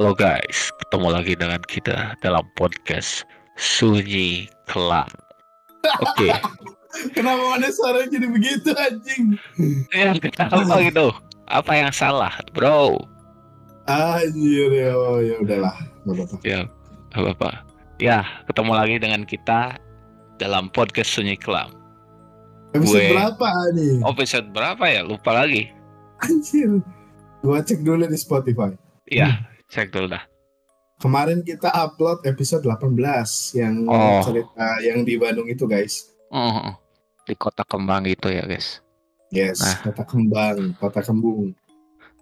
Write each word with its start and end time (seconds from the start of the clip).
Halo 0.00 0.16
guys, 0.16 0.72
ketemu 0.80 1.08
lagi 1.12 1.36
dengan 1.36 1.60
kita 1.68 2.16
dalam 2.24 2.40
podcast 2.56 3.28
Sunyi 3.60 4.48
Kelam. 4.64 5.04
Oke, 6.00 6.32
Kenapa 7.12 7.44
mana 7.44 7.68
suaranya 7.68 8.08
jadi 8.08 8.32
begitu 8.32 8.72
anjing? 8.80 9.36
ya 9.92 10.16
kenapa 10.16 10.80
gitu? 10.80 11.12
Apa 11.52 11.84
yang 11.84 11.92
salah, 11.92 12.32
bro? 12.56 12.96
Anjir 13.84 14.72
ya, 14.72 14.96
oh, 14.96 15.20
ya 15.20 15.36
udahlah. 15.36 15.76
Nggak 16.08 16.16
apa-apa. 16.16 16.36
Ya, 16.48 16.60
apa 17.12 17.28
apa? 17.36 17.50
Ya, 18.00 18.24
ketemu 18.48 18.72
lagi 18.72 18.96
dengan 19.04 19.28
kita 19.28 19.76
dalam 20.40 20.72
podcast 20.72 21.12
Sunyi 21.12 21.36
Kelam. 21.36 21.76
Episode 22.72 23.04
Gue- 23.04 23.12
berapa 23.20 23.48
nih? 23.76 24.00
Episode 24.00 24.48
berapa 24.48 24.84
ya? 24.88 25.04
Lupa 25.04 25.44
lagi. 25.44 25.68
Anjir. 26.24 26.80
Gua 27.44 27.60
cek 27.60 27.84
dulu 27.84 28.08
di 28.08 28.16
Spotify. 28.16 28.72
Ya, 29.04 29.44
cek 29.44 29.49
dulu 29.70 30.06
dah. 30.10 30.24
Kemarin 31.00 31.40
kita 31.40 31.72
upload 31.72 32.28
episode 32.28 32.60
18 32.60 33.56
yang 33.56 33.88
Oh. 33.88 34.20
cerita 34.20 34.66
yang 34.84 35.00
di 35.00 35.16
Bandung 35.16 35.48
itu 35.48 35.64
guys. 35.64 36.12
Oh, 36.28 36.76
di 37.24 37.32
kota 37.32 37.64
kembang 37.64 38.04
gitu 38.04 38.28
ya 38.28 38.44
guys. 38.44 38.84
Yes, 39.30 39.62
Nah. 39.62 39.78
kota 39.88 40.02
kembang, 40.04 40.58
kota 40.76 41.00
kembung. 41.00 41.54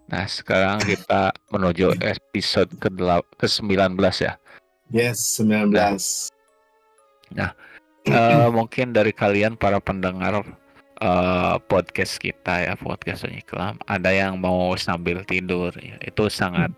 Nah, 0.09 0.25
sekarang 0.25 0.81
kita 0.81 1.29
menuju 1.49 1.97
episode 2.01 2.69
ke 2.79 2.89
ke-19 3.37 3.93
ya. 4.17 4.33
Yes, 4.89 5.37
19. 5.37 6.29
Eh, 7.37 7.49
mungkin 8.57 8.89
dari 8.89 9.13
kalian 9.13 9.53
para 9.53 9.77
pendengar 9.77 10.41
eh, 10.97 11.55
podcast 11.69 12.17
kita 12.17 12.65
ya 12.65 12.73
podcast 12.73 13.21
Sunyi 13.23 13.45
Kelam 13.45 13.77
ada 13.85 14.09
yang 14.09 14.41
mau 14.41 14.73
sambil 14.75 15.21
tidur 15.23 15.69
ya, 15.77 15.95
itu 16.01 16.25
sangat 16.27 16.73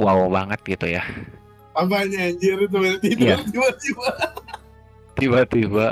wow 0.00 0.26
banget 0.26 0.60
gitu 0.66 0.86
ya 0.88 1.04
Apanya 1.70 2.26
anjir 2.26 2.58
itu 2.58 2.76
Iya. 3.14 3.36
tiba-tiba. 3.46 4.08
tiba-tiba 5.14 5.88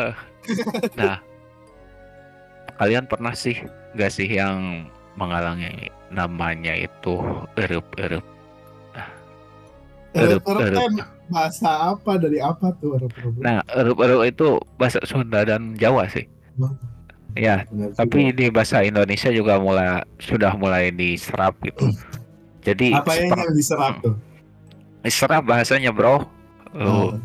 nah 0.97 1.21
kalian 2.75 3.05
pernah 3.05 3.33
sih 3.33 3.61
gak 3.95 4.11
sih 4.11 4.27
yang 4.27 4.89
mengalami 5.15 5.69
namanya 6.09 6.73
itu 6.73 7.21
Erup, 7.59 7.87
Erup, 7.95 8.25
erup. 10.49 10.81
kan 10.81 10.93
bahasa 11.29 11.69
apa 11.93 12.17
dari 12.17 12.41
apa 12.41 12.73
tuh 12.81 12.97
erup, 12.97 13.13
erup? 13.15 13.35
nah 13.39 13.61
erup-erup 13.69 14.25
itu 14.25 14.49
bahasa 14.75 14.99
Sunda 15.05 15.45
dan 15.45 15.77
Jawa 15.77 16.09
sih 16.09 16.25
ya 17.37 17.63
Benar 17.69 17.93
juga. 17.93 17.99
tapi 18.01 18.33
di 18.33 18.47
bahasa 18.49 18.81
Indonesia 18.81 19.29
juga 19.31 19.61
mulai 19.61 20.01
sudah 20.19 20.57
mulai 20.57 20.89
diserap 20.91 21.55
gitu 21.61 21.93
jadi 22.63 22.99
apa 22.99 23.13
yang 23.17 23.55
diserap 23.55 24.03
tuh? 24.03 24.17
diserap 25.03 25.47
bahasanya 25.47 25.95
bro. 25.95 26.27
Oh. 26.77 27.17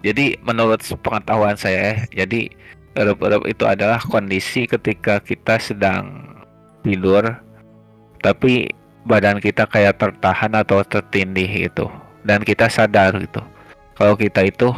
Jadi 0.00 0.40
menurut 0.40 0.80
pengetahuan 1.04 1.58
saya 1.58 2.08
jadi 2.08 2.48
erup-erup 2.96 3.44
itu 3.44 3.64
adalah 3.68 4.00
kondisi 4.00 4.64
ketika 4.64 5.20
kita 5.20 5.60
sedang 5.60 6.24
tidur 6.80 7.36
tapi 8.24 8.72
badan 9.04 9.40
kita 9.40 9.68
kayak 9.68 10.00
tertahan 10.00 10.56
atau 10.56 10.80
tertindih 10.84 11.48
gitu. 11.68 11.88
Dan 12.24 12.44
kita 12.44 12.68
sadar 12.68 13.16
gitu 13.16 13.40
kalau 13.96 14.16
kita 14.16 14.44
itu 14.44 14.72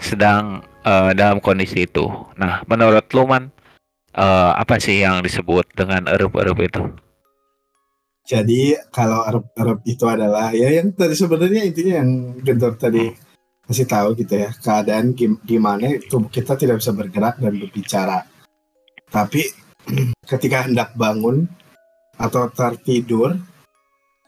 sedang 0.00 0.64
eh, 0.84 1.10
dalam 1.16 1.40
kondisi 1.40 1.84
itu. 1.84 2.08
Nah 2.40 2.64
menurut 2.68 3.04
lu 3.12 3.28
man 3.28 3.52
eh, 4.16 4.52
apa 4.56 4.80
sih 4.80 5.04
yang 5.04 5.20
disebut 5.20 5.68
dengan 5.76 6.08
erup-erup 6.08 6.58
itu 6.64 6.82
Jadi 8.26 8.74
kalau 8.90 9.22
Arab-Arab 9.22 9.86
itu 9.86 10.02
adalah 10.10 10.50
ya 10.50 10.66
yang 10.66 10.90
tadi 10.90 11.14
sebenarnya 11.14 11.62
intinya 11.62 12.02
yang 12.02 12.10
Gentor 12.42 12.74
tadi 12.74 13.14
kasih 13.66 13.86
tahu 13.86 14.18
gitu 14.18 14.34
ya 14.34 14.50
keadaan 14.50 15.14
gim- 15.14 15.38
gimana 15.46 15.94
tubuh 16.10 16.26
kita 16.26 16.58
tidak 16.58 16.82
bisa 16.82 16.90
bergerak 16.90 17.38
dan 17.38 17.54
berbicara. 17.54 18.26
Tapi 19.06 19.46
ketika 20.30 20.66
hendak 20.66 20.98
bangun 20.98 21.46
atau 22.18 22.50
tertidur 22.50 23.38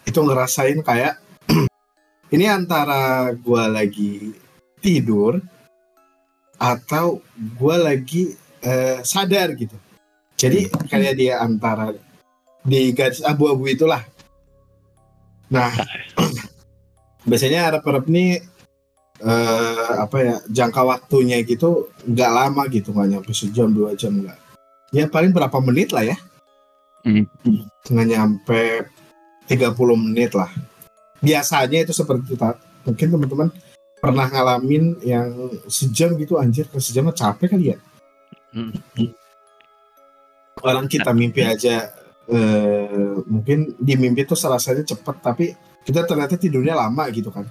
itu 0.06 0.20
ngerasain 0.22 0.78
kayak 0.87 1.19
ini 2.34 2.47
antara 2.47 3.34
gua 3.34 3.66
lagi 3.66 4.31
tidur 4.78 5.42
atau 6.54 7.19
gua 7.58 7.82
lagi 7.82 8.31
eh, 8.62 9.03
sadar 9.03 9.58
gitu. 9.58 9.75
Jadi 10.38 10.70
kayak 10.87 11.19
dia 11.19 11.42
antara 11.42 11.91
di 12.69 12.93
garis 12.93 13.25
abu-abu 13.25 13.65
itulah. 13.73 14.05
Nah, 15.49 15.73
biasanya 17.29 17.73
Arab-Arab 17.73 18.05
ini 18.12 18.37
eh, 19.25 19.93
apa 19.97 20.17
ya 20.21 20.37
jangka 20.47 20.83
waktunya 20.84 21.41
gitu 21.43 21.89
nggak 22.05 22.31
lama 22.31 22.62
gitu 22.69 22.93
nggak 22.93 23.09
nyampe 23.17 23.33
sejam 23.33 23.73
dua 23.73 23.97
jam 23.97 24.12
nggak. 24.21 24.39
Ya 24.93 25.09
paling 25.09 25.33
berapa 25.33 25.56
menit 25.65 25.97
lah 25.97 26.05
ya? 26.05 26.17
Hmm. 27.05 27.25
Nggak 27.89 28.09
nyampe 28.09 28.62
30 29.49 29.73
menit 29.97 30.37
lah. 30.37 30.53
Biasanya 31.25 31.89
itu 31.89 31.93
seperti 31.97 32.37
itu. 32.37 32.49
Mungkin 32.85 33.09
teman-teman 33.12 33.49
pernah 33.99 34.31
ngalamin 34.31 34.97
yang 35.03 35.29
sejam 35.67 36.15
gitu 36.17 36.39
anjir 36.39 36.69
ke 36.69 36.79
sejam 36.79 37.09
capek 37.11 37.56
kali 37.56 37.75
ya. 37.75 37.79
Hmm. 38.53 38.73
Orang 40.65 40.89
kita 40.89 41.12
mimpi 41.12 41.45
aja 41.45 41.91
eh, 42.28 43.15
mungkin 43.25 43.75
di 43.81 43.94
mimpi 43.97 44.25
itu 44.25 44.37
rasanya 44.37 44.84
cepet 44.84 45.16
tapi 45.21 45.47
kita 45.84 46.05
ternyata 46.05 46.37
tidurnya 46.37 46.77
lama 46.77 47.09
gitu 47.09 47.33
kan. 47.33 47.49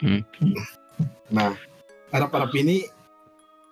Hmm. 0.00 0.20
Nah, 1.32 1.56
Arab-Arab 2.12 2.52
ini 2.60 2.84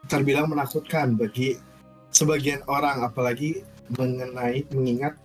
terbilang 0.09 0.49
menakutkan 0.49 1.17
bagi 1.19 1.61
sebagian 2.09 2.65
orang 2.65 3.05
apalagi 3.05 3.61
mengenai 3.93 4.65
mengingat 4.73 5.17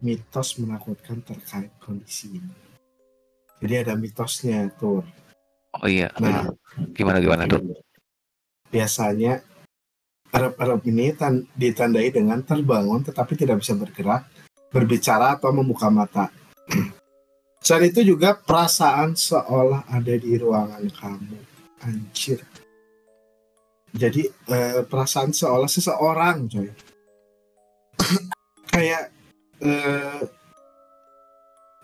mitos 0.00 0.56
menakutkan 0.56 1.20
terkait 1.20 1.72
kondisi 1.80 2.40
ini. 2.40 2.52
Jadi 3.60 3.74
ada 3.76 3.92
mitosnya 3.92 4.72
tuh. 4.80 5.04
oh 5.70 5.86
iya 5.86 6.08
Nah, 6.18 6.48
gimana 6.96 7.20
gimana 7.20 7.44
tuh 7.46 7.62
biasanya 8.70 9.42
Arab-Arab 10.30 10.80
ini 10.86 11.10
tan- 11.18 11.46
ditandai 11.58 12.14
dengan 12.14 12.38
terbangun 12.46 13.02
tetapi 13.02 13.34
tidak 13.34 13.60
bisa 13.60 13.74
bergerak, 13.74 14.30
berbicara 14.70 15.36
atau 15.36 15.50
membuka 15.50 15.90
mata. 15.90 16.30
Selain 17.64 17.92
itu 17.92 18.00
juga 18.06 18.32
perasaan 18.38 19.18
seolah 19.18 19.84
ada 19.90 20.14
di 20.16 20.32
ruangan 20.40 20.86
kamu. 20.88 21.38
Anjir. 21.84 22.40
Jadi 23.90 24.22
eh, 24.26 24.80
perasaan 24.86 25.34
seolah 25.34 25.68
seseorang, 25.68 26.48
coy. 26.48 26.70
Kayak 28.72 29.10
eh 29.60 30.22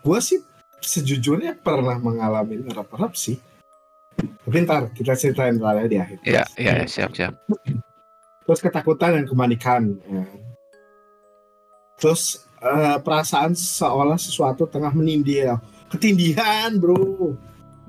gue 0.01 0.19
sih 0.23 0.41
sejujurnya 0.81 1.59
pernah 1.59 1.99
mengalami 1.99 2.63
Arab-Arab 2.71 3.13
sih. 3.19 3.37
Tapi 4.17 4.57
ntar 4.65 4.95
kita 4.97 5.13
ceritain 5.13 5.59
ntar 5.61 5.77
ya 5.83 5.87
di 5.91 5.99
akhir. 6.01 6.19
ya 6.25 6.43
ya 6.57 6.89
siap 6.89 7.13
siap 7.13 7.37
terus 8.47 8.63
ketakutan 8.63 9.19
dan 9.19 9.25
kepanikan 9.27 9.83
ya. 10.07 10.25
terus 11.99 12.46
eh, 12.67 12.97
perasaan 13.01 13.55
seolah 13.55 14.19
sesuatu 14.19 14.67
tengah 14.67 14.91
menindih 14.91 15.55
ketindihan 15.91 16.75
bro 16.77 17.35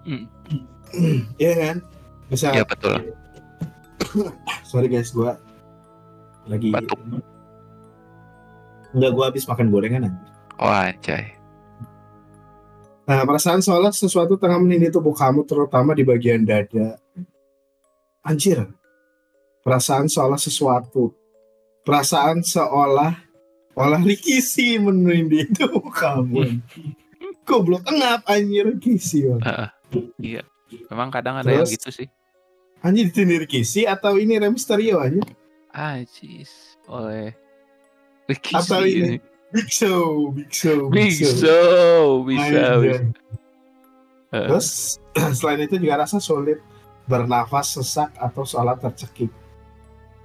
Hmm. 0.07 0.23
Iya 1.43 1.53
kan 1.59 1.77
bisa 2.31 2.55
ya 2.55 2.63
betul 2.63 3.11
sorry 4.71 4.87
guys 4.87 5.11
gua 5.11 5.35
lagi 6.47 6.71
Batuk. 6.71 6.95
Enggak, 8.95 9.11
gua 9.11 9.25
habis 9.27 9.43
makan 9.43 9.67
gorengan 9.67 10.07
anjir. 10.07 10.31
oh 10.63 10.71
anjay 10.71 11.35
Nah, 13.07 13.23
perasaan 13.23 13.63
seolah 13.63 13.95
sesuatu 13.95 14.35
tengah 14.35 14.59
menindih 14.59 14.91
tubuh 14.91 15.15
kamu, 15.15 15.47
terutama 15.47 15.95
di 15.95 16.03
bagian 16.03 16.43
dada. 16.43 16.99
Anjir. 18.19 18.67
Perasaan 19.63 20.11
seolah 20.11 20.35
sesuatu. 20.35 21.15
Perasaan 21.87 22.43
seolah 22.43 23.15
olah 23.77 24.01
Rikisi 24.01 24.81
menindih 24.81 25.53
tubuh 25.53 25.93
kamu. 25.93 26.57
Goblok 27.45 27.85
ngap 27.85 28.25
anjir 28.27 28.67
Rikisi. 28.73 29.29
Bang. 29.29 29.41
Heeh. 29.45 29.69
iya 30.19 30.41
memang 30.91 31.07
kadang 31.07 31.39
ada 31.39 31.47
yang 31.47 31.63
Terus? 31.63 31.79
gitu 31.79 31.89
sih 32.03 32.07
Anjir 32.83 33.07
ditindih 33.07 33.47
Rikisi 33.47 33.87
atau 33.87 34.19
ini 34.19 34.35
Rey 34.35 34.51
Mysterio 34.51 34.99
anjir? 34.99 35.23
Ajis 35.71 36.75
oleh 36.85 37.31
Ricky 38.27 38.51
Atau 38.51 38.83
Sih. 38.83 38.99
ini 38.99 39.15
Big 39.47 39.71
Show, 39.71 40.35
Big 40.35 40.51
Show, 40.51 40.91
Big 40.91 41.15
Show 41.15 42.27
bisa 42.27 42.75
Anjir. 42.75 42.99
bisa. 42.99 43.15
Terus 44.27 44.67
selain 45.39 45.63
itu 45.63 45.79
juga 45.79 46.03
rasa 46.03 46.19
sulit 46.19 46.59
bernafas 47.07 47.79
sesak 47.79 48.11
atau 48.19 48.43
seolah 48.43 48.75
tercekik. 48.75 49.31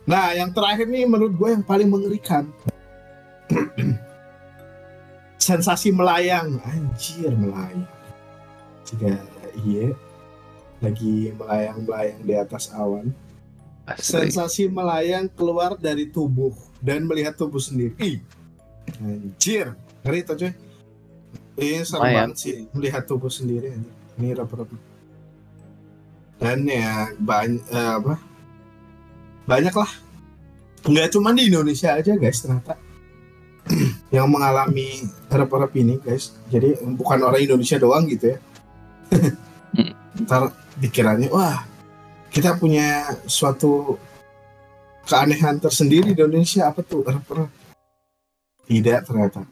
Nah, 0.02 0.34
yang 0.34 0.50
terakhir 0.50 0.90
nih 0.90 1.06
menurut 1.06 1.38
gue 1.38 1.48
yang 1.54 1.62
paling 1.62 1.86
mengerikan. 1.86 2.50
Sensasi 5.42 5.90
melayang, 5.90 6.62
anjir 6.62 7.34
melayang. 7.34 7.82
jika 8.86 9.08
iya 9.62 9.94
lagi 10.82 11.30
melayang-melayang 11.38 12.20
di 12.26 12.34
atas 12.34 12.74
awan 12.74 13.14
Asli. 13.86 14.26
sensasi 14.30 14.66
melayang 14.66 15.30
keluar 15.30 15.78
dari 15.78 16.10
tubuh 16.10 16.54
dan 16.82 17.06
melihat 17.06 17.38
tubuh 17.38 17.62
sendiri 17.62 18.18
anjir 18.98 19.74
ngeri 20.02 20.20
tuh 20.26 20.36
coy 20.38 20.52
ini 21.58 21.86
serem 21.86 22.02
Lumayan. 22.02 22.18
banget 22.34 22.36
sih 22.42 22.56
melihat 22.74 23.02
tubuh 23.06 23.30
sendiri 23.30 23.70
anjir. 23.74 23.94
ini 24.18 24.28
rap-rap 24.34 24.70
dan 26.42 26.58
ya 26.66 27.14
banyak 27.22 27.62
apa 27.70 28.14
banyak 29.46 29.74
lah 29.74 29.92
nggak 30.82 31.08
cuma 31.14 31.30
di 31.30 31.46
Indonesia 31.46 31.94
aja 31.94 32.18
guys 32.18 32.42
ternyata 32.42 32.74
yang 34.14 34.26
mengalami 34.28 35.06
rap-rap 35.30 35.72
ini 35.78 35.98
guys. 36.02 36.34
Jadi 36.50 36.82
bukan 36.96 37.22
orang 37.22 37.42
Indonesia 37.42 37.78
doang 37.78 38.04
gitu 38.10 38.34
ya. 38.34 38.38
Ntar 40.26 40.52
dikiranya 40.76 41.28
wah 41.32 41.64
kita 42.32 42.56
punya 42.56 43.16
suatu 43.28 43.96
keanehan 45.04 45.60
tersendiri 45.62 46.12
di 46.12 46.20
Indonesia. 46.20 46.68
Apa 46.68 46.82
tuh 46.82 47.06
rap-rap 47.06 47.50
tidak 48.66 49.06
ternyata. 49.06 49.42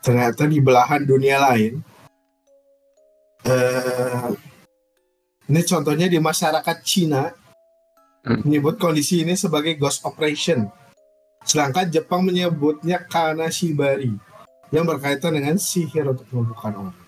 Ternyata 0.00 0.42
di 0.48 0.58
belahan 0.60 1.02
dunia 1.04 1.36
lain 1.40 1.74
eh 3.40 4.28
ini 5.48 5.60
contohnya 5.64 6.06
di 6.06 6.20
masyarakat 6.20 6.76
Cina 6.84 7.32
Hmm. 8.20 8.44
menyebut 8.44 8.76
kondisi 8.76 9.24
ini 9.24 9.32
sebagai 9.32 9.80
ghost 9.80 10.04
operation. 10.04 10.68
Sedangkan 11.44 11.88
Jepang 11.88 12.22
menyebutnya 12.22 13.00
kanashibari 13.00 14.12
yang 14.70 14.86
berkaitan 14.86 15.34
dengan 15.34 15.56
sihir 15.56 16.06
untuk 16.06 16.26
melumpuhkan 16.30 16.72
orang. 16.76 16.98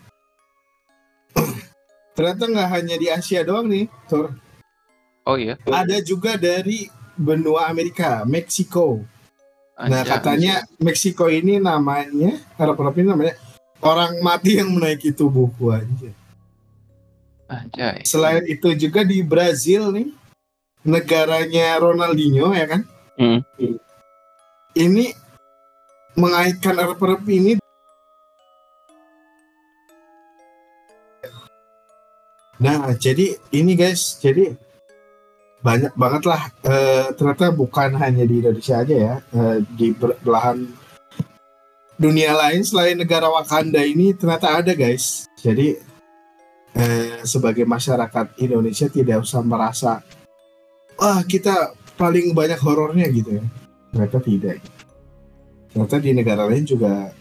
Ternyata 2.17 2.45
nggak 2.51 2.71
hanya 2.73 2.97
di 2.99 3.07
Asia 3.09 3.41
doang 3.47 3.69
nih, 3.71 3.87
Tur. 4.11 4.35
Oh 5.23 5.39
iya. 5.39 5.55
Ada 5.69 6.03
juga 6.03 6.35
dari 6.35 6.91
benua 7.15 7.71
Amerika, 7.71 8.27
Meksiko. 8.27 9.07
Nah 9.79 10.03
katanya 10.03 10.67
Meksiko 10.83 11.31
ini 11.31 11.63
namanya, 11.63 12.39
harap-harap 12.59 12.99
ini 12.99 13.09
namanya 13.09 13.35
orang 13.83 14.19
mati 14.23 14.59
yang 14.59 14.71
menaiki 14.71 15.15
tubuhku 15.15 15.71
aja. 15.75 16.11
Anjay. 17.51 18.03
Selain 18.09 18.43
itu 18.49 18.73
juga 18.75 19.05
di 19.05 19.21
Brazil 19.21 19.93
nih, 19.93 20.09
negaranya 20.83 21.77
Ronaldinho 21.79 22.51
ya 22.57 22.67
kan? 22.67 22.83
Hmm. 23.21 23.41
Ini 24.73 25.13
mengaitkan 26.17 26.77
rep-rep 26.77 27.25
ini 27.29 27.53
Nah, 32.63 32.95
jadi 32.95 33.35
ini 33.51 33.75
guys, 33.75 34.23
jadi 34.23 34.55
banyak 35.67 35.99
banget 35.99 36.23
lah. 36.31 36.47
eh, 36.63 37.11
ternyata 37.19 37.51
bukan 37.51 37.99
hanya 37.99 38.23
di 38.23 38.39
Indonesia 38.39 38.87
aja 38.87 38.95
ya, 38.95 39.15
eh, 39.35 39.67
di 39.67 39.91
belahan 39.99 40.71
dunia 41.99 42.35
lain 42.39 42.63
selain 42.63 42.95
negara 42.95 43.27
Wakanda 43.31 43.83
ini 43.83 44.15
ternyata 44.15 44.63
ada 44.63 44.73
guys. 44.79 45.27
Jadi 45.43 45.75
eh, 46.79 47.19
sebagai 47.27 47.67
masyarakat 47.67 48.39
Indonesia 48.39 48.87
tidak 48.87 49.27
usah 49.27 49.43
merasa 49.43 49.99
wah 50.99 51.19
kita 51.27 51.75
paling 51.99 52.31
banyak 52.31 52.59
horornya 52.63 53.11
gitu 53.11 53.43
ya. 53.43 53.45
Ternyata 53.93 54.19
tidak. 54.25 54.59
Ternyata 55.69 55.97
di 56.01 56.11
negara 56.17 56.49
lain 56.49 56.65
juga 56.65 57.13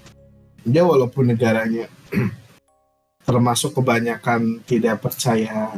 ya 0.63 0.83
walaupun 0.88 1.27
negaranya 1.27 1.91
termasuk 3.27 3.75
kebanyakan 3.75 4.63
tidak 4.63 5.03
percaya 5.03 5.75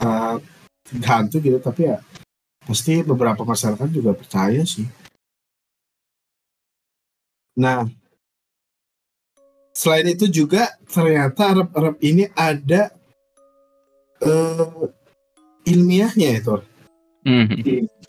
uh, 0.00 0.36
hantu 1.04 1.40
gitu 1.40 1.58
tapi 1.62 1.88
ya 1.88 1.98
pasti 2.62 3.02
beberapa 3.02 3.42
masyarakat 3.42 3.88
juga 3.90 4.14
percaya 4.14 4.62
sih. 4.62 4.86
Nah, 7.58 7.84
selain 9.76 10.08
itu 10.08 10.30
juga 10.30 10.72
ternyata 10.88 11.52
Arab-Arab 11.52 12.00
ini 12.00 12.30
ada 12.32 12.88
eh, 14.22 14.88
ilmiahnya 15.68 16.28
ya 16.38 16.40
Hmm. 17.22 17.46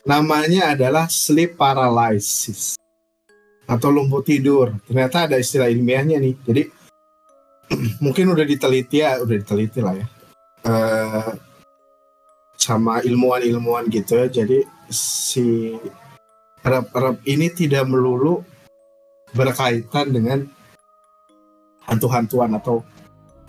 Namanya 0.04 0.74
adalah 0.74 1.06
sleep 1.06 1.54
paralysis 1.54 2.74
atau 3.64 3.88
lumpuh 3.88 4.20
tidur. 4.20 4.74
Ternyata 4.84 5.30
ada 5.30 5.36
istilah 5.40 5.70
ilmiahnya 5.70 6.20
nih. 6.20 6.34
Jadi 6.44 6.62
mungkin 8.04 8.34
udah 8.34 8.44
diteliti 8.44 9.00
ya, 9.00 9.22
udah 9.22 9.36
diteliti 9.38 9.80
lah 9.80 9.94
ya. 9.96 10.06
Eh, 10.64 11.30
sama 12.58 13.00
ilmuwan-ilmuwan 13.06 13.88
gitu 13.88 14.18
ya. 14.18 14.26
Jadi 14.28 14.66
si 14.90 15.72
Arab-Arab 16.64 17.22
ini 17.28 17.48
tidak 17.52 17.86
melulu 17.88 18.44
berkaitan 19.32 20.10
dengan 20.14 20.44
hantu-hantuan 21.84 22.56
atau 22.56 22.80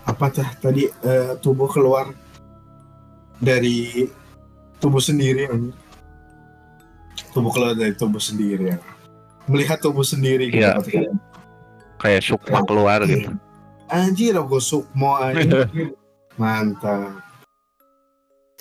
apa 0.06 0.30
tadi 0.62 0.86
eh, 0.88 1.34
tubuh 1.42 1.66
keluar 1.72 2.12
dari 3.42 4.06
tubuh 4.78 5.00
sendiri 5.00 5.48
anjir. 5.48 5.74
tubuh 7.32 7.52
keluar 7.52 7.74
dari 7.74 7.92
tubuh 7.92 8.20
sendiri 8.20 8.72
ya. 8.72 8.78
melihat 9.46 9.78
tubuh 9.78 10.02
sendiri 10.02 10.50
gitu 10.50 10.62
Iya. 10.62 10.80
katanya. 10.80 11.12
Kayak 11.96 12.22
sukma 12.24 12.60
keluar 12.64 13.00
gitu. 13.04 13.30
anjir 13.88 14.34
aku 14.34 14.58
sukmo 14.58 15.16
anjir 15.16 15.70
mantap 16.36 17.22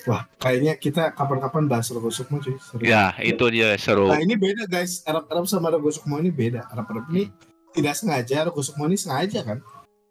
wah 0.04 0.22
kayaknya 0.36 0.76
kita 0.76 1.10
kapan-kapan 1.10 1.64
bahas 1.64 1.88
Rogo 1.88 2.08
Sukmo 2.08 2.36
cuy 2.36 2.54
Seru. 2.54 2.78
Ya, 2.78 3.16
itu 3.18 3.40
dia 3.48 3.72
seru. 3.74 4.06
nah 4.06 4.20
ini 4.20 4.36
beda 4.36 4.64
guys 4.64 5.00
Arab 5.02 5.24
Arab 5.26 5.44
sama 5.44 5.72
Rogo 5.72 5.88
Sukmo 5.88 6.20
ini 6.20 6.28
beda 6.28 6.68
Arab 6.68 6.86
Arab 6.86 7.08
ini 7.08 7.32
tidak 7.72 7.96
sengaja 7.96 8.44
Rogo 8.44 8.60
Sukmo 8.60 8.84
ini 8.84 8.94
sengaja 8.94 9.40
kan 9.42 9.58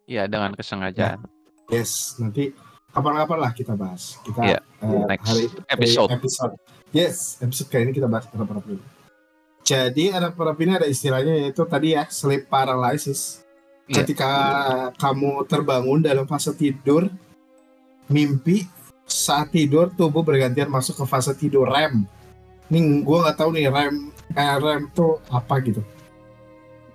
Iya 0.03 0.25
dengan 0.25 0.51
kesengajaan. 0.51 1.21
yes 1.69 2.17
nanti 2.17 2.51
kapan-kapan 2.93 3.37
lah 3.41 3.51
kita 3.51 3.73
bahas. 3.73 4.21
Kita 4.21 4.39
Iya, 4.45 4.59
eh, 4.61 5.03
next 5.09 5.25
hari 5.25 5.45
episode. 5.67 6.09
episode. 6.13 6.53
Yes 6.93 7.41
episode 7.41 7.73
kali 7.73 7.89
ini 7.89 7.93
kita 7.97 8.05
bahas 8.05 8.29
Arab 8.29 8.53
Arab 8.53 8.65
ini 8.69 8.83
jadi 9.63 10.11
Arab 10.11 10.35
Arab 10.35 10.59
ini 10.59 10.71
ada 10.75 10.87
istilahnya 10.87 11.33
yaitu 11.39 11.63
tadi 11.63 11.95
ya 11.95 12.03
sleep 12.11 12.51
paralysis. 12.51 13.39
Iya. 13.83 13.99
ketika 13.99 14.31
kamu 14.95 15.43
terbangun 15.43 15.99
dalam 15.99 16.23
fase 16.23 16.55
tidur 16.55 17.11
mimpi 18.07 18.63
saat 19.03 19.51
tidur 19.51 19.91
tubuh 19.91 20.23
bergantian 20.23 20.71
masuk 20.71 21.03
ke 21.03 21.05
fase 21.07 21.35
tidur 21.35 21.67
REM. 21.67 22.07
Nih 22.71 23.03
gue 23.03 23.17
nggak 23.19 23.35
tahu 23.35 23.51
nih 23.51 23.67
REM 23.67 24.07
eh, 24.39 24.55
REM 24.55 24.87
tuh 24.95 25.19
apa 25.27 25.59
gitu. 25.67 25.83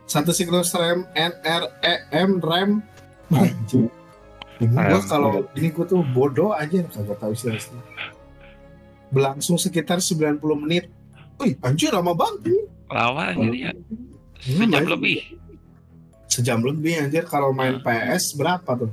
Satu 0.09 0.33
siklus 0.33 0.73
REM 0.73 1.05
NREM 1.13 2.41
REM 2.41 2.71
gue 4.61 5.01
kalau 5.05 5.47
ini 5.53 5.69
gue 5.69 5.85
tuh 5.85 6.03
bodoh 6.09 6.51
aja 6.51 6.83
kagak 6.85 7.17
tahu 7.17 7.31
istilah-istilah 7.31 7.85
berlangsung 9.09 9.57
sekitar 9.57 9.99
90 9.99 10.39
menit 10.59 10.91
Wih, 11.39 11.55
anjir 11.63 11.95
lama 11.95 12.11
banget. 12.13 12.67
Lama 12.91 13.31
jadi 13.31 13.71
ya. 13.71 13.73
Hmm, 13.73 14.11
Sejam 14.43 14.67
main- 14.75 14.91
lebih. 14.91 15.17
Sejam 16.27 16.59
lebih 16.61 16.99
anjir 16.99 17.23
kalau 17.25 17.55
main 17.55 17.79
PS 17.79 18.35
berapa 18.35 18.67
tuh? 18.75 18.91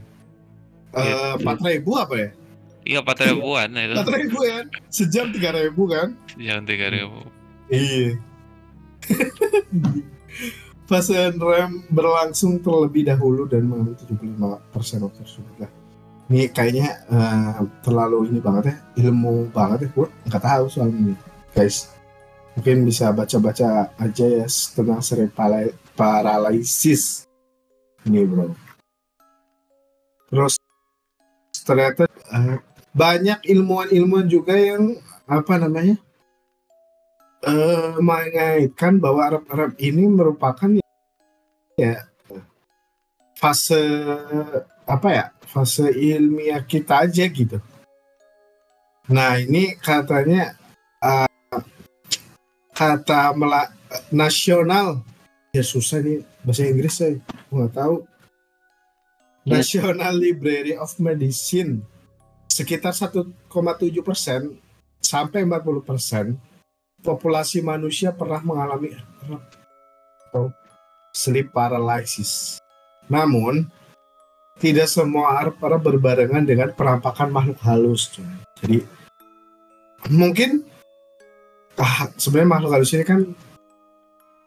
Eh, 0.94 1.02
Iya. 1.02 1.42
empat 1.42 1.58
ribu 1.60 1.98
apa 1.98 2.14
ya? 2.16 2.30
Iya, 2.86 2.98
empat 3.02 3.18
ribuan 3.26 3.70
itu. 3.74 3.94
Empat 3.98 4.10
ribu 4.14 4.40
ya? 4.46 4.62
Sejam 4.88 5.34
tiga 5.34 5.58
ribu 5.58 5.90
kan? 5.90 6.14
Yang 6.38 6.60
tiga 6.70 6.88
ribu. 6.94 7.20
Iya. 7.66 8.22
Fase 10.86 11.34
rem 11.34 11.82
berlangsung 11.90 12.62
terlebih 12.62 13.10
dahulu 13.10 13.50
dan 13.50 13.66
mengambil 13.66 13.98
75% 13.98 15.02
waktu 15.02 15.20
tersebut 15.26 15.56
lah. 15.58 15.72
Ini 16.30 16.54
kayaknya 16.54 16.90
eh, 17.10 17.62
terlalu 17.82 18.30
ini 18.30 18.40
banget 18.42 18.70
ya, 18.70 18.76
ilmu 19.10 19.50
banget 19.50 19.86
ya. 19.86 19.90
Gue 19.98 20.08
nggak 20.30 20.44
tahu 20.46 20.66
soal 20.70 20.94
ini, 20.94 21.18
guys. 21.58 21.90
Mungkin 22.54 22.86
bisa 22.86 23.10
baca-baca 23.12 23.98
aja 23.98 24.26
ya 24.26 24.46
tentang 24.46 25.02
sleep 25.02 25.34
pala- 25.34 25.74
paralysis. 25.98 27.26
Ini 28.06 28.22
bro. 28.30 28.54
Terus 30.30 30.54
ternyata 31.66 32.06
eh, 32.06 32.58
banyak 32.94 33.42
ilmuwan-ilmuwan 33.42 34.30
juga 34.30 34.54
yang 34.54 35.02
apa 35.26 35.58
namanya 35.58 35.98
eh 37.46 37.94
mengaitkan 38.02 38.98
bahwa 38.98 39.22
Arab-Arab 39.30 39.78
ini 39.78 40.10
merupakan 40.10 40.70
ya 41.78 42.10
fase 43.38 43.78
apa 44.90 45.10
ya 45.14 45.26
fase 45.46 45.94
ilmiah 45.94 46.66
kita 46.66 47.06
aja 47.06 47.30
gitu. 47.30 47.62
Nah 49.06 49.38
ini 49.38 49.78
katanya 49.78 50.58
eh, 51.06 51.30
kata 52.74 53.38
mela- 53.38 53.74
nasional. 54.10 55.06
Ya 55.54 55.64
susah 55.64 56.04
nih 56.04 56.26
bahasa 56.44 56.68
Inggris 56.68 56.98
saya 56.98 57.16
nggak 57.54 57.72
tahu. 57.78 58.04
National 59.46 60.18
Library 60.18 60.74
of 60.76 60.98
Medicine. 60.98 61.86
Sekitar 62.50 62.92
1,7 62.98 63.30
persen 64.02 64.58
sampai 64.98 65.46
40 65.46 65.86
persen 65.86 66.26
populasi 67.06 67.62
manusia 67.62 68.10
pernah 68.10 68.42
mengalami 68.42 68.98
atau 70.26 70.50
sleep 71.14 71.54
paralysis. 71.54 72.58
Namun, 73.06 73.70
tidak 74.58 74.90
semua 74.90 75.38
arep 75.46 75.62
berbarengan 75.62 76.42
dengan 76.42 76.74
penampakan 76.74 77.30
makhluk 77.30 77.62
halus. 77.62 78.10
Jadi, 78.58 78.82
mungkin 80.10 80.66
ah, 81.78 82.10
sebenarnya 82.18 82.50
makhluk 82.50 82.72
halus 82.74 82.92
ini 82.98 83.06
kan 83.06 83.22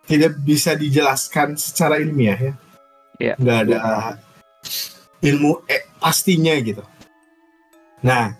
tidak 0.08 0.34
bisa 0.42 0.74
dijelaskan 0.74 1.54
secara 1.54 2.02
ilmiah 2.02 2.40
ya. 2.40 2.54
Iya. 3.18 3.34
Nggak 3.38 3.58
ada 3.68 3.78
ilmu 5.22 5.62
eh, 5.68 5.86
pastinya 6.00 6.54
gitu. 6.62 6.82
Nah, 8.02 8.34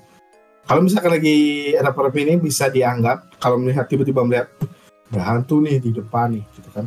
kalau 0.69 0.85
misalkan 0.85 1.17
lagi 1.17 1.73
ada 1.81 1.97
ini 2.13 2.37
bisa 2.37 2.69
dianggap 2.69 3.41
kalau 3.41 3.57
melihat 3.57 3.89
tiba-tiba 3.89 4.21
melihat 4.21 4.53
"Uh, 4.61 4.69
ada 5.09 5.21
hantu 5.25 5.65
nih 5.65 5.81
di 5.81 5.97
depan 5.97 6.37
nih 6.37 6.45
gitu 6.53 6.69
kan. 6.77 6.87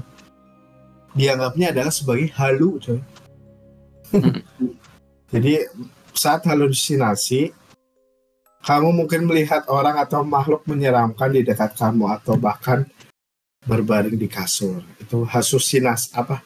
Dianggapnya 1.17 1.73
adalah 1.73 1.89
sebagai 1.89 2.29
halu 2.37 2.77
coy. 2.77 3.01
Jadi 5.33 5.65
saat 6.13 6.45
halusinasi 6.45 7.57
kamu 8.61 8.93
mungkin 8.93 9.25
melihat 9.25 9.65
orang 9.65 9.97
atau 9.97 10.21
makhluk 10.21 10.61
menyeramkan 10.69 11.33
di 11.33 11.41
dekat 11.41 11.73
kamu 11.73 12.21
atau 12.21 12.37
bahkan 12.37 12.85
berbaring 13.65 14.13
di 14.13 14.29
kasur. 14.29 14.85
Itu 15.01 15.25
halusinas 15.25 16.13
apa? 16.13 16.45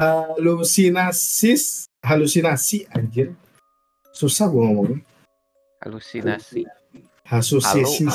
Halusinasis, 0.00 1.84
halusinasi 2.00 2.88
anjir. 2.88 3.36
Susah 4.16 4.48
gue 4.48 4.64
ngomongnya. 4.64 5.11
Halusinasi. 5.82 6.62
Hasusisi, 7.26 8.06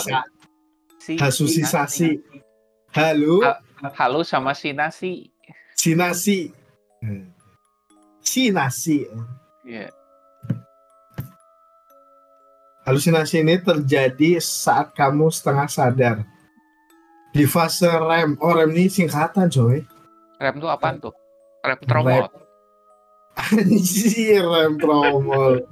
Si, 1.04 1.16
hasusisasi. 1.20 2.10
Halu, 2.96 3.44
Ha- 3.44 3.60
Halo 3.96 4.24
sama 4.24 4.56
sinasi. 4.56 5.28
sinasi. 5.76 6.52
Hmm. 7.04 7.28
Sinasi. 8.24 9.08
Iya. 9.68 9.92
Halusinasi 12.88 13.44
ini 13.44 13.60
terjadi 13.60 14.40
saat 14.40 14.96
kamu 14.96 15.28
setengah 15.28 15.68
sadar. 15.68 16.18
Di 17.36 17.44
fase 17.44 17.92
REM. 17.92 18.40
Oh, 18.40 18.56
REM 18.56 18.72
ini 18.72 18.88
singkatan, 18.88 19.52
coy. 19.52 19.84
Rem 20.40 20.56
tuh 20.58 20.72
apaan 20.72 20.98
tuh? 21.04 21.14
Rem 21.62 21.80
tromol. 21.84 22.26
Anjir, 23.52 24.42
REM 24.42 24.80
tromol. 24.80 25.68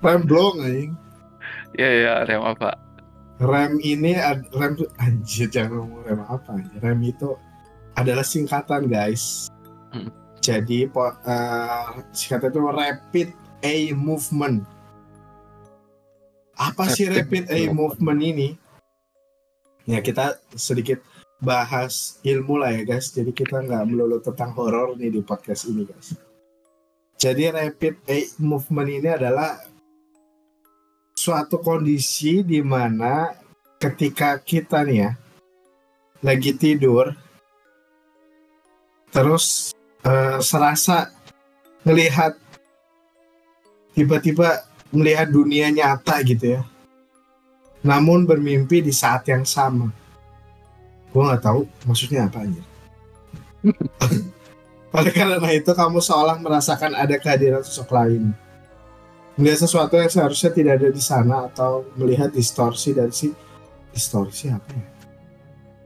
REM 0.00 0.22
blong, 0.22 0.56
anjing. 0.62 0.92
Iya 1.76 1.88
iya 1.88 2.14
rem 2.28 2.44
apa? 2.44 2.76
Rem 3.40 3.80
ini 3.80 4.14
rem 4.52 4.72
anjir 5.00 5.48
jangan 5.48 5.82
ngomong 5.82 6.02
rem 6.04 6.20
apa. 6.28 6.60
Rem 6.84 7.00
itu 7.00 7.34
adalah 7.96 8.24
singkatan 8.24 8.88
guys. 8.88 9.48
Hmm. 9.92 10.12
Jadi 10.42 10.90
po- 10.90 11.16
eh, 11.24 12.02
singkatan 12.12 12.50
itu 12.52 12.60
rapid 12.60 13.28
eye 13.62 13.94
movement. 13.94 14.66
Apa 16.58 16.92
sih 16.92 17.08
Rapid 17.08 17.48
rapid 17.48 17.54
eye 17.54 17.70
movement 17.72 18.20
ini? 18.20 18.48
Ya 19.88 19.98
kita 19.98 20.38
sedikit 20.54 21.00
bahas 21.42 22.22
ilmu 22.22 22.60
lah 22.60 22.70
ya 22.70 22.82
guys. 22.84 23.10
Jadi 23.10 23.32
kita 23.32 23.64
nggak 23.64 23.88
melulu 23.88 24.20
tentang 24.20 24.52
horor 24.54 24.94
nih 24.94 25.10
di 25.10 25.20
podcast 25.24 25.66
ini 25.66 25.88
guys. 25.88 26.14
Jadi 27.16 27.48
rapid 27.50 27.96
eye 28.06 28.28
movement 28.38 28.90
ini 28.92 29.08
adalah 29.08 29.71
suatu 31.22 31.62
kondisi 31.62 32.42
di 32.42 32.58
mana 32.58 33.30
ketika 33.78 34.42
kita 34.42 34.82
nih 34.82 34.98
ya 35.06 35.10
lagi 36.18 36.50
tidur 36.58 37.14
terus 39.14 39.70
eh, 40.02 40.38
serasa 40.42 41.14
melihat 41.86 42.34
tiba-tiba 43.94 44.66
melihat 44.90 45.28
dunia 45.30 45.70
nyata 45.70 46.18
gitu 46.26 46.58
ya. 46.58 46.62
Namun 47.82 48.26
bermimpi 48.26 48.78
di 48.78 48.94
saat 48.94 49.26
yang 49.26 49.42
sama. 49.42 49.90
Gue 51.12 51.22
nggak 51.28 51.44
tahu 51.44 51.68
maksudnya 51.84 52.24
apa 52.24 52.40
aja 52.48 52.62
oleh 54.96 55.12
karena 55.12 55.48
itu 55.52 55.70
kamu 55.72 56.00
seolah 56.00 56.40
merasakan 56.40 56.96
ada 56.96 57.16
kehadiran 57.20 57.60
sosok 57.60 57.92
lain 57.92 58.32
melihat 59.36 59.64
sesuatu 59.64 59.96
yang 59.96 60.12
seharusnya 60.12 60.50
tidak 60.52 60.72
ada 60.80 60.88
di 60.92 61.02
sana 61.02 61.48
atau 61.48 61.88
melihat 61.96 62.28
distorsi 62.28 62.92
dari 62.92 63.12
si 63.12 63.32
distorsi 63.92 64.52
apa 64.52 64.72
ya? 64.72 64.86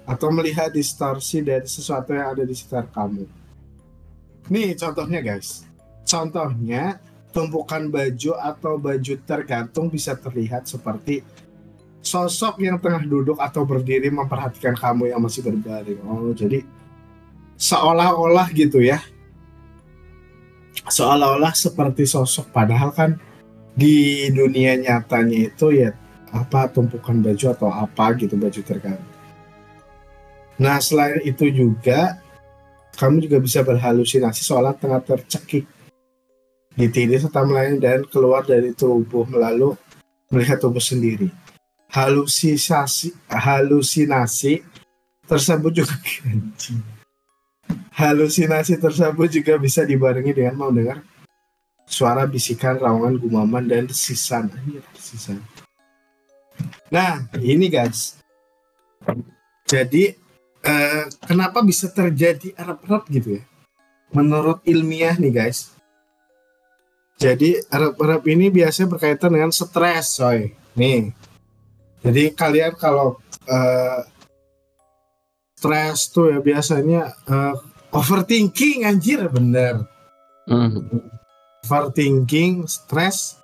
Atau 0.07 0.31
melihat 0.31 0.71
distorsi 0.71 1.43
dari 1.43 1.67
sesuatu 1.67 2.15
yang 2.15 2.35
ada 2.35 2.43
di 2.47 2.55
sekitar 2.55 2.91
kamu. 2.91 3.27
Nih 4.51 4.79
contohnya 4.79 5.19
guys. 5.23 5.67
Contohnya 6.07 7.03
tumpukan 7.35 7.91
baju 7.91 8.33
atau 8.39 8.79
baju 8.79 9.15
tergantung 9.27 9.91
bisa 9.91 10.15
terlihat 10.15 10.71
seperti 10.71 11.21
sosok 12.07 12.63
yang 12.63 12.79
tengah 12.79 13.03
duduk 13.03 13.35
atau 13.43 13.67
berdiri 13.67 14.09
memperhatikan 14.15 14.79
kamu 14.79 15.11
yang 15.11 15.19
masih 15.19 15.43
berbaring. 15.43 15.99
Oh, 16.07 16.31
jadi 16.31 16.63
seolah-olah 17.59 18.47
gitu 18.55 18.79
ya. 18.79 19.03
Seolah-olah 20.87 21.51
seperti 21.51 22.07
sosok 22.07 22.55
padahal 22.55 22.95
kan 22.95 23.19
di 23.77 24.27
dunia 24.33 24.81
nyatanya 24.81 25.53
itu 25.53 25.69
ya 25.77 25.93
apa 26.33 26.73
tumpukan 26.73 27.21
baju 27.21 27.47
atau 27.53 27.69
apa 27.69 28.17
gitu 28.17 28.35
baju 28.35 28.61
tergantung. 28.65 29.15
Nah 30.57 30.81
selain 30.81 31.21
itu 31.29 31.53
juga 31.53 32.17
kamu 32.97 33.29
juga 33.29 33.37
bisa 33.45 33.61
berhalusinasi 33.61 34.41
seolah 34.41 34.73
tengah 34.73 35.05
tercekik 35.05 35.69
ditindih 36.77 37.21
serta 37.21 37.45
melayang 37.45 37.77
dan 37.77 38.01
keluar 38.09 38.45
dari 38.45 38.73
tubuh 38.73 39.29
melalui 39.29 39.77
melihat 40.33 40.57
tubuh 40.57 40.81
sendiri. 40.81 41.29
Halusinasi 41.93 43.13
halusinasi 43.29 44.65
tersebut 45.29 45.73
juga 45.85 45.95
halusinasi 48.01 48.81
tersebut 48.81 49.29
juga 49.29 49.53
bisa 49.61 49.85
dibarengi 49.85 50.33
dengan 50.33 50.57
mendengar 50.57 51.05
suara 51.87 52.27
bisikan, 52.27 52.77
rawangan, 52.77 53.17
gumaman, 53.23 53.65
dan 53.71 53.87
desisan. 53.87 54.51
Anjir, 54.51 54.83
desisan. 54.93 55.39
Nah, 56.91 57.31
ini 57.39 57.71
guys. 57.71 58.19
Jadi, 59.67 60.15
eh, 60.67 61.05
kenapa 61.27 61.63
bisa 61.63 61.87
terjadi 61.91 62.55
Arab-Arab 62.59 63.07
gitu 63.11 63.39
ya? 63.39 63.43
Menurut 64.11 64.63
ilmiah 64.67 65.15
nih 65.19 65.33
guys. 65.33 65.75
Jadi, 67.17 67.57
Arab-Arab 67.73 68.23
ini 68.29 68.53
biasanya 68.53 68.93
berkaitan 68.93 69.33
dengan 69.33 69.51
stres, 69.55 70.21
coy. 70.21 70.53
Nih. 70.77 71.15
Jadi, 72.03 72.35
kalian 72.35 72.77
kalau 72.77 73.17
eh, 73.47 74.03
stres 75.57 76.13
tuh 76.13 76.35
ya 76.35 76.39
biasanya 76.43 77.15
eh, 77.27 77.55
overthinking, 77.95 78.85
anjir, 78.85 79.23
bener 79.31 79.87
Hmm. 80.47 80.79
Overthinking, 81.67 82.71
stres, 82.71 83.43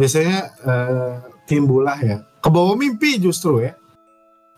biasanya 0.00 0.48
eh, 0.64 1.14
timbullah 1.44 2.00
ya. 2.00 2.18
Kebawa 2.40 2.72
mimpi 2.80 3.20
justru 3.20 3.60
ya. 3.60 3.76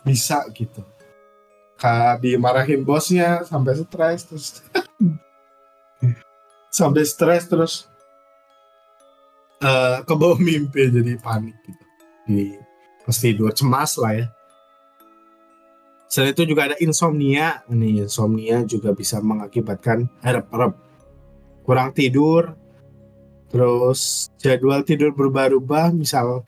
Bisa 0.07 0.47
gitu. 0.55 0.79
Dimarahin 2.23 2.87
bosnya 2.87 3.43
sampai 3.43 3.75
stres 3.75 4.23
terus. 4.23 4.47
sampai 6.77 7.03
stres 7.07 7.49
terus 7.49 7.73
eh 9.57 9.97
kebawa 10.05 10.37
mimpi 10.37 10.87
jadi 10.87 11.19
panik 11.19 11.57
gitu. 11.67 11.85
Di 12.27 12.55
pas 13.03 13.17
tidur 13.19 13.51
cemas 13.51 13.99
lah 13.99 14.13
ya. 14.15 14.27
Selain 16.07 16.31
itu 16.31 16.43
juga 16.47 16.71
ada 16.71 16.75
insomnia. 16.79 17.67
Nih, 17.67 18.07
insomnia 18.07 18.63
juga 18.63 18.95
bisa 18.95 19.19
mengakibatkan 19.19 20.07
harap-harap 20.23 20.79
kurang 21.67 21.91
tidur, 21.91 22.55
terus 23.49 24.27
jadwal 24.39 24.83
tidur 24.83 25.11
berubah-ubah, 25.15 25.95
misal 25.95 26.43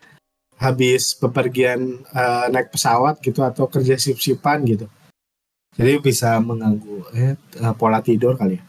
habis 0.60 1.16
bepergian 1.16 2.04
eh, 2.12 2.46
naik 2.52 2.76
pesawat 2.76 3.24
gitu 3.24 3.40
atau 3.42 3.66
kerja 3.72 3.96
sip-sipan 3.96 4.68
gitu. 4.68 4.86
Jadi 5.80 5.94
bisa 6.04 6.36
mengganggu 6.44 7.08
eh, 7.16 7.34
eh, 7.40 7.74
pola 7.80 8.04
tidur 8.04 8.36
kali 8.36 8.60
ya. 8.60 8.64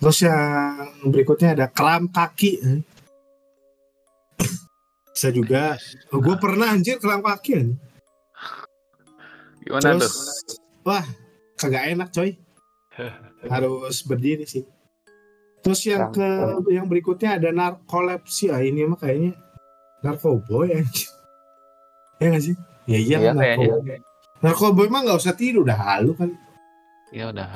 Terus 0.00 0.18
yang 0.24 1.12
berikutnya 1.12 1.52
ada 1.54 1.66
kram 1.68 2.08
kaki. 2.08 2.52
eh. 2.64 2.80
Bisa 5.12 5.28
juga. 5.32 5.76
gue 6.10 6.36
pernah 6.40 6.72
anjir 6.74 6.96
kram 6.98 7.20
kaki. 7.22 7.52
anjir. 7.54 7.76
Gimana 9.66 9.82
Terus, 9.98 10.14
tuh? 10.46 10.58
wah, 10.86 11.04
kagak 11.58 11.90
enak 11.90 12.08
coy. 12.14 12.38
Harus 13.52 14.02
berdiri 14.06 14.46
sih. 14.46 14.62
Terus 15.66 15.82
yang 15.82 16.14
ke 16.14 16.28
yang 16.70 16.86
berikutnya 16.86 17.42
ada 17.42 17.50
narkolepsi. 17.50 18.54
Ah, 18.54 18.62
ini 18.62 18.86
mah 18.86 18.94
kayaknya 18.94 19.34
narkoboy 19.98 20.70
anjir. 20.78 21.10
Ya 22.22 22.30
nggak 22.30 22.42
sih? 22.46 22.54
Ya 22.86 22.98
iya, 23.02 23.16
Iya, 23.18 23.30
narkoboy. 23.34 23.98
Narkoboy 24.46 24.86
mah 24.86 25.02
nggak 25.02 25.18
usah 25.18 25.34
tidur 25.34 25.66
udah 25.66 25.74
halu 25.74 26.14
kan. 26.14 26.30
Ya 27.10 27.34
udah. 27.34 27.50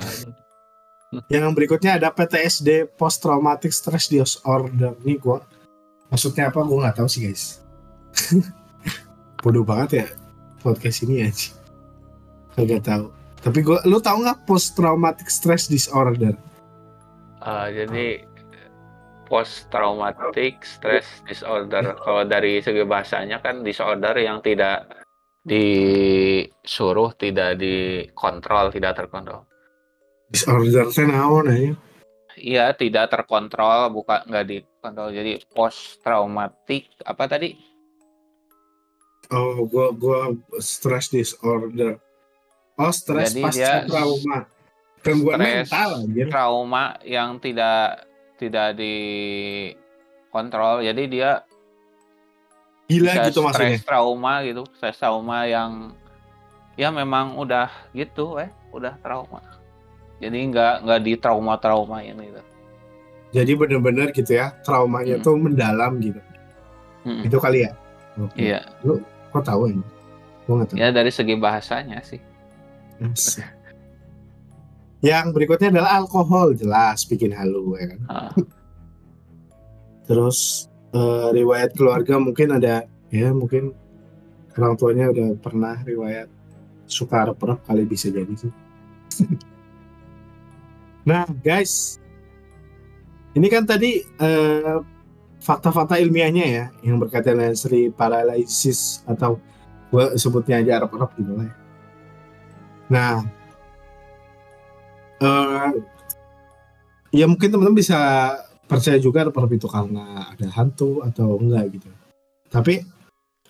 Yang 1.30 1.54
berikutnya 1.54 2.02
ada 2.02 2.10
PTSD 2.10 2.90
post 2.98 3.22
traumatic 3.22 3.70
stress 3.70 4.10
disorder. 4.10 4.98
Nih 5.06 5.22
gua 5.22 5.46
maksudnya 6.10 6.50
apa 6.50 6.66
gua 6.66 6.90
nggak 6.90 6.98
tahu 6.98 7.06
sih 7.06 7.30
guys. 7.30 7.62
Bodoh 9.46 9.62
banget 9.62 10.02
ya 10.02 10.06
podcast 10.66 11.06
ini 11.06 11.22
ya. 11.22 11.30
Kagak 12.58 12.82
tahu. 12.82 13.14
Tapi 13.38 13.58
gua 13.62 13.78
lu 13.86 14.02
tahu 14.02 14.26
nggak 14.26 14.50
post 14.50 14.74
traumatic 14.74 15.30
stress 15.30 15.70
disorder? 15.70 16.34
Eh, 17.40 17.68
jadi 17.72 18.06
post 19.24 19.72
traumatic 19.72 20.60
stress 20.60 21.22
disorder 21.24 21.96
kalau 22.02 22.26
dari 22.26 22.60
segi 22.60 22.82
bahasanya 22.82 23.40
kan 23.40 23.62
disorder 23.62 24.12
yang 24.18 24.42
tidak 24.42 24.90
disuruh 25.40 27.14
tidak 27.16 27.56
dikontrol 27.56 28.68
tidak 28.74 28.92
terkontrol 28.98 29.46
Disorder 30.28 30.90
teh 30.92 31.06
naon 31.08 31.46
aja? 31.48 31.72
iya 32.36 32.74
tidak 32.74 33.08
terkontrol 33.08 33.88
bukan 33.94 34.20
nggak 34.26 34.46
dikontrol 34.50 35.14
jadi 35.14 35.40
post 35.54 36.02
traumatic 36.04 36.92
apa 37.06 37.24
tadi 37.30 37.70
Oh, 39.30 39.62
gua 39.62 39.94
gua 39.94 40.34
stress 40.58 41.06
disorder. 41.06 42.02
Oh, 42.74 42.90
stress 42.90 43.30
pasca 43.38 43.86
trauma. 43.86 44.50
Gangguan 45.00 45.36
stres, 45.36 45.66
mental 45.66 45.90
anjir. 45.98 46.26
trauma 46.28 46.84
yang 47.00 47.36
tidak 47.36 48.04
tidak 48.36 48.76
dikontrol 48.76 49.74
jadi 50.80 51.02
dia 51.06 51.30
Gila 52.84 53.06
bisa 53.08 53.22
gitu 53.26 53.40
maksudnya. 53.40 53.76
stres 53.76 53.84
trauma 53.84 54.32
gitu 54.42 54.62
stres 54.74 54.96
trauma 54.96 55.44
yang 55.44 55.94
ya 56.74 56.88
memang 56.88 57.34
udah 57.34 57.68
gitu 57.90 58.36
eh 58.36 58.50
udah 58.70 58.98
trauma 58.98 59.40
jadi 60.18 60.36
nggak 60.46 60.74
nggak 60.84 61.00
di 61.00 61.12
trauma 61.16 61.56
traumain 61.56 62.14
gitu 62.14 62.42
Jadi 63.30 63.54
bener-bener 63.54 64.10
gitu 64.10 64.34
ya, 64.34 64.50
traumanya 64.60 65.14
Hmm. 65.14 65.22
tuh 65.22 65.38
mendalam 65.38 66.02
gitu. 66.02 66.18
Mm-mm. 67.06 67.22
Itu 67.22 67.38
kali 67.38 67.62
ya? 67.62 67.70
Oke. 68.18 68.42
iya 68.42 68.58
Kok 69.30 69.38
tahu 69.40 69.70
ini? 69.70 69.86
Gua 70.44 70.58
nggak 70.58 70.68
tahu. 70.68 70.76
ya 70.76 70.90
dari 70.90 71.08
segi 71.08 71.38
bahasanya 71.38 72.02
sih. 72.02 72.18
Yang 75.00 75.26
berikutnya 75.32 75.72
adalah 75.72 76.04
alkohol, 76.04 76.52
jelas 76.52 77.08
bikin 77.08 77.32
halu 77.32 77.72
ya 77.80 77.86
kan. 77.96 78.00
Ah, 78.08 78.32
Terus 80.08 80.68
eh, 80.92 81.28
riwayat 81.32 81.72
keluarga 81.72 82.20
mungkin 82.20 82.52
ada 82.60 82.84
ya 83.08 83.32
mungkin 83.32 83.72
orang 84.58 84.74
tuanya 84.76 85.08
udah 85.08 85.28
pernah 85.40 85.80
riwayat 85.82 86.28
suka 86.84 87.32
rep 87.32 87.40
kali 87.64 87.88
bisa 87.88 88.12
jadi 88.12 88.34
sih. 88.34 88.52
nah 91.08 91.24
guys, 91.40 91.96
ini 93.32 93.48
kan 93.48 93.64
tadi 93.64 94.04
eh, 94.04 94.78
fakta-fakta 95.40 95.96
ilmiahnya 95.96 96.44
ya 96.44 96.64
yang 96.84 97.00
berkaitan 97.00 97.40
dengan 97.40 97.56
seri 97.56 97.88
paralysis 97.88 99.00
atau 99.08 99.40
gua 99.88 100.12
sebutnya 100.20 100.60
aja 100.60 100.84
rep 100.84 100.92
gitu 101.16 101.32
lah. 101.40 101.48
ya. 101.48 101.54
Nah, 102.90 103.12
eh, 105.20 105.70
ya 107.14 107.26
mungkin 107.28 107.48
teman-teman 107.52 107.78
bisa 107.78 107.98
percaya 108.70 108.98
juga 109.02 109.26
rep 109.26 109.34
itu 109.50 109.66
karena 109.66 110.30
ada 110.30 110.46
hantu 110.54 111.02
atau 111.02 111.42
enggak 111.42 111.74
gitu. 111.74 111.90
Tapi 112.50 112.82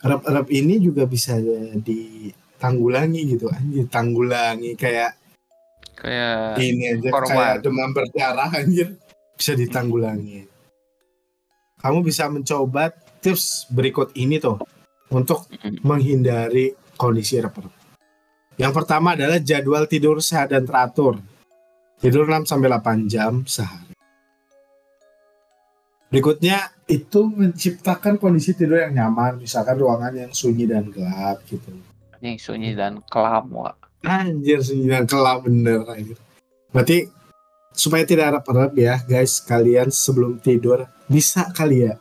rep-rep 0.01 0.49
ini 0.49 0.81
juga 0.81 1.05
bisa 1.05 1.37
ditanggulangi 1.85 3.37
gitu, 3.37 3.53
anjir 3.53 3.85
tanggulangi 3.93 4.73
kayak 4.81 5.13
kayak 6.01 6.57
ini 6.57 6.97
aja 6.97 7.09
korban. 7.13 7.29
kayak 7.29 7.57
demam 7.61 7.93
berdarah 7.93 8.49
anjir 8.49 8.97
bisa 9.37 9.53
ditanggulangi. 9.53 10.49
Kamu 11.81 12.01
bisa 12.01 12.29
mencoba 12.33 12.93
tips 13.21 13.69
berikut 13.69 14.17
ini 14.17 14.41
tuh 14.41 14.57
untuk 15.13 15.49
menghindari 15.85 16.73
kondisi 16.97 17.37
rep-rep. 17.41 17.73
Yang 18.57 18.73
pertama 18.73 19.17
adalah 19.17 19.41
jadwal 19.41 19.85
tidur 19.85 20.21
sehat 20.21 20.53
dan 20.53 20.65
teratur. 20.65 21.21
Tidur 22.01 22.25
6 22.25 22.49
sampai 22.49 22.69
8 22.73 23.13
jam 23.13 23.45
sehari. 23.45 23.93
Berikutnya 26.11 26.75
itu 26.91 27.31
menciptakan 27.31 28.19
kondisi 28.19 28.57
tidur 28.59 28.83
yang 28.83 28.97
nyaman, 28.97 29.39
misalkan 29.39 29.79
ruangan 29.79 30.11
yang 30.11 30.33
sunyi 30.35 30.67
dan 30.67 30.91
gelap 30.91 31.39
gitu. 31.47 31.71
anjing 32.21 32.37
sunyi 32.37 32.77
dan 32.77 33.01
kelam 33.09 33.49
wak 33.55 33.81
Anjir 34.05 34.61
sunyi 34.61 34.91
dan 34.91 35.05
gelap 35.07 35.45
bener 35.45 35.85
anjir. 35.87 36.19
Berarti 36.73 37.09
supaya 37.71 38.03
tidak 38.09 38.41
rep-rep 38.41 38.73
ya 38.77 38.95
guys, 39.05 39.39
kalian 39.45 39.93
sebelum 39.93 40.41
tidur 40.41 40.89
bisa 41.07 41.49
kali 41.53 41.89
ya 41.89 41.95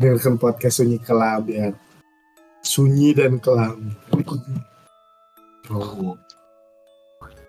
dengarkan 0.00 0.36
podcast 0.40 0.80
sunyi 0.80 0.98
kelam 1.00 1.44
ya. 1.48 1.72
Sunyi 2.66 3.14
dan 3.14 3.38
kelam. 3.38 3.94
Oh. 5.70 6.18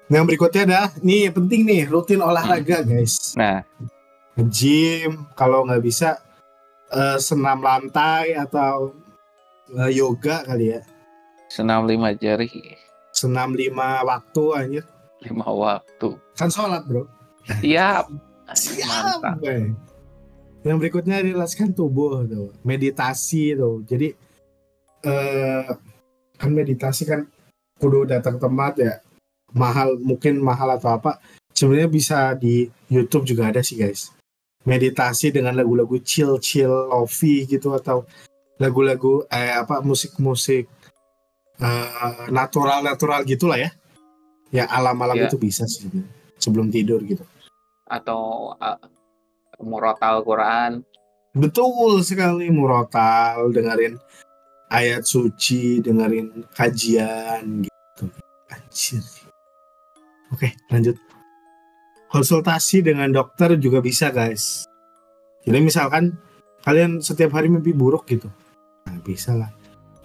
Yang 0.07 0.23
berikutnya 0.23 0.61
adalah 0.63 0.89
nih 1.03 1.19
yang 1.27 1.35
penting 1.35 1.61
nih 1.67 1.81
rutin 1.85 2.23
olahraga 2.23 2.79
guys. 2.81 3.35
nah 3.35 3.59
Gym 4.37 5.25
kalau 5.33 5.65
nggak 5.65 5.83
bisa 5.83 6.15
eh, 6.89 7.17
senam 7.19 7.59
lantai 7.59 8.37
atau 8.37 8.93
eh, 9.73 9.91
yoga 9.91 10.45
kali 10.45 10.71
ya. 10.73 10.81
senam 11.47 11.83
lima 11.83 12.11
jari 12.11 12.47
Senam 13.11 13.51
lima 13.51 14.03
waktu 14.05 14.43
anjir. 14.53 14.85
lima 15.25 15.47
waktu 15.47 16.15
Kan 16.37 16.47
sholat 16.47 16.85
bro. 16.85 17.03
siap 17.59 18.07
Siap. 18.47 19.19
mantap 19.19 19.35
Boy. 19.41 19.73
Yang 20.63 20.77
berikutnya 20.79 21.19
rilekskan 21.19 21.71
tubuh 21.71 22.23
tuh, 22.23 22.51
meditasi 22.61 23.55
tuh. 23.55 23.83
Jadi 23.83 24.11
eh 25.01 25.63
kan 26.35 26.51
meditasi 26.51 27.03
kan 27.03 27.25
kudu 27.75 28.05
datang 28.05 28.37
tempat 28.37 28.73
ya 28.77 28.93
mahal 29.55 29.95
mungkin 29.99 30.39
mahal 30.43 30.75
atau 30.75 30.97
apa 30.99 31.21
sebenarnya 31.55 31.89
bisa 31.89 32.17
di 32.35 32.67
YouTube 32.91 33.23
juga 33.27 33.51
ada 33.51 33.63
sih 33.63 33.79
guys 33.79 34.11
meditasi 34.67 35.31
dengan 35.31 35.55
lagu-lagu 35.55 35.99
chill 36.03 36.39
chill 36.43 36.69
lofi 36.91 37.47
gitu 37.47 37.71
atau 37.71 38.03
lagu-lagu 38.59 39.23
eh 39.31 39.55
apa 39.55 39.79
musik-musik 39.79 40.67
eh, 41.61 42.25
natural 42.33 42.83
natural 42.83 43.23
gitulah 43.23 43.55
ya 43.55 43.71
ya 44.51 44.67
alam-alam 44.67 45.15
Iya. 45.19 45.27
itu 45.31 45.37
bisa 45.39 45.63
sih 45.67 45.87
sebenarnya. 45.87 46.11
sebelum 46.39 46.67
tidur 46.71 46.99
gitu 47.03 47.23
atau 47.87 48.51
uh, 48.59 48.79
murotal 49.63 50.23
Quran 50.27 50.83
Betul 51.37 52.01
sekali 52.01 52.49
murotal, 52.49 53.53
dengerin 53.53 53.93
ayat 54.73 55.05
suci, 55.05 55.85
dengerin 55.85 56.49
kajian 56.49 57.61
gitu. 57.61 58.05
Anjir. 58.49 59.05
Oke, 60.37 60.53
lanjut. 60.69 61.01
Konsultasi 62.13 62.85
dengan 62.85 63.09
dokter 63.09 63.57
juga 63.57 63.81
bisa, 63.81 64.13
guys. 64.13 64.69
Jadi 65.41 65.57
misalkan 65.65 66.13
kalian 66.61 67.01
setiap 67.01 67.33
hari 67.33 67.49
mimpi 67.49 67.73
buruk 67.73 68.05
gitu. 68.05 68.29
Nah, 68.85 69.01
bisa 69.01 69.33
lah. 69.33 69.49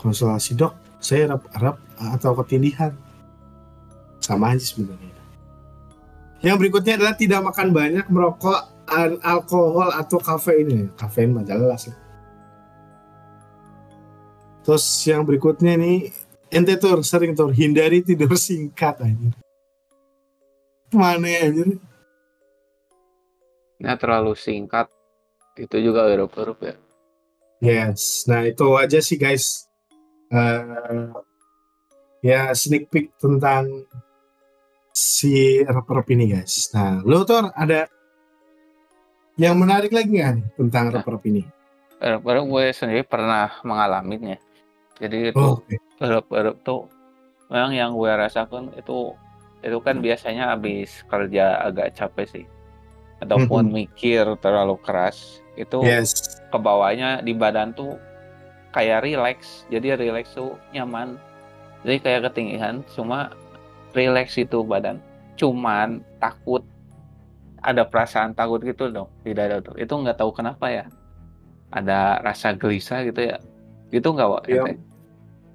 Konsultasi 0.01 0.57
dok, 0.57 0.73
saya 1.05 1.37
rap-rap 1.37 1.77
atau 2.01 2.33
ketindihan. 2.40 2.97
Sama 4.25 4.57
aja 4.57 4.64
sebenarnya. 4.64 5.21
Yang 6.40 6.57
berikutnya 6.64 6.97
adalah 6.97 7.12
tidak 7.12 7.53
makan 7.53 7.68
banyak, 7.77 8.07
merokok, 8.09 8.73
alkohol 9.21 9.92
atau 9.92 10.16
kafein 10.16 10.66
ya. 10.73 10.88
Kafein 10.97 11.37
mah 11.37 11.45
jelas 11.45 11.92
lah. 11.92 11.99
Terus 14.64 14.87
yang 15.05 15.29
berikutnya 15.29 15.77
nih, 15.77 16.09
ente 16.49 16.73
tur 16.81 17.05
sering 17.05 17.37
tur 17.37 17.53
hindari 17.53 18.01
tidur 18.01 18.33
singkat 18.33 18.97
aja. 19.05 19.29
Mana 20.92 21.26
ya 21.26 21.48
anjir? 21.48 21.68
Nah, 23.83 23.94
terlalu 23.98 24.37
singkat 24.38 24.87
itu 25.59 25.76
juga 25.81 26.07
huruf-huruf 26.07 26.59
ya. 26.62 26.74
Yes, 27.62 28.26
nah 28.26 28.42
itu 28.42 28.66
aja 28.74 28.98
sih 28.98 29.16
guys. 29.16 29.66
Eh, 30.28 31.09
ya 32.22 32.50
sneak 32.52 32.90
peek 32.90 33.14
tentang 33.18 33.87
si 34.90 35.62
rep-rep 35.62 36.07
ini 36.11 36.24
guys. 36.31 36.70
Nah, 36.74 37.00
lo 37.02 37.22
tuh 37.22 37.48
ada 37.55 37.87
yang 39.38 39.57
menarik 39.57 39.90
lagi 39.90 40.11
nggak 40.12 40.31
nih 40.38 40.46
tentang 40.59 40.85
Nah. 40.90 40.94
rep-rep 41.00 41.22
ini? 41.26 41.42
Huruf-huruf 42.02 42.44
gue 42.50 42.64
sendiri 42.74 43.02
pernah 43.07 43.48
mengalaminya. 43.62 44.37
Jadi 44.98 45.31
itu 45.31 45.38
Oh, 45.38 45.59
oke. 45.62 45.74
huruf-huruf 45.98 46.57
tuh 46.62 46.87
memang 47.48 47.72
yang 47.72 47.90
gue 47.94 48.11
rasakan 48.11 48.74
itu 48.74 49.14
itu 49.62 49.79
kan 49.79 50.03
biasanya 50.03 50.53
habis 50.53 51.07
kerja 51.07 51.62
agak 51.62 51.94
capek 51.94 52.27
sih. 52.29 52.46
ataupun 53.22 53.70
Mhm. 53.70 53.87
mikir 53.87 54.27
terlalu 54.42 54.75
keras 54.83 55.38
itu 55.55 55.79
Yes. 55.87 56.42
ke 56.51 56.59
bawahnya 56.59 57.22
di 57.22 57.31
badan 57.31 57.70
tuh 57.70 57.94
kayak 58.75 59.07
relax. 59.07 59.62
Jadi 59.70 59.94
relax 59.94 60.35
tuh 60.35 60.59
nyaman. 60.75 61.14
Jadi 61.87 62.03
kayak 62.03 62.20
ketinggian 62.27 62.83
cuma 62.98 63.31
relax 63.94 64.35
itu 64.35 64.66
badan. 64.66 64.98
Cuman 65.38 66.03
takut. 66.18 66.66
Ada 67.62 67.87
perasaan 67.87 68.35
takut 68.35 68.59
gitu 68.59 68.90
dong 68.90 69.07
di 69.22 69.31
dada 69.31 69.62
tuh. 69.62 69.79
Itu 69.79 70.03
nggak 70.03 70.18
tahu 70.18 70.35
kenapa 70.35 70.66
ya. 70.66 70.90
Ada 71.70 72.18
rasa 72.27 72.59
gelisah 72.59 73.07
gitu 73.07 73.22
ya. 73.22 73.38
Itu 73.94 74.11
nggak 74.11 74.29
Wak, 74.35 74.42
ente? 74.51 74.83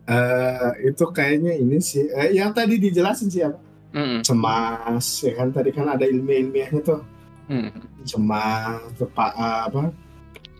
Eh, 0.07 0.71
itu 0.87 1.03
kayaknya 1.11 1.51
ini 1.51 1.83
sih. 1.83 2.07
Eh, 2.15 2.31
yang 2.31 2.55
tadi 2.55 2.79
dijelasin 2.79 3.27
sih 3.27 3.43
Mm-mm. 3.89 4.19
cemas 4.21 5.21
ya 5.21 5.33
kan 5.33 5.49
tadi 5.49 5.69
kan 5.71 5.87
ada 5.87 6.03
ilmiah-ilmiahnya 6.03 6.81
tuh 6.81 7.01
Mm. 7.47 7.71
cemas 8.03 8.83
tepa, 8.93 9.31
apa 9.63 9.95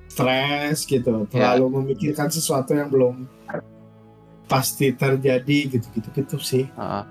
stres 0.07 0.83
gitu 0.83 1.27
Ya. 1.27 1.51
terlalu 1.53 1.83
memikirkan 1.83 2.27
sesuatu 2.27 2.71
yang 2.71 2.87
belum 2.87 3.27
pasti 4.45 4.95
terjadi 4.95 5.67
gitu 5.69 5.83
gitu 5.91 6.07
gitu 6.13 6.37
sih 6.39 6.63
Heeh. 6.71 7.03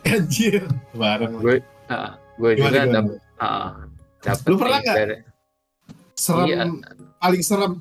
anjir 0.06 0.62
bareng 0.92 1.34
gue 1.36 1.58
Heeh. 1.90 2.12
gue 2.38 2.50
Gimana, 2.54 2.70
juga 2.70 2.80
gimana? 2.80 2.94
dap- 2.94 3.18
heeh. 3.36 3.70
dapet 4.22 4.44
Lu 4.46 4.54
pernah 4.56 4.78
nggak? 4.80 4.96
serem 6.14 6.46
Iya. 6.46 6.64
paling 7.18 7.42
serem 7.42 7.72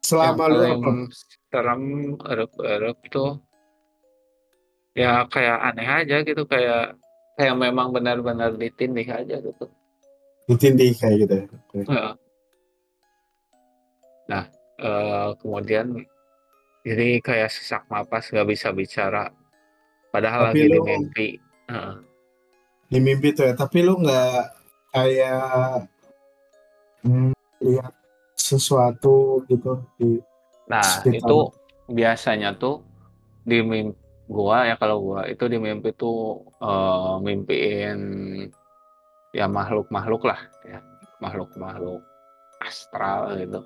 selama 0.00 0.44
yang 0.56 0.80
lu 0.80 1.12
serem 1.46 1.82
erup-erup 2.18 2.98
tuh 3.08 3.43
ya 4.94 5.26
kayak 5.26 5.58
aneh 5.74 5.88
aja 5.90 6.16
gitu 6.22 6.42
kayak 6.46 6.94
kayak 7.34 7.56
memang 7.58 7.90
benar-benar 7.90 8.54
ditindih 8.54 9.10
aja 9.10 9.42
gitu 9.42 9.66
ditindih 10.46 10.94
kayak 10.94 11.16
gitu 11.26 11.34
ya. 11.82 12.14
Nah 14.30 14.44
eh, 14.78 15.28
kemudian 15.42 15.98
jadi 16.86 17.18
kayak 17.20 17.50
sesak 17.50 17.82
napas 17.90 18.30
nggak 18.30 18.48
bisa 18.48 18.68
bicara 18.70 19.34
padahal 20.14 20.54
Tapi 20.54 20.62
lagi 20.62 20.70
di 20.70 20.78
lu- 20.78 20.86
mimpi 20.86 21.28
Heeh. 21.68 21.94
di 22.92 22.98
mimpi 23.02 23.28
tuh 23.34 23.50
ya 23.50 23.54
tapi 23.56 23.82
lu 23.82 23.98
nggak 23.98 24.42
kayak 24.94 25.88
hmm, 27.02 27.32
lihat 27.64 27.92
sesuatu 28.36 29.42
gitu 29.50 29.80
di 29.98 30.20
nah 30.68 30.84
Sekitar. 30.84 31.18
itu 31.24 31.38
biasanya 31.90 32.54
tuh 32.54 32.84
di 33.42 33.58
mimpi 33.64 34.03
gua 34.24 34.64
ya 34.68 34.74
kalau 34.80 34.96
gua 35.00 35.20
itu 35.28 35.44
di 35.46 35.58
mimpi 35.60 35.92
tuh 35.92 36.42
eh, 36.58 37.14
mimpiin 37.20 38.00
ya 39.34 39.46
makhluk-makhluk 39.50 40.24
lah 40.24 40.40
ya 40.64 40.78
makhluk-makhluk 41.20 42.00
astral 42.62 43.34
gitu 43.36 43.60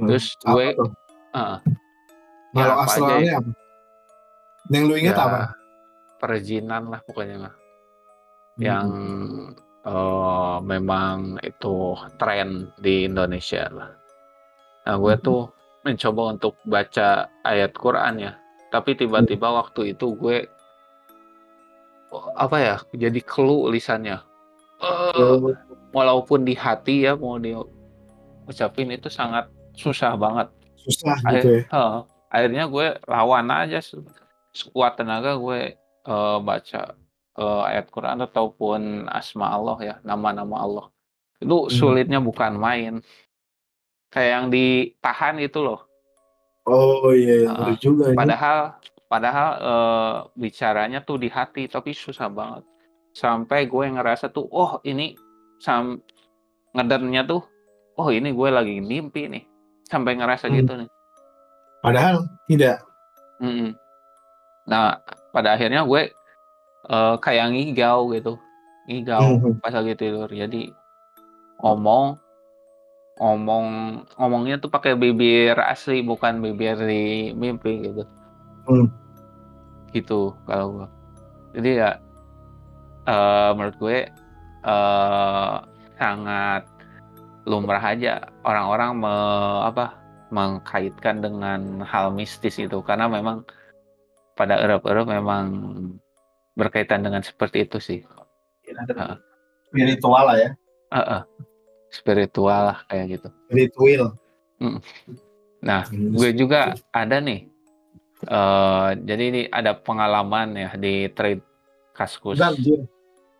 terus 0.00 0.34
Hmm, 0.40 0.48
apa 0.48 0.52
gue 0.56 0.66
tuh? 0.76 0.90
eh, 1.36 1.56
Kalau 2.50 2.56
ya 2.56 2.74
apa 2.74 2.82
aja 2.82 2.88
astralnya 2.88 3.32
apa? 3.38 3.50
Yang 4.70 4.84
lu 4.86 4.94
ingat 4.96 5.16
ya, 5.16 5.24
apa? 5.26 5.40
perizinan 6.20 6.82
lah 6.88 7.00
pokoknya 7.04 7.36
mah 7.48 7.54
Hmm. 8.56 8.64
yang 8.66 8.88
eh, 9.88 10.56
memang 10.60 11.40
itu 11.40 11.96
tren 12.20 12.68
di 12.76 13.08
Indonesia 13.08 13.64
lah. 13.72 13.90
Nah, 14.84 14.96
gue 15.00 15.14
Hmm. 15.16 15.24
tuh 15.24 15.42
mencoba 15.80 16.22
untuk 16.36 16.54
baca 16.68 17.08
ayat 17.40 17.72
Quran 17.72 18.20
ya, 18.20 18.32
tapi 18.70 18.94
tiba-tiba 18.94 19.46
Hmm. 19.46 19.58
waktu 19.58 19.92
itu 19.92 20.14
gue 20.14 20.46
apa 22.34 22.56
ya, 22.58 22.76
jadi 22.90 23.20
clue 23.20 23.70
lisannya. 23.70 24.18
Oh, 24.80 25.52
walaupun 25.90 26.42
di 26.42 26.54
hati 26.54 27.04
ya 27.04 27.14
mau 27.14 27.36
diucapin 27.36 28.90
itu 28.90 29.06
sangat 29.06 29.46
susah 29.74 30.16
banget. 30.16 30.48
susah 30.80 31.12
Akhir- 31.20 31.34
gitu 31.36 31.48
ya. 31.52 31.62
Heeh. 31.68 31.98
akhirnya 32.30 32.64
gue 32.64 32.86
lawan 33.04 33.52
aja 33.52 33.78
se- 33.78 34.00
sekuat 34.50 34.96
tenaga 34.96 35.36
gue 35.36 35.76
eh, 36.00 36.38
baca 36.40 36.82
eh, 37.36 37.62
ayat 37.68 37.86
Quran 37.90 38.22
ataupun 38.22 38.80
asma 39.06 39.50
Allah 39.50 39.76
ya 39.78 39.94
nama-nama 40.00 40.56
Allah 40.56 40.86
itu 41.36 41.52
Hmm. 41.52 41.68
sulitnya 41.68 42.16
bukan 42.18 42.56
main 42.56 43.04
kayak 44.08 44.30
yang 44.32 44.46
ditahan 44.48 45.36
itu 45.36 45.60
loh 45.60 45.84
Oh 46.64 47.10
iya, 47.10 47.48
Ah, 47.48 47.54
ngeri 47.66 47.74
juga 47.78 48.04
ya. 48.12 48.16
padahal 48.16 48.58
padahal 49.06 49.48
eh, 49.58 50.16
bicaranya 50.36 51.00
tuh 51.00 51.16
di 51.16 51.26
hati 51.26 51.66
tapi 51.66 51.90
susah 51.90 52.28
banget 52.28 52.62
sampai 53.10 53.66
gue 53.66 53.84
ngerasa 53.90 54.28
tuh 54.28 54.46
oh 54.46 54.78
ini 54.82 55.16
sam 55.58 55.98
ngedernya 56.72 57.26
tuh 57.26 57.42
oh 57.96 58.08
ini 58.08 58.30
gue 58.30 58.48
lagi 58.48 58.78
mimpi 58.78 59.26
nih 59.26 59.44
sampai 59.84 60.14
ngerasa 60.14 60.46
Hmm. 60.46 60.56
gitu 60.56 60.72
nih 60.78 60.90
Padahal 61.80 62.28
tidak. 62.44 62.84
Mm-mm. 63.40 63.72
Nah, 64.68 65.00
pada 65.32 65.56
akhirnya 65.56 65.80
gue 65.82 66.12
eh, 66.86 67.14
kayak 67.18 67.46
ngigau 67.50 68.12
gitu, 68.12 68.36
ngigau 68.84 69.40
Mhm. 69.40 69.64
pas 69.64 69.72
lagi 69.72 69.96
tidur. 69.96 70.28
Jadi 70.28 70.68
ngomong, 71.58 72.20
ngomong, 73.20 73.66
ngomongnya 74.16 74.56
tuh 74.56 74.72
pakai 74.72 74.96
bibir 74.96 75.54
asli, 75.60 76.00
bukan 76.00 76.40
bibir 76.40 76.80
di 76.80 77.36
mimpi 77.36 77.84
gitu. 77.84 78.02
Hmm. 78.64 78.88
Gitu 79.92 80.32
kalau 80.48 80.66
gue. 80.80 80.88
Jadi 81.60 81.70
ya 81.84 81.90
eh, 83.04 83.50
menurut 83.52 83.76
gue 83.76 83.98
eh, 84.64 85.54
sangat 86.00 86.64
lumrah 87.44 87.82
aja 87.82 88.24
orang-orang 88.44 88.90
me, 89.04 89.14
apa 89.68 89.96
mengkaitkan 90.30 91.20
dengan 91.20 91.82
hal 91.82 92.14
mistis 92.14 92.56
itu 92.56 92.78
karena 92.86 93.10
memang 93.10 93.42
pada 94.38 94.56
Eropa 94.62 95.04
memang 95.04 95.44
berkaitan 96.54 97.02
dengan 97.02 97.20
seperti 97.20 97.66
itu 97.66 97.78
sih 97.82 98.00
Ah. 98.78 99.18
Spiritual 99.70 100.24
lah 100.26 100.36
ya. 100.38 100.50
Heeh. 100.94 101.20
Spiritual 101.90 102.72
lah 102.72 102.78
kayak 102.86 103.18
gitu 103.18 103.28
Spiritual. 103.50 104.14
nah 105.60 105.84
gue 105.90 106.30
juga 106.32 106.72
ada 106.90 107.18
nih 107.18 107.50
eh 108.20 108.88
jadi 109.00 109.22
ini 109.32 109.40
ada 109.48 109.72
pengalaman 109.72 110.52
ya 110.52 110.70
di 110.76 111.08
trade 111.10 111.40
kaskus. 111.96 112.36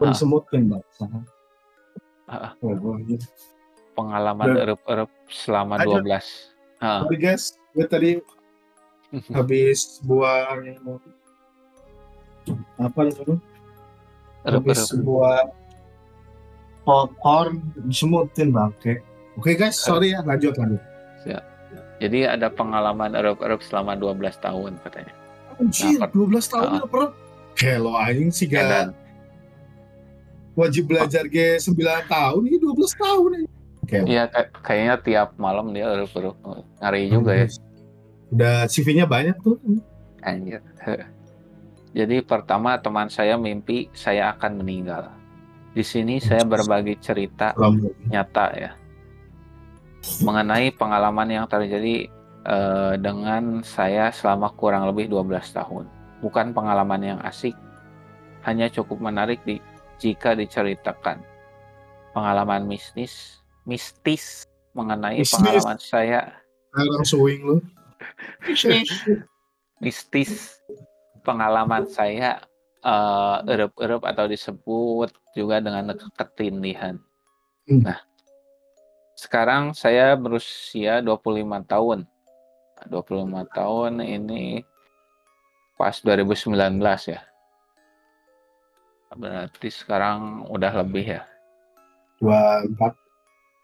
Pun 0.00 0.08
Ah. 0.08 0.16
semutin. 0.16 0.72
Sana. 0.96 1.20
Ah. 2.24 2.56
Oh, 2.64 2.96
pengalaman 3.92 4.56
Udah. 4.56 4.76
Eropa 4.88 5.12
selama. 5.28 5.76
12 5.76 6.00
Heeh. 6.80 7.00
Sorry 7.04 7.18
guys, 7.20 7.44
gue 7.76 7.84
tadi 7.84 8.10
habis 9.36 10.00
buang 10.00 10.64
apa 12.80 13.00
itu? 13.04 13.36
Habis 14.48 14.96
buang 15.04 15.52
popcorn 16.90 17.62
disemutin 17.86 18.50
bangke. 18.50 18.98
Oke 19.38 19.54
guys, 19.54 19.78
sorry 19.78 20.10
ya, 20.10 20.26
lanjut 20.26 20.58
lanjut. 20.58 20.82
jadi 22.00 22.34
ada 22.34 22.48
pengalaman 22.50 23.12
Eropa 23.14 23.46
selama 23.60 23.92
12 23.94 24.18
tahun 24.40 24.72
katanya 24.80 25.12
Anjir, 25.60 26.00
Nah, 26.00 26.08
12 26.08 26.48
tahun 26.48 26.68
ah. 26.72 26.78
ya, 26.80 26.84
Bro. 26.88 27.06
Kelo 27.52 27.92
anjing 27.92 28.32
sih 28.32 28.48
Ya, 28.48 28.56
gak 28.56 28.64
dan 28.66 28.86
wajib 30.56 30.88
belajar 30.88 31.28
ge 31.28 31.60
9 31.60 31.76
tahun 32.08 32.42
ini 32.42 32.56
12 32.56 32.96
tahun 32.96 33.30
ya. 33.36 33.42
Iya, 34.00 34.22
kay- 34.32 34.50
kayaknya 34.64 34.96
tiap 35.02 35.28
malam 35.36 35.76
dia 35.76 35.92
harus 35.92 36.08
perlu 36.08 36.32
ngari 36.80 37.12
juga 37.12 37.36
ya. 37.36 37.46
Udah 38.32 38.56
CV-nya 38.64 39.04
banyak 39.04 39.36
tuh. 39.38 39.60
Anjir. 40.24 40.64
Jadi 41.98 42.16
pertama 42.22 42.80
teman 42.80 43.12
saya 43.12 43.36
mimpi 43.36 43.92
saya 43.92 44.32
akan 44.32 44.62
meninggal. 44.64 45.10
Di 45.70 45.86
sini 45.86 46.18
saya 46.18 46.42
berbagi 46.42 46.98
cerita 46.98 47.54
nyata 48.10 48.46
ya 48.58 48.70
mengenai 50.24 50.72
pengalaman 50.74 51.28
yang 51.28 51.46
terjadi 51.46 52.08
eh, 52.44 52.94
dengan 52.98 53.60
saya 53.60 54.08
selama 54.12 54.52
kurang 54.56 54.88
lebih 54.88 55.12
12 55.12 55.56
tahun. 55.56 55.84
Bukan 56.20 56.52
pengalaman 56.52 57.00
yang 57.00 57.20
asik, 57.24 57.56
hanya 58.44 58.68
cukup 58.68 59.00
menarik 59.00 59.40
di, 59.44 59.60
jika 60.00 60.36
diceritakan. 60.36 61.20
Pengalaman 62.10 62.66
mistis, 62.66 63.40
mistis 63.64 64.44
mengenai 64.74 65.22
Mistis. 65.22 65.36
pengalaman 65.38 65.78
saya 65.78 66.20
lu. 67.42 67.56
mistis 69.82 70.60
pengalaman 71.22 71.86
saya 71.90 72.42
eh 72.80 73.36
erup-erup 73.44 74.02
atau 74.08 74.24
disebut 74.24 75.10
juga 75.36 75.60
dengan 75.60 75.92
ketindihan. 76.16 76.96
Hmm. 77.68 77.84
Nah, 77.84 78.00
sekarang 79.14 79.76
saya 79.76 80.16
berusia 80.16 81.04
25 81.04 81.60
tahun. 81.68 82.08
Nah, 82.80 82.86
25 82.88 83.44
tahun 83.52 83.92
ini 84.00 84.64
pas 85.76 85.96
2019 86.00 86.56
ya. 87.08 87.20
Berarti 89.10 89.68
sekarang 89.68 90.48
udah 90.48 90.72
lebih 90.80 91.20
ya? 91.20 91.22
dua 92.20 92.60
empat 92.68 92.92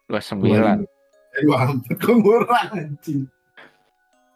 29. 0.08 0.88
dua 1.44 1.58
empat 1.68 1.96
kok 2.00 2.16
murah 2.16 2.64
anjing 2.72 3.28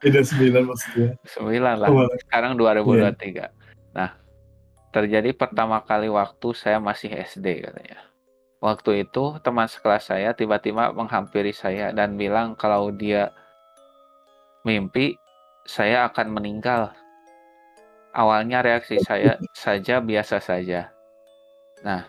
beda 0.01 0.21
sembilan 0.25 0.65
maksudnya 0.65 1.13
9 1.29 1.61
lah. 1.61 1.89
Sekarang 2.25 2.57
2023. 2.57 3.53
Nah, 3.93 4.17
terjadi 4.91 5.31
pertama 5.35 5.83
kali 5.83 6.11
waktu 6.11 6.55
saya 6.55 6.83
masih 6.83 7.11
SD 7.15 7.63
katanya. 7.67 8.03
Waktu 8.61 9.09
itu 9.09 9.41
teman 9.41 9.71
sekelas 9.71 10.13
saya 10.13 10.37
tiba-tiba 10.37 10.93
menghampiri 10.93 11.55
saya 11.55 11.97
dan 11.97 12.21
bilang 12.21 12.53
kalau 12.59 12.93
dia 12.93 13.33
mimpi 14.67 15.17
saya 15.65 16.11
akan 16.11 16.37
meninggal. 16.37 16.93
Awalnya 18.11 18.61
reaksi 18.61 18.99
saya 19.01 19.39
saja 19.55 20.03
biasa 20.03 20.43
saja. 20.43 20.91
Nah, 21.87 22.05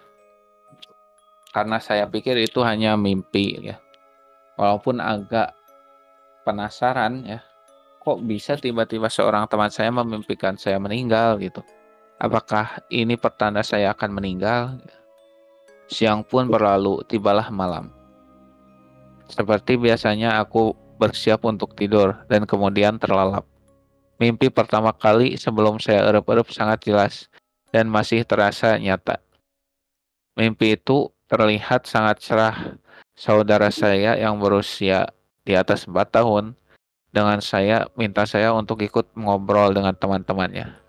karena 1.53 1.77
saya 1.77 2.09
pikir 2.09 2.35
itu 2.41 2.59
hanya 2.65 2.97
mimpi 2.97 3.71
ya. 3.71 3.77
Walaupun 4.57 4.97
agak 4.99 5.53
penasaran 6.41 7.21
ya, 7.23 7.39
kok 8.01 8.19
bisa 8.25 8.57
tiba-tiba 8.57 9.07
seorang 9.07 9.45
teman 9.45 9.69
saya 9.69 9.93
memimpikan 9.93 10.57
saya 10.57 10.81
meninggal 10.81 11.37
gitu. 11.37 11.61
Apakah 12.21 12.85
ini 12.93 13.17
pertanda 13.17 13.65
saya 13.65 13.97
akan 13.97 14.21
meninggal? 14.21 14.77
Siang 15.89 16.21
pun 16.21 16.45
berlalu, 16.45 17.01
tibalah 17.09 17.49
malam. 17.49 17.89
Seperti 19.25 19.73
biasanya 19.73 20.37
aku 20.37 20.77
bersiap 21.01 21.41
untuk 21.49 21.73
tidur 21.73 22.13
dan 22.29 22.45
kemudian 22.45 23.01
terlalap. 23.01 23.41
Mimpi 24.21 24.53
pertama 24.53 24.93
kali 24.93 25.33
sebelum 25.33 25.81
saya 25.81 26.05
erup-erup 26.13 26.53
sangat 26.53 26.85
jelas 26.85 27.25
dan 27.73 27.89
masih 27.89 28.21
terasa 28.21 28.77
nyata. 28.77 29.17
Mimpi 30.37 30.77
itu 30.77 31.09
terlihat 31.25 31.89
sangat 31.89 32.21
cerah. 32.21 32.77
Saudara 33.17 33.73
saya 33.73 34.13
yang 34.13 34.37
berusia 34.37 35.09
di 35.41 35.57
atas 35.57 35.89
4 35.89 35.97
tahun 36.13 36.53
dengan 37.09 37.41
saya 37.41 37.89
minta 37.97 38.29
saya 38.29 38.53
untuk 38.53 38.85
ikut 38.85 39.09
ngobrol 39.17 39.73
dengan 39.73 39.97
teman-temannya. 39.97 40.80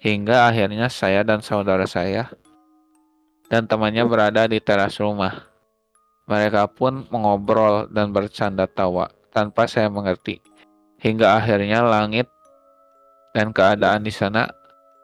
Hingga 0.00 0.48
akhirnya 0.48 0.88
saya 0.88 1.20
dan 1.20 1.44
saudara 1.44 1.84
saya 1.84 2.32
dan 3.52 3.68
temannya 3.68 4.08
berada 4.08 4.48
di 4.48 4.56
teras 4.56 4.96
rumah. 4.96 5.44
Mereka 6.24 6.72
pun 6.72 7.04
mengobrol 7.12 7.84
dan 7.92 8.08
bercanda 8.08 8.64
tawa 8.64 9.12
tanpa 9.28 9.68
saya 9.68 9.92
mengerti. 9.92 10.40
Hingga 11.04 11.36
akhirnya 11.36 11.84
langit 11.84 12.32
dan 13.36 13.52
keadaan 13.52 14.00
di 14.00 14.14
sana 14.14 14.48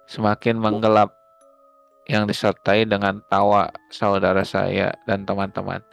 semakin 0.08 0.56
menggelap 0.56 1.12
yang 2.08 2.24
disertai 2.24 2.88
dengan 2.88 3.20
tawa 3.28 3.68
saudara 3.92 4.48
saya 4.48 4.96
dan 5.04 5.28
teman-teman. 5.28 5.84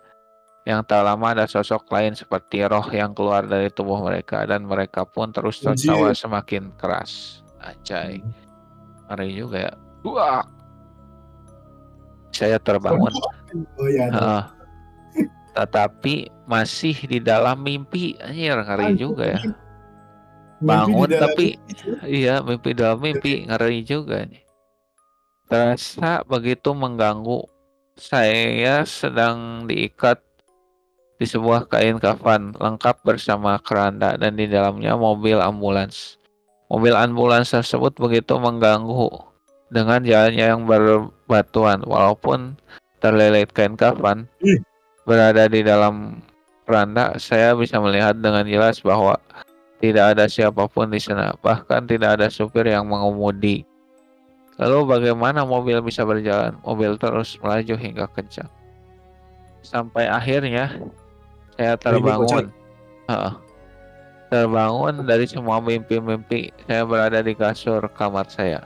Yang 0.63 0.87
tak 0.87 1.03
lama 1.03 1.27
ada 1.35 1.43
sosok 1.43 1.91
lain 1.91 2.15
seperti 2.15 2.63
roh 2.63 2.87
yang 2.87 3.11
keluar 3.11 3.43
dari 3.43 3.67
tubuh 3.67 3.99
mereka 3.99 4.47
dan 4.47 4.63
mereka 4.63 5.03
pun 5.03 5.35
terus 5.35 5.59
tertawa 5.59 6.15
semakin 6.15 6.71
keras. 6.79 7.43
Anjay. 7.59 8.23
Ngeri 9.09 9.29
juga 9.35 9.57
ya. 9.69 9.73
Wah. 10.03 10.43
Saya 12.33 12.57
terbangun. 12.57 13.13
oh 13.77 13.87
ya 13.89 14.09
ada. 14.09 14.17
Heeh. 14.17 14.43
tetapi 15.53 16.33
masih 16.49 16.97
di 17.05 17.21
dalam 17.21 17.61
mimpi. 17.61 18.17
Anjir, 18.17 18.57
ngeri 18.57 18.89
juga 18.97 19.37
ya. 19.37 19.41
Bangun 20.63 21.11
tapi 21.11 21.59
iya 22.07 22.39
mimpi 22.39 22.71
dalam 22.73 23.03
mimpi 23.03 23.45
ngeri 23.45 23.85
juga 23.85 24.25
nih. 24.25 24.41
Terasa 25.45 26.25
begitu 26.25 26.73
mengganggu. 26.73 27.45
Saya 27.93 28.81
sedang 28.89 29.69
diikat 29.69 30.17
di 31.21 31.29
sebuah 31.29 31.69
kain 31.69 32.01
kafan 32.01 32.57
lengkap 32.57 33.05
bersama 33.05 33.61
keranda 33.61 34.17
dan 34.17 34.33
di 34.33 34.49
dalamnya 34.49 34.97
mobil 34.97 35.37
ambulans. 35.37 36.17
Mobil 36.73 36.97
ambulans 36.97 37.53
tersebut 37.53 37.93
begitu 38.01 38.33
mengganggu 38.41 39.13
dengan 39.69 40.01
jalannya 40.01 40.57
yang 40.57 40.65
berbatuan 40.65 41.85
walaupun 41.85 42.57
terlilit 42.97 43.53
kain 43.53 43.77
kafan 43.77 44.25
berada 45.05 45.45
di 45.45 45.61
dalam 45.61 46.25
keranda 46.65 47.13
saya 47.21 47.53
bisa 47.53 47.77
melihat 47.77 48.17
dengan 48.17 48.41
jelas 48.49 48.81
bahwa 48.81 49.21
tidak 49.77 50.17
ada 50.17 50.25
siapa 50.25 50.65
pun 50.65 50.89
di 50.89 50.97
sana 50.97 51.37
bahkan 51.45 51.85
tidak 51.85 52.17
ada 52.17 52.31
supir 52.33 52.65
yang 52.65 52.89
mengemudi. 52.89 53.69
Lalu 54.57 54.97
bagaimana 54.97 55.45
mobil 55.45 55.77
bisa 55.85 56.01
berjalan? 56.01 56.57
Mobil 56.65 56.97
terus 56.97 57.37
melaju 57.37 57.75
hingga 57.77 58.05
kencang. 58.17 58.49
Sampai 59.61 60.09
akhirnya 60.09 60.73
saya 61.53 61.77
terbangun. 61.77 62.49
Heeh. 63.11 63.33
Terbangun 64.33 65.05
dari 65.05 65.29
semua 65.29 65.61
mimpi-mimpi 65.61 66.49
saya 66.65 66.81
berada 66.89 67.21
di 67.21 67.37
kasur 67.37 67.85
kamar 67.93 68.25
saya. 68.33 68.65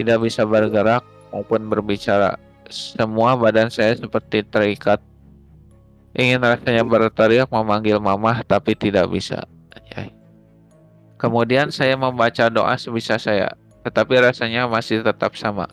Tidak 0.00 0.16
bisa 0.16 0.48
bergerak 0.48 1.04
maupun 1.28 1.68
berbicara. 1.68 2.40
Semua 2.72 3.36
badan 3.36 3.68
saya 3.68 4.00
seperti 4.00 4.48
terikat. 4.48 4.96
Ingin 6.16 6.40
rasanya 6.40 6.80
berteriak 6.88 7.52
memanggil 7.52 8.00
mamah 8.00 8.40
tapi 8.48 8.72
tidak 8.72 9.12
bisa. 9.12 9.44
Kemudian 11.20 11.68
saya 11.68 11.96
membaca 11.96 12.48
doa 12.48 12.76
sebisa 12.80 13.20
saya 13.20 13.52
tetapi 13.84 14.20
rasanya 14.24 14.64
masih 14.64 15.04
tetap 15.04 15.36
sama. 15.36 15.68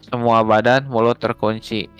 Semua 0.00 0.40
badan 0.40 0.88
mulut 0.88 1.20
terkunci. 1.20 1.92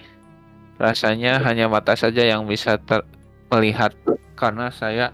Rasanya 0.80 1.44
hanya 1.44 1.68
mata 1.68 1.92
saja 1.92 2.24
yang 2.24 2.48
bisa 2.48 2.80
ter- 2.80 3.04
melihat. 3.52 3.92
Karena 4.38 4.70
saya 4.70 5.12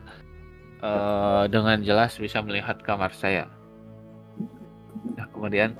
eh, 0.84 1.44
dengan 1.48 1.80
jelas 1.80 2.20
bisa 2.20 2.44
melihat 2.44 2.76
kamar 2.84 3.16
saya 3.16 3.48
nah 5.16 5.24
kemudian 5.32 5.72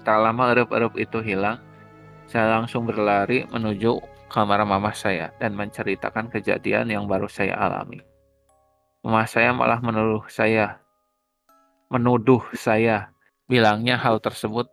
tak 0.00 0.16
lama 0.20 0.56
erup-erup 0.56 0.96
itu 0.96 1.20
hilang 1.20 1.60
saya 2.24 2.56
langsung 2.56 2.88
berlari 2.88 3.44
menuju 3.52 4.14
kamar 4.34 4.66
mama 4.66 4.90
saya 4.90 5.30
dan 5.38 5.54
menceritakan 5.54 6.26
kejadian 6.26 6.90
yang 6.90 7.04
baru 7.06 7.30
saya 7.30 7.54
alami. 7.54 8.02
Mama 9.06 9.28
saya 9.30 9.54
malah 9.54 9.78
menuduh 9.78 10.26
saya, 10.26 10.82
menuduh 11.92 12.42
saya, 12.56 13.14
bilangnya 13.46 13.94
hal 13.94 14.18
tersebut 14.18 14.66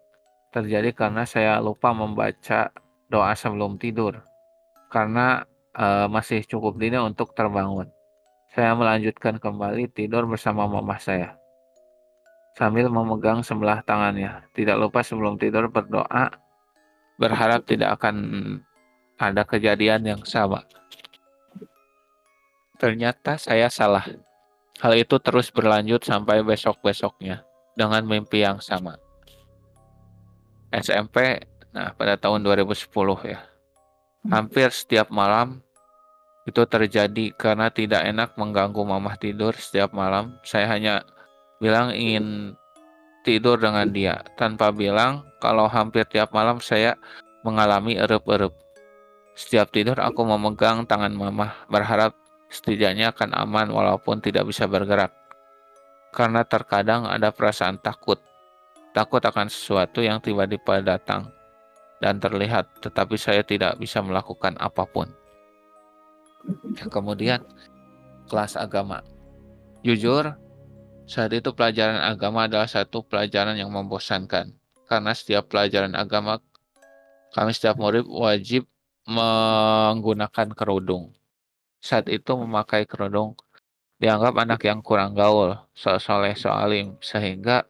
terjadi 0.50 0.96
karena 0.98 1.30
saya 1.30 1.62
lupa 1.62 1.94
membaca 1.94 2.74
doa 3.12 3.36
sebelum 3.36 3.78
tidur, 3.78 4.24
karena 4.90 5.44
eh, 5.76 6.08
masih 6.08 6.42
cukup 6.48 6.82
dini 6.82 6.98
untuk 6.98 7.36
terbangun. 7.38 7.92
Saya 8.52 8.76
melanjutkan 8.76 9.40
kembali 9.40 9.88
tidur 9.96 10.28
bersama 10.28 10.68
mama 10.68 11.00
saya. 11.00 11.40
Sambil 12.60 12.92
memegang 12.92 13.40
sebelah 13.48 13.80
tangannya. 13.80 14.44
Tidak 14.52 14.76
lupa 14.76 15.00
sebelum 15.08 15.40
tidur 15.40 15.72
berdoa, 15.72 16.36
berharap 17.16 17.64
tidak 17.64 17.96
akan 17.96 18.16
ada 19.16 19.48
kejadian 19.48 20.04
yang 20.04 20.22
sama. 20.28 20.68
Ternyata 22.76 23.40
saya 23.40 23.72
salah. 23.72 24.04
Hal 24.84 25.00
itu 25.00 25.16
terus 25.24 25.48
berlanjut 25.48 26.04
sampai 26.04 26.44
besok-besoknya 26.44 27.48
dengan 27.80 28.04
mimpi 28.04 28.44
yang 28.44 28.60
sama. 28.60 29.00
SMP, 30.76 31.40
nah 31.72 31.96
pada 31.96 32.20
tahun 32.20 32.44
2010 32.44 32.84
ya. 33.32 33.40
Hampir 34.28 34.76
setiap 34.76 35.08
malam 35.08 35.64
itu 36.52 36.68
terjadi 36.68 37.32
karena 37.40 37.72
tidak 37.72 38.04
enak 38.04 38.36
mengganggu 38.36 38.84
mamah 38.84 39.16
tidur 39.16 39.56
setiap 39.56 39.96
malam. 39.96 40.36
Saya 40.44 40.68
hanya 40.68 41.08
bilang 41.64 41.96
ingin 41.96 42.60
tidur 43.24 43.56
dengan 43.56 43.88
dia 43.88 44.20
tanpa 44.36 44.76
bilang 44.76 45.24
kalau 45.40 45.72
hampir 45.72 46.04
tiap 46.04 46.36
malam 46.36 46.60
saya 46.60 47.00
mengalami 47.48 47.96
erup-erup. 47.96 48.52
Setiap 49.32 49.72
tidur 49.72 49.96
aku 49.98 50.28
memegang 50.28 50.84
tangan 50.84 51.16
mamah, 51.16 51.66
berharap 51.72 52.14
setidaknya 52.52 53.16
akan 53.16 53.32
aman 53.32 53.72
walaupun 53.72 54.20
tidak 54.20 54.44
bisa 54.44 54.68
bergerak. 54.68 55.16
Karena 56.12 56.44
terkadang 56.44 57.08
ada 57.08 57.32
perasaan 57.32 57.80
takut. 57.80 58.20
Takut 58.92 59.24
akan 59.24 59.48
sesuatu 59.48 60.04
yang 60.04 60.20
tiba-tiba 60.20 60.84
datang 60.84 61.32
dan 62.04 62.20
terlihat, 62.20 62.68
tetapi 62.84 63.16
saya 63.16 63.40
tidak 63.40 63.80
bisa 63.80 64.04
melakukan 64.04 64.60
apa 64.60 64.84
pun. 64.84 65.21
Kemudian, 66.92 67.44
kelas 68.30 68.56
agama. 68.58 69.04
Jujur, 69.82 70.36
saat 71.10 71.32
itu 71.36 71.52
pelajaran 71.52 72.00
agama 72.00 72.48
adalah 72.48 72.70
satu 72.70 73.04
pelajaran 73.04 73.60
yang 73.60 73.74
membosankan. 73.74 74.56
Karena 74.88 75.12
setiap 75.12 75.52
pelajaran 75.52 75.96
agama, 75.96 76.40
kami 77.32 77.52
setiap 77.56 77.80
murid 77.80 78.08
wajib 78.08 78.68
menggunakan 79.08 80.54
kerudung. 80.56 81.16
Saat 81.82 82.08
itu 82.08 82.38
memakai 82.38 82.86
kerudung 82.86 83.34
dianggap 84.02 84.34
anak 84.38 84.62
yang 84.66 84.82
kurang 84.82 85.14
gaul, 85.14 85.58
so 85.78 85.94
soleh 86.02 86.34
soalim, 86.34 86.98
sehingga 87.02 87.70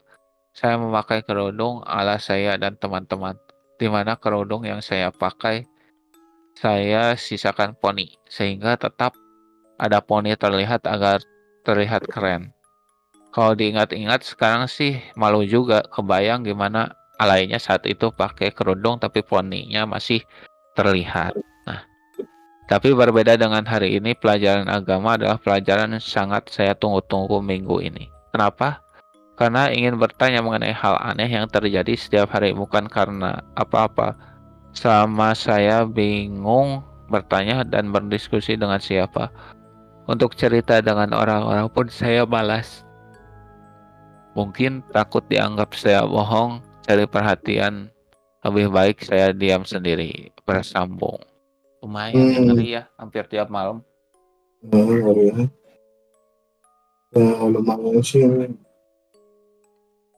saya 0.52 0.80
memakai 0.80 1.24
kerudung 1.24 1.84
ala 1.84 2.20
saya 2.20 2.56
dan 2.60 2.76
teman-teman. 2.76 3.36
di 3.82 3.90
mana 3.90 4.14
kerudung 4.14 4.62
yang 4.62 4.78
saya 4.78 5.10
pakai 5.10 5.66
saya 6.56 7.16
sisakan 7.16 7.74
poni 7.80 8.16
sehingga 8.28 8.76
tetap 8.76 9.16
ada 9.82 10.00
poni 10.04 10.36
terlihat 10.38 10.86
agar 10.86 11.24
terlihat 11.66 12.06
keren. 12.10 12.54
Kalau 13.32 13.56
diingat-ingat 13.56 14.28
sekarang 14.28 14.68
sih 14.68 15.00
malu 15.16 15.48
juga 15.48 15.88
kebayang 15.88 16.44
gimana 16.44 16.92
alainya 17.22 17.62
saat 17.62 17.88
itu 17.88 18.12
pakai 18.12 18.52
kerudung 18.52 19.00
tapi 19.00 19.24
poninya 19.24 19.88
masih 19.88 20.20
terlihat. 20.76 21.38
Nah, 21.64 21.82
tapi 22.68 22.92
berbeda 22.92 23.40
dengan 23.40 23.64
hari 23.64 24.02
ini 24.02 24.18
pelajaran 24.18 24.68
agama 24.68 25.16
adalah 25.16 25.40
pelajaran 25.40 25.96
yang 25.96 26.04
sangat 26.04 26.52
saya 26.52 26.76
tunggu-tunggu 26.76 27.40
minggu 27.40 27.80
ini. 27.80 28.12
Kenapa? 28.36 28.84
Karena 29.40 29.72
ingin 29.72 29.98
bertanya 29.98 30.44
mengenai 30.44 30.76
hal 30.76 31.00
aneh 31.02 31.26
yang 31.26 31.48
terjadi 31.48 31.96
setiap 31.98 32.36
hari 32.36 32.52
bukan 32.54 32.86
karena 32.92 33.42
apa-apa. 33.58 34.14
Selama 34.72 35.36
saya 35.36 35.84
bingung 35.84 36.80
bertanya 37.12 37.68
dan 37.68 37.92
berdiskusi 37.92 38.56
dengan 38.56 38.80
siapa. 38.80 39.28
Untuk 40.08 40.34
cerita 40.34 40.80
dengan 40.80 41.12
orang-orang 41.12 41.68
pun 41.70 41.92
saya 41.92 42.24
malas. 42.24 42.88
Mungkin 44.32 44.80
takut 44.96 45.22
dianggap 45.28 45.76
saya 45.76 46.08
bohong, 46.08 46.64
cari 46.88 47.04
perhatian. 47.04 47.92
Lebih 48.42 48.74
baik 48.74 48.98
saya 49.06 49.36
diam 49.36 49.68
sendiri, 49.68 50.34
bersambung. 50.48 51.20
Lumayan 51.84 52.16
ya, 52.16 52.38
Hmm. 52.40 52.46
ngeri 52.50 52.68
ya, 52.74 52.84
hampir 52.98 53.24
tiap 53.30 53.52
malam. 53.54 53.86
Nah, 54.66 54.82
ya. 54.82 55.46
Nah, 57.12 57.46
lumayan 57.46 58.02
sih. 58.02 58.24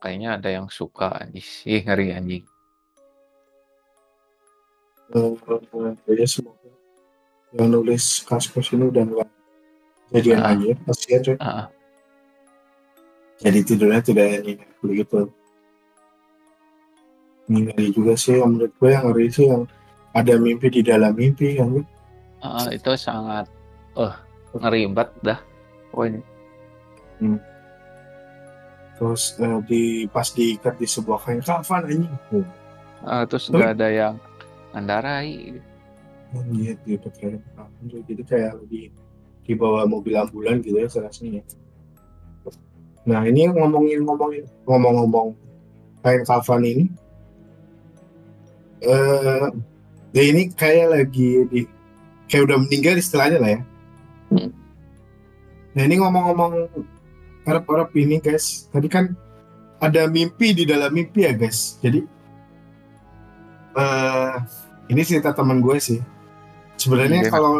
Kayaknya 0.00 0.28
ada 0.36 0.48
yang 0.52 0.68
suka 0.68 1.10
anjing. 1.20 1.44
Ih, 1.64 1.82
ngeri 1.84 2.12
anjing. 2.12 2.44
Ya 5.14 6.26
semoga 6.26 6.64
yang 7.54 7.70
nulis 7.70 8.26
kasus 8.26 8.66
ini 8.74 8.90
udah 8.90 9.02
nggak 9.06 9.28
jadian 10.10 10.42
Ah. 10.42 10.50
aja 10.50 10.74
kasihan 10.90 11.20
coy 11.22 11.36
Ah, 11.38 11.66
jadi 13.38 13.58
tidurnya 13.62 14.02
tidak 14.02 14.26
nyenyak 14.42 14.70
begitu 14.82 15.30
ini 17.46 17.58
ngeri 17.70 17.86
juga 17.94 18.18
sih 18.18 18.42
yang 18.42 18.58
menurut 18.58 18.74
gue 18.74 18.90
yang 18.90 19.04
ngeri 19.06 19.26
sih 19.30 19.46
yang 19.46 19.62
ada 20.10 20.34
mimpi 20.34 20.66
di 20.66 20.82
dalam 20.82 21.14
mimpi 21.14 21.54
gue 21.54 21.86
ah, 22.42 22.66
itu 22.74 22.90
sangat 22.98 23.46
eh 23.94 24.14
ngeri 24.58 24.90
banget 24.90 25.14
dah. 25.22 25.40
Pokoknya. 25.94 26.22
terus 28.98 29.38
eh, 29.38 29.58
di 29.70 29.82
pas 30.10 30.26
diikat 30.26 30.74
di 30.74 30.86
sebuah 30.90 31.22
kain 31.22 31.38
kafan 31.38 31.86
anjing 31.86 32.10
oh, 32.34 32.42
Ah, 33.06 33.22
terus 33.30 33.46
nggak 33.46 33.78
ada 33.78 33.88
yang 33.94 34.14
ngendarai. 34.74 35.62
anjir 36.34 36.74
gitu 36.82 37.08
kayak 37.14 37.38
kafan 37.54 37.84
tuh. 37.86 38.02
jadi 38.10 38.22
kayak 38.26 38.52
di 38.66 38.90
di 39.46 39.52
bawah 39.54 39.86
mobil 39.86 40.18
ambulan 40.18 40.58
gitu 40.66 40.82
ya 40.82 40.90
serasnya 40.90 41.46
nah 43.06 43.22
ini 43.22 43.46
ngomongin 43.52 44.02
ngomongin 44.02 44.42
ngomong-ngomong 44.66 45.36
kain 46.02 46.26
kafan 46.26 46.64
ini 46.66 46.84
eh 48.82 49.46
ya 50.10 50.22
ini 50.26 50.50
kayak 50.50 50.88
lagi 50.90 51.44
di 51.52 51.60
kayak 52.26 52.50
udah 52.50 52.58
meninggal 52.66 52.98
istilahnya 52.98 53.38
lah 53.38 53.52
ya 53.54 53.62
Hmm. 54.34 54.50
nah 55.76 55.84
ini 55.86 56.00
ngomong-ngomong 56.00 56.66
harap-harap 57.46 57.92
ini 57.94 58.18
guys 58.18 58.66
tadi 58.72 58.88
kan 58.90 59.12
ada 59.78 60.08
mimpi 60.08 60.56
di 60.56 60.64
dalam 60.66 60.90
mimpi 60.90 61.28
ya 61.28 61.36
guys 61.36 61.76
jadi 61.78 62.02
eh 63.78 64.34
ini 64.88 65.02
cerita 65.04 65.32
teman 65.32 65.64
gue 65.64 65.76
sih. 65.80 66.00
Sebenarnya 66.76 67.28
Gimana? 67.28 67.32
kalau 67.32 67.54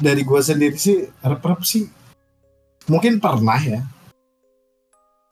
dari 0.00 0.22
gue 0.24 0.40
sendiri 0.40 0.76
sih 0.80 1.06
harap-harap 1.20 1.62
sih 1.64 1.88
mungkin 2.90 3.22
pernah 3.22 3.60
ya. 3.60 3.80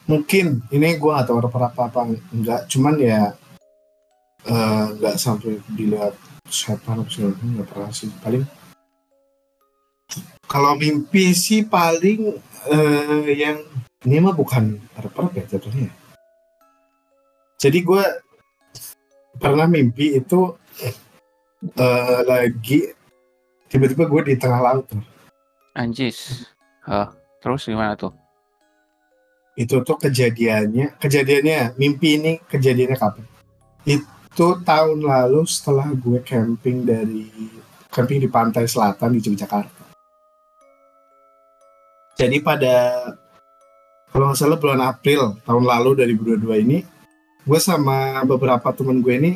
Mungkin 0.08 0.64
ini 0.72 0.96
gue 0.96 1.10
gak 1.12 1.28
tahu 1.28 1.36
harap-harap 1.44 1.74
apa 1.76 2.00
enggak. 2.32 2.64
Cuman 2.72 2.96
ya 2.96 3.36
eh, 4.48 4.84
nggak 4.96 5.16
sampai 5.20 5.60
dilihat 5.76 6.16
setan 6.48 7.04
apa 7.04 7.10
segala 7.12 7.36
macam, 7.36 7.48
nggak 7.52 7.68
pernah 7.68 7.90
sih. 7.92 8.08
Paling 8.24 8.44
kalau 10.48 10.72
mimpi 10.80 11.36
sih 11.36 11.60
paling 11.68 12.40
eh, 12.72 13.24
yang 13.36 13.60
ini 14.08 14.16
mah 14.24 14.32
bukan 14.32 14.80
harap-harap 14.96 15.36
ya 15.36 15.44
jatuhnya. 15.44 15.92
Jadi 17.58 17.78
gue 17.82 18.02
pernah 19.38 19.70
mimpi 19.70 20.18
itu 20.18 20.54
eh, 21.78 22.20
lagi 22.26 22.92
tiba-tiba 23.70 24.04
gue 24.10 24.22
di 24.30 24.34
tengah 24.36 24.60
laut 24.60 24.84
tuh. 24.90 25.02
Anjis. 25.78 26.50
Ah, 26.84 27.14
terus 27.40 27.64
gimana 27.64 27.94
tuh? 27.94 28.10
itu 29.58 29.82
tuh 29.82 29.98
kejadiannya 29.98 31.02
kejadiannya 31.02 31.74
mimpi 31.82 32.14
ini 32.14 32.32
kejadiannya 32.46 32.94
kapan 32.94 33.26
itu 33.82 34.46
tahun 34.62 35.02
lalu 35.02 35.42
setelah 35.50 35.90
gue 35.98 36.22
camping 36.22 36.86
dari 36.86 37.26
camping 37.90 38.22
di 38.22 38.30
pantai 38.30 38.70
selatan 38.70 39.18
di 39.18 39.20
Yogyakarta 39.26 39.98
jadi 42.14 42.38
pada 42.38 42.74
kalau 44.14 44.30
nggak 44.30 44.38
salah 44.38 44.58
bulan 44.62 44.78
April 44.78 45.42
tahun 45.42 45.66
lalu 45.66 46.06
2022 46.06 46.62
ini 46.62 46.78
gue 47.48 47.60
sama 47.64 48.20
beberapa 48.28 48.68
temen 48.76 49.00
gue 49.00 49.14
ini 49.16 49.32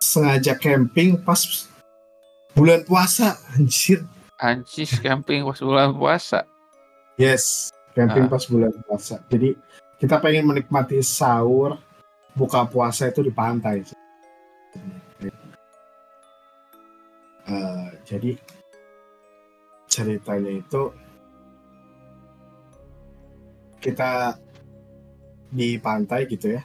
sengaja 0.00 0.56
camping 0.56 1.20
pas 1.20 1.68
bulan 2.56 2.80
puasa 2.88 3.36
anjir 3.52 4.00
Anjis 4.40 4.96
camping 5.04 5.44
pas 5.44 5.60
bulan 5.60 5.92
puasa. 5.92 6.48
Yes, 7.20 7.68
camping 7.92 8.24
Ah. 8.24 8.30
pas 8.32 8.40
bulan 8.48 8.72
puasa. 8.88 9.20
Jadi 9.28 9.52
kita 10.00 10.16
pengen 10.16 10.48
menikmati 10.48 10.96
sahur, 11.04 11.76
buka 12.32 12.64
puasa 12.64 13.12
itu 13.12 13.20
di 13.20 13.28
pantai. 13.28 13.84
Eh, 17.44 17.88
jadi 18.08 18.32
ceritanya 19.84 20.56
itu 20.56 20.88
kita 23.84 24.40
di 25.52 25.76
pantai 25.76 26.24
gitu 26.24 26.56
ya. 26.56 26.64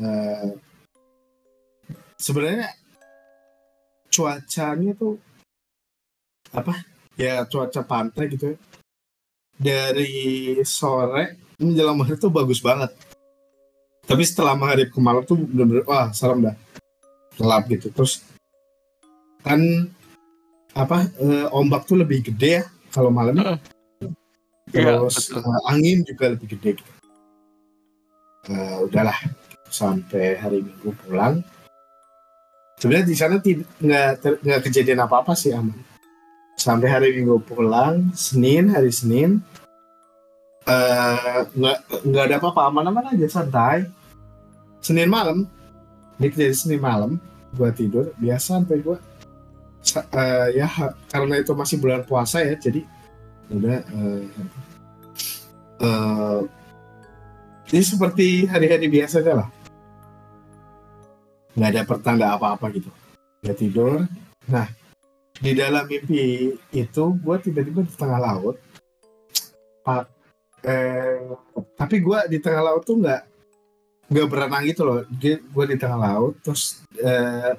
Eh, 0.00 0.48
sebenarnya 2.16 2.72
cuacanya 4.08 4.92
tuh 4.96 5.16
apa? 6.52 6.80
Ya 7.20 7.44
cuaca 7.44 7.84
pantai 7.84 8.32
gitu 8.32 8.56
ya 8.56 8.58
dari 9.62 10.58
sore 10.66 11.38
menjelang 11.62 11.94
maghrib 11.94 12.18
tuh 12.18 12.32
bagus 12.34 12.58
banget. 12.58 12.90
Tapi 14.02 14.22
setelah 14.26 14.58
maghrib 14.58 14.90
ke 14.90 14.98
malam 14.98 15.22
tuh 15.22 15.38
bener-bener 15.38 15.86
wah 15.86 16.10
serem 16.10 16.50
dah. 16.50 16.56
Gelap 17.38 17.70
gitu. 17.70 17.88
Terus 17.94 18.26
kan 19.46 19.62
apa 20.74 21.06
eh, 21.22 21.46
ombak 21.54 21.86
tuh 21.86 22.02
lebih 22.02 22.26
gede 22.26 22.60
ya 22.60 22.64
kalau 22.90 23.14
malam. 23.14 23.38
Iya, 23.38 24.98
Terus 24.98 25.30
betul. 25.30 25.46
eh, 25.46 25.70
angin 25.70 25.98
juga 26.02 26.24
lebih 26.34 26.46
gede 26.58 26.70
gitu. 26.82 26.92
Eh, 28.50 28.76
udahlah 28.82 29.16
sampai 29.72 30.36
hari 30.36 30.60
Minggu 30.60 30.92
pulang. 31.00 31.40
Sebenarnya 32.76 33.06
di 33.08 33.16
sana 33.16 33.40
tid- 33.40 33.64
nggak 33.80 34.10
ter- 34.20 34.40
nggak 34.44 34.60
kejadian 34.68 35.08
apa-apa 35.08 35.32
sih 35.32 35.56
aman. 35.56 35.74
Sampai 36.60 36.92
hari 36.92 37.16
Minggu 37.16 37.40
pulang 37.40 38.12
Senin 38.12 38.68
hari 38.68 38.92
Senin 38.92 39.40
eh 40.68 41.38
nggak 41.56 41.78
nggak 42.04 42.24
ada 42.28 42.36
apa-apa. 42.36 42.68
Aman-aman 42.68 43.16
aja 43.16 43.26
santai. 43.26 43.88
Senin 44.82 45.08
malam 45.08 45.48
ini 46.20 46.26
kejadian 46.28 46.58
Senin 46.58 46.82
malam 46.82 47.16
gua 47.54 47.70
tidur 47.72 48.10
biasa 48.18 48.58
sampai 48.60 48.82
sa- 49.82 50.06
eh, 50.10 50.58
ya 50.58 50.66
karena 51.06 51.38
itu 51.38 51.54
masih 51.54 51.78
bulan 51.78 52.02
puasa 52.06 52.42
ya 52.42 52.54
jadi 52.58 52.82
udah 53.50 53.78
eh, 53.78 54.22
eh, 55.82 56.40
ini 57.72 57.82
seperti 57.82 58.46
hari-hari 58.46 58.86
biasa 58.90 59.22
aja 59.22 59.32
lah 59.44 59.48
nggak 61.56 61.70
ada 61.72 61.82
pertanda 61.84 62.26
apa-apa 62.36 62.72
gitu. 62.72 62.90
Nggak 63.44 63.58
tidur. 63.58 63.92
Nah 64.48 64.66
di 65.42 65.52
dalam 65.58 65.84
mimpi 65.88 66.54
itu 66.70 67.04
gue 67.18 67.36
tiba-tiba 67.42 67.82
di 67.84 67.94
tengah 67.96 68.20
laut. 68.20 68.56
Pak, 69.82 70.04
eh, 70.62 71.26
tapi 71.74 71.98
gue 71.98 72.18
di 72.30 72.38
tengah 72.38 72.62
laut 72.62 72.86
tuh 72.86 73.02
nggak 73.02 73.22
nggak 74.12 74.28
berenang 74.28 74.64
gitu 74.68 74.82
loh. 74.86 75.02
Gue 75.52 75.64
di 75.68 75.76
tengah 75.76 75.98
laut 75.98 76.38
terus 76.40 76.84
eh, 77.00 77.58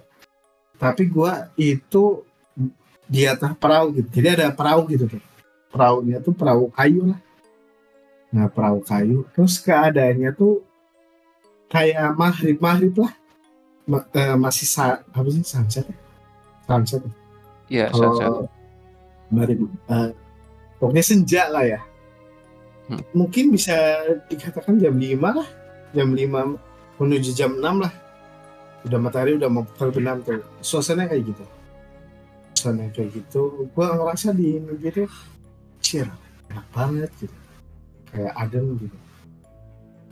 tapi 0.79 1.07
gue 1.07 1.31
itu 1.59 2.23
di 3.05 3.29
atas 3.29 3.53
perahu 3.59 3.93
gitu. 3.99 4.09
Jadi 4.21 4.27
ada 4.41 4.49
perahu 4.55 4.89
gitu 4.89 5.05
tuh. 5.05 5.23
Perahunya 5.69 6.21
tuh 6.21 6.33
perahu 6.33 6.69
kayu 6.73 7.13
lah. 7.13 7.19
Nah 8.33 8.49
perahu 8.49 8.81
kayu. 8.81 9.25
Terus 9.37 9.61
keadaannya 9.61 10.31
tuh 10.33 10.65
kayak 11.69 12.13
maghrib 12.13 12.57
maghrib 12.61 12.93
lah 13.01 13.13
ma- 13.87 14.07
eh, 14.13 14.35
masih 14.35 14.67
sa 14.67 15.03
apa 15.03 15.27
sih? 15.29 15.43
Sunset? 15.43 15.85
Sunset. 16.67 17.03
Iya, 17.67 17.89
sunset. 17.91 18.29
mari 19.33 19.57
eh, 19.57 20.09
pokoknya 20.77 21.03
senja 21.03 21.49
lah 21.49 21.65
ya. 21.65 21.81
Hmm. 22.83 22.99
mungkin 23.15 23.47
bisa 23.55 23.71
dikatakan 24.27 24.75
jam 24.75 24.91
5 24.99 25.39
lah. 25.39 25.47
Jam 25.95 26.11
5 26.11 26.59
menuju 26.99 27.31
jam 27.31 27.55
6 27.55 27.63
lah. 27.79 27.93
Udah 28.83 28.99
matahari 28.99 29.39
udah 29.39 29.47
mau 29.47 29.63
terbenam 29.79 30.19
tuh. 30.19 30.43
Suasana 30.59 31.07
kayak 31.07 31.31
gitu. 31.31 31.43
Suasana 32.59 32.91
kayak 32.91 33.15
gitu. 33.15 33.71
Gua 33.71 33.95
ngerasa 33.95 34.35
di 34.35 34.59
mimpi 34.59 34.91
itu 34.91 35.07
cheer 35.79 36.11
enak 36.51 36.67
banget 36.75 37.11
gitu. 37.23 37.37
Kayak 38.11 38.33
adem 38.35 38.65
gitu. 38.75 38.97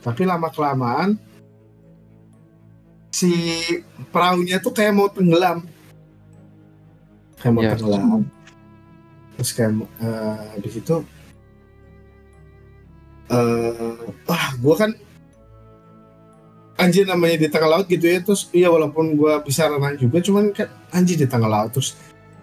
Tapi 0.02 0.22
lama 0.24 0.48
kelamaan 0.48 1.20
si 3.12 3.30
perahunya 4.10 4.58
tuh 4.58 4.72
kayak 4.72 4.96
mau 4.96 5.08
tenggelam. 5.12 5.62
Kayak 7.38 7.52
mau 7.52 7.62
Ya. 7.62 7.70
tenggelam. 7.76 8.24
Terus 9.36 9.50
kayak 9.52 9.72
eh, 10.00 10.46
di 10.60 10.70
situ 10.72 10.96
eh 13.32 13.96
wah 14.28 14.48
gue 14.60 14.74
kan 14.76 14.90
anjir 16.76 17.08
namanya 17.08 17.40
di 17.40 17.48
tengah 17.48 17.70
laut 17.80 17.86
gitu 17.88 18.04
ya 18.04 18.20
terus 18.20 18.52
iya 18.52 18.68
walaupun 18.68 19.16
gue 19.16 19.34
bisa 19.46 19.72
renang 19.72 19.96
juga 19.96 20.20
cuman 20.20 20.52
kan 20.52 20.68
anjir 20.92 21.16
di 21.16 21.24
tengah 21.24 21.48
laut 21.48 21.72
terus 21.72 21.96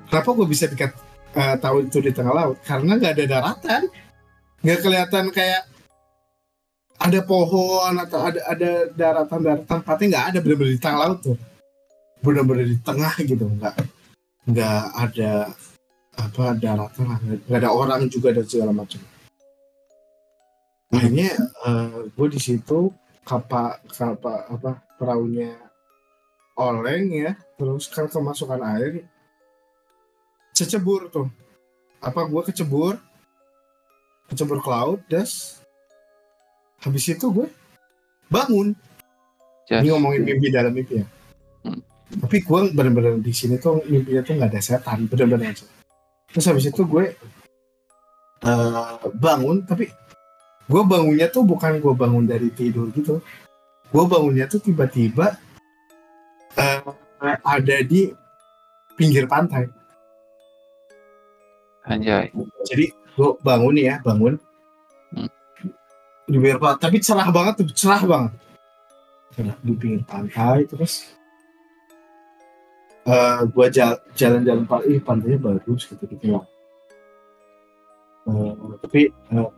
kenapa 0.10 0.34
gue 0.34 0.48
bisa 0.50 0.66
dikat 0.66 0.90
eh, 1.38 1.56
tahu 1.62 1.86
itu 1.86 2.02
di 2.02 2.10
tengah 2.10 2.34
laut? 2.34 2.58
Karena 2.66 2.98
nggak 2.98 3.14
ada 3.18 3.26
daratan. 3.30 3.82
Nggak 4.66 4.80
kelihatan 4.82 5.26
kayak 5.30 5.62
ada 7.00 7.20
pohon 7.24 7.96
atau 7.96 8.20
ada 8.20 8.40
ada 8.44 8.72
daratan 8.92 9.40
daratan. 9.40 9.66
Tempatnya 9.66 10.06
nggak 10.12 10.26
ada 10.36 10.40
benar-benar 10.44 10.74
di 10.76 10.82
tengah 10.84 11.00
laut 11.00 11.20
tuh. 11.24 11.38
Benar-benar 12.20 12.66
di 12.68 12.78
tengah 12.84 13.14
gitu 13.24 13.46
nggak 13.48 13.76
nggak 14.50 14.84
ada 15.00 15.32
apa 16.20 16.44
daratan 16.60 17.06
nggak 17.48 17.60
ada 17.64 17.72
orang 17.72 18.12
juga 18.12 18.36
dan 18.36 18.44
segala 18.44 18.76
macam. 18.76 19.00
Akhirnya 20.92 21.32
gue 22.14 22.28
di 22.36 22.40
situ 22.42 22.92
kapal 23.24 23.80
kapal 23.88 24.44
apa 24.52 24.84
perahunya 25.00 25.56
oleng 26.60 27.16
ya. 27.16 27.32
Terus 27.56 27.88
kan 27.88 28.12
kemasukan 28.12 28.60
air 28.76 29.08
kecebur 30.52 31.08
tuh. 31.08 31.32
Apa 32.04 32.28
gue 32.28 32.42
kecebur 32.52 33.00
kecebur 34.28 34.60
ke 34.62 34.70
laut 34.70 35.02
das 35.08 35.64
habis 36.80 37.06
itu 37.08 37.26
gue 37.30 37.48
bangun 38.28 38.74
Just- 39.66 39.84
ini 39.84 39.92
ngomongin 39.92 40.22
mimpi 40.26 40.48
dalam 40.50 40.74
mimpi 40.74 41.04
ya 41.04 41.08
Hmm. 41.60 41.84
tapi 42.24 42.40
gue 42.40 42.60
bener-bener 42.72 43.20
di 43.20 43.36
sini 43.36 43.60
tuh 43.60 43.84
mimpinya 43.84 44.24
tuh 44.24 44.40
nggak 44.40 44.50
ada 44.56 44.62
setan 44.64 45.12
bener-bener 45.12 45.52
aja 45.52 45.68
terus 46.32 46.48
habis 46.48 46.72
itu 46.72 46.88
gue 46.88 47.12
eh, 48.40 48.94
bangun 49.20 49.68
tapi 49.68 49.92
gue 50.66 50.82
bangunnya 50.88 51.28
tuh 51.28 51.44
bukan 51.44 51.84
gue 51.84 51.92
bangun 51.92 52.24
dari 52.24 52.48
tidur 52.50 52.88
gitu 52.96 53.20
gue 53.92 54.04
bangunnya 54.08 54.48
tuh 54.48 54.64
tiba-tiba 54.64 55.36
eh, 56.56 56.80
ada 57.44 57.78
di 57.84 58.08
pinggir 58.96 59.28
pantai 59.28 59.68
Anjay. 61.84 62.30
jadi 62.70 62.94
gue 63.18 63.30
bangun 63.42 63.76
ya 63.76 63.98
bangun. 64.00 64.38
Di 66.30 66.38
pinggir 66.38 66.62
pantai 66.62 66.82
tapi 66.86 66.98
cerah 67.02 67.30
banget 67.34 67.54
tuh 67.60 67.66
cerah 67.74 68.04
banget. 68.06 68.34
Cerah 69.34 69.56
di 69.66 69.74
pinggir 69.74 70.04
pantai 70.06 70.58
terus 70.70 70.94
eh 73.10 73.42
gue 73.50 73.66
jalan-jalan 74.14 74.64
pak 74.70 74.82
ih 74.86 75.02
pantainya 75.02 75.40
bagus 75.42 75.90
gitu 75.90 76.04
gitu 76.06 76.38
lah 76.38 76.46
Eh, 78.30 78.54
tapi 78.84 79.02
eh, 79.10 79.50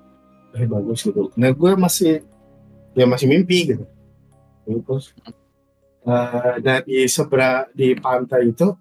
eh, 0.56 0.68
bagus 0.70 1.00
gitu. 1.04 1.28
Nah 1.36 1.52
gue 1.52 1.72
masih 1.76 2.24
ya 2.96 3.06
masih 3.08 3.28
mimpi 3.28 3.76
gitu. 3.76 3.86
Terus 4.64 5.12
eh, 6.08 6.56
nah 6.64 6.80
di 6.86 7.04
seberang 7.10 7.68
di 7.76 7.98
pantai 7.98 8.54
itu 8.54 8.72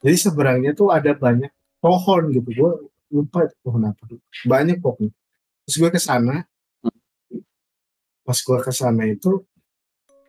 jadi 0.00 0.16
seberangnya 0.16 0.72
tuh 0.76 0.92
ada 0.92 1.16
banyak 1.16 1.52
pohon 1.80 2.28
gitu. 2.36 2.48
Gue 2.52 2.72
lupa 3.10 3.48
itu 3.48 3.56
pohon 3.64 3.82
apa. 3.88 4.02
Banyak 4.44 4.78
pohon 4.84 5.08
terus 5.64 5.76
gue 5.78 5.90
ke 5.94 6.00
sana 6.02 6.44
pas 8.30 8.38
gue 8.38 8.58
ke 8.62 8.70
sana 8.70 9.10
itu 9.10 9.42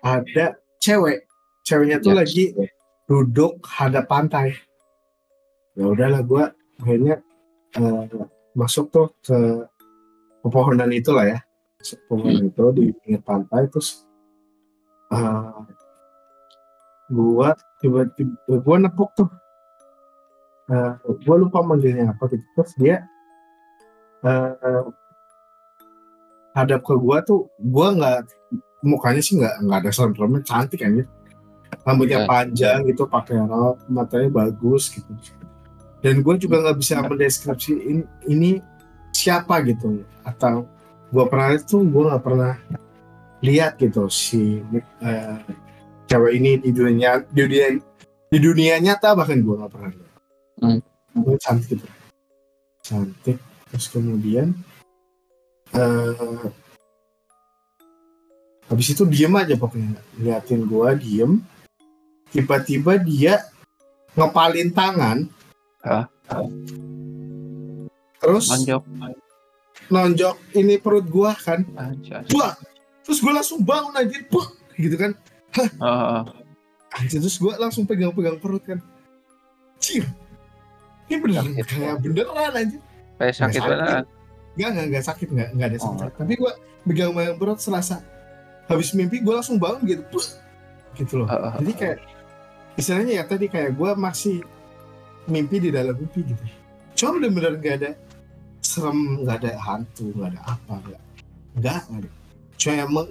ada 0.02 0.58
cewek. 0.82 1.30
Ceweknya 1.62 2.02
tuh 2.02 2.18
Ya. 2.18 2.26
lagi 2.26 2.58
duduk 3.06 3.62
hadap 3.70 4.10
pantai. 4.10 4.58
Ya 5.78 5.86
udahlah 5.86 6.26
gue 6.26 6.44
akhirnya 6.82 7.22
eh, 7.78 8.06
masuk 8.58 8.90
tuh 8.90 9.14
ke 9.22 9.38
pepohonan 10.42 10.90
itulah 10.90 11.30
ya. 11.30 11.40
Pepohonan 12.10 12.50
itu 12.50 12.66
di 12.74 12.86
pinggir 13.06 13.22
pantai 13.22 13.70
terus 13.70 14.10
eh 15.14 15.62
gua 17.14 17.54
tiba-tiba 17.86 18.34
gua 18.66 18.78
nepuk 18.82 19.14
tuh. 19.14 19.30
Eh 20.74 20.98
gua 21.22 21.36
lupa 21.38 21.62
manggilnya 21.62 22.18
apa 22.18 22.26
gitu. 22.34 22.42
Terus 22.58 22.74
dia 22.82 22.98
eh 24.26 24.82
hadap 26.62 26.86
ke 26.86 26.94
gua 26.96 27.26
tuh 27.26 27.50
gua 27.58 27.94
nggak 27.98 28.30
mukanya 28.86 29.22
sih 29.22 29.38
nggak 29.38 29.56
nggak 29.66 29.80
ada 29.86 29.92
serem-seremnya 29.94 30.42
cantik 30.46 30.82
anjir 30.82 31.06
rambutnya 31.88 32.24
Ya. 32.24 32.28
panjang 32.28 32.80
gitu 32.86 33.04
pakai 33.08 33.42
rok 33.42 33.82
matanya 33.90 34.30
bagus 34.30 34.92
gitu. 34.94 35.10
Dan 36.02 36.26
gue 36.26 36.36
juga 36.42 36.62
nggak 36.66 36.78
bisa 36.82 36.98
mendeskripsi 37.06 37.74
ini, 37.78 38.04
ini 38.26 38.52
siapa 39.14 39.62
gitu. 39.66 40.02
Atau 40.26 40.66
gue 41.14 41.26
pernah 41.30 41.54
tuh 41.62 41.86
gue 41.86 42.04
nggak 42.10 42.24
pernah 42.26 42.58
lihat 43.42 43.78
gitu 43.82 44.06
si 44.10 44.62
eh, 45.02 45.38
cewek 46.06 46.32
ini 46.38 46.52
di 46.62 46.70
dunia 46.74 47.26
di 47.26 47.42
dunia 47.46 47.68
di 48.32 48.38
dunia 48.38 48.78
nyata 48.82 49.18
bahkan 49.18 49.42
gue 49.42 49.56
nggak 49.58 49.72
pernah 49.72 49.92
lihat. 49.94 50.14
Hmm. 50.62 50.80
Dia 51.22 51.38
cantik 51.42 51.78
gitu. 51.78 51.88
Cantik 52.82 53.38
terus 53.72 53.88
kemudian 53.88 54.52
eh 55.72 56.46
habis 58.68 58.88
itu 58.88 59.04
diem 59.04 59.36
aja 59.36 59.56
pokoknya 59.56 60.00
liatin 60.16 60.64
gue 60.64 60.90
diem 60.98 61.32
tiba-tiba 62.32 62.96
dia 62.98 63.44
ngepalin 64.16 64.72
tangan 64.72 65.18
Hah? 65.82 66.08
terus 68.18 68.48
Manjok. 68.48 68.84
nonjok 69.92 70.38
ini 70.56 70.80
perut 70.80 71.04
gua 71.04 71.36
kan. 71.36 71.68
Buah! 72.32 72.56
terus 73.04 73.20
gue 73.20 73.34
langsung 73.34 73.60
bangun 73.60 73.92
aja 73.92 74.16
Buah! 74.30 74.48
gitu 74.78 74.96
kan 74.96 75.12
Oh, 75.84 76.24
anjir 76.96 77.20
terus 77.20 77.36
gue 77.36 77.52
langsung 77.60 77.84
pegang-pegang 77.84 78.40
perut 78.40 78.64
kan 78.64 78.80
Cih, 79.84 80.06
ini 81.10 81.18
beneran 81.20 81.52
kayak 81.60 82.00
beneran 82.00 82.54
aja 82.56 82.78
kayak 83.20 83.36
sakit 83.36 83.60
sakit. 83.60 83.68
banget. 83.68 84.06
Enggak, 84.62 84.70
enggak, 84.78 84.86
enggak 84.94 85.06
sakit, 85.10 85.28
enggak, 85.34 85.50
enggak 85.58 85.68
ada 85.68 85.74
Oh, 85.74 85.82
sakit. 85.82 85.96
enggak. 85.98 86.12
Tapi 86.22 86.34
gue 86.38 86.52
pegang-pegang 86.86 87.38
perut 87.42 87.58
serasa 87.58 87.96
habis 88.70 88.94
mimpi 88.94 89.18
gue 89.20 89.34
langsung 89.34 89.58
bangun 89.58 89.82
gitu, 89.84 90.04
Buah! 90.14 90.30
gitu 90.94 91.14
loh. 91.18 91.28
Oh, 91.28 91.50
oh, 91.50 91.54
Jadi 91.60 91.74
kayak 91.74 91.98
istilahnya 92.78 93.14
ya 93.18 93.24
tadi 93.26 93.46
kayak 93.50 93.74
gue 93.74 93.90
masih 93.98 94.38
mimpi 95.26 95.58
di 95.58 95.70
dalam 95.74 95.98
mimpi 95.98 96.22
gitu. 96.22 96.44
Cuma 96.94 97.18
bener-bener 97.18 97.58
nggak 97.58 97.76
ada 97.82 97.92
serem, 98.62 99.26
nggak 99.26 99.38
ada 99.42 99.52
hantu, 99.58 100.14
nggak 100.14 100.30
ada 100.38 100.42
apa, 100.46 100.74
nggak, 100.78 101.02
nggak 101.58 101.80
nggak 101.90 102.00
ada. 102.06 102.10
Cuma 102.54 102.74
emang 102.78 103.08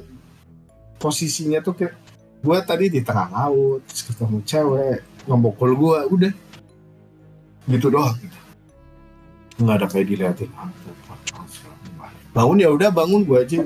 posisinya 1.02 1.58
tuh 1.60 1.74
kayak 1.74 1.94
gue 2.40 2.58
tadi 2.62 2.84
di 2.88 3.00
tengah 3.02 3.26
laut, 3.28 3.82
terus 3.90 4.06
ketemu 4.06 4.38
cewek 4.46 4.98
ngebokol 5.26 5.70
gue, 5.74 5.98
udah 6.14 6.32
gitu 7.68 7.86
doang. 7.90 8.16
Gitu. 8.16 8.38
Nggak 9.60 9.74
ada 9.76 9.86
kayak 9.92 10.06
diliatin 10.08 10.50
hantu. 10.56 10.90
Bangun 12.30 12.62
ya 12.62 12.70
udah 12.70 12.94
bangun 12.94 13.26
gue 13.26 13.38
aja, 13.42 13.60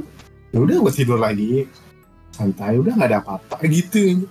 ya 0.53 0.59
udah 0.59 0.77
gue 0.81 0.93
tidur 0.93 1.21
lagi. 1.21 1.69
Santai 2.33 2.81
udah 2.81 2.97
nggak 2.97 3.11
ada 3.13 3.19
apa-apa 3.21 3.63
gitu. 3.69 4.25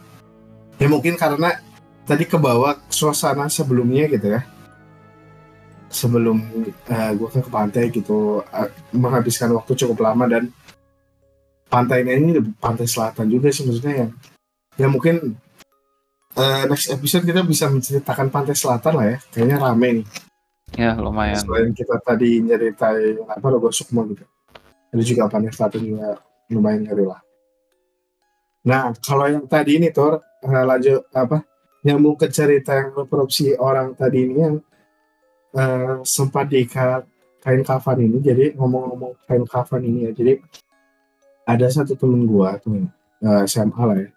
Ya 0.81 0.89
mungkin 0.89 1.15
karena 1.15 1.61
tadi 2.03 2.25
ke 2.25 2.35
bawah 2.35 2.75
suasana 2.89 3.47
sebelumnya 3.47 4.09
gitu 4.09 4.33
ya. 4.33 4.41
Sebelum 5.93 6.41
gue 6.89 7.29
ke 7.29 7.49
pantai 7.53 7.93
gitu 7.93 8.41
eh, 8.49 8.69
menghabiskan 8.91 9.53
waktu 9.53 9.77
cukup 9.77 10.01
lama 10.01 10.25
dan 10.25 10.49
pantainya 11.69 12.17
ini 12.17 12.41
pantai 12.57 12.89
selatan 12.89 13.29
juga 13.29 13.53
sih 13.53 13.69
maksudnya 13.69 13.93
ya. 13.93 14.07
Ya 14.81 14.87
mungkin 14.89 15.37
eh, 16.33 16.63
next 16.65 16.89
episode 16.89 17.23
kita 17.29 17.45
bisa 17.45 17.69
menceritakan 17.69 18.33
pantai 18.33 18.57
selatan 18.57 18.93
lah 18.97 19.05
ya. 19.13 19.17
Kayaknya 19.29 19.57
rame 19.61 19.89
nih 20.01 20.07
Ya 20.73 20.97
lumayan. 20.97 21.37
selain 21.37 21.69
kita 21.69 22.01
tadi 22.01 22.41
nyeritain 22.41 23.21
apa 23.29 23.45
logo 23.53 23.69
sukma 23.69 24.09
gitu. 24.09 24.25
Ada 24.89 25.03
juga 25.05 25.29
pantai 25.29 25.53
selatan 25.53 25.81
juga 25.85 26.17
lumayan 26.49 26.81
ngeri 26.89 27.05
lah. 27.05 27.21
Nah 28.65 28.89
kalau 28.97 29.29
yang 29.29 29.45
tadi 29.45 29.77
ini 29.77 29.93
Tor 29.93 30.21
eh, 30.41 30.65
lanjut 30.65 31.05
apa 31.13 31.45
nyambung 31.85 32.17
ke 32.17 32.31
cerita 32.33 32.73
yang 32.73 32.89
reproduksi 32.95 33.53
orang 33.53 33.93
tadi 33.93 34.17
ini 34.25 34.35
yang 34.41 34.55
eh, 35.53 36.01
sempat 36.01 36.49
diikat 36.49 37.05
kain 37.45 37.61
kafan 37.61 38.01
ini. 38.01 38.17
Jadi 38.17 38.57
ngomong-ngomong 38.57 39.13
kain 39.29 39.45
kafan 39.45 39.85
ini 39.85 40.09
ya. 40.09 40.11
Jadi 40.17 40.41
ada 41.45 41.67
satu 41.69 41.93
temen 41.93 42.25
gua 42.25 42.57
tuh 42.57 42.81
eh, 43.21 43.43
SMA 43.45 43.83
lah 43.85 43.97
ya. 44.01 44.09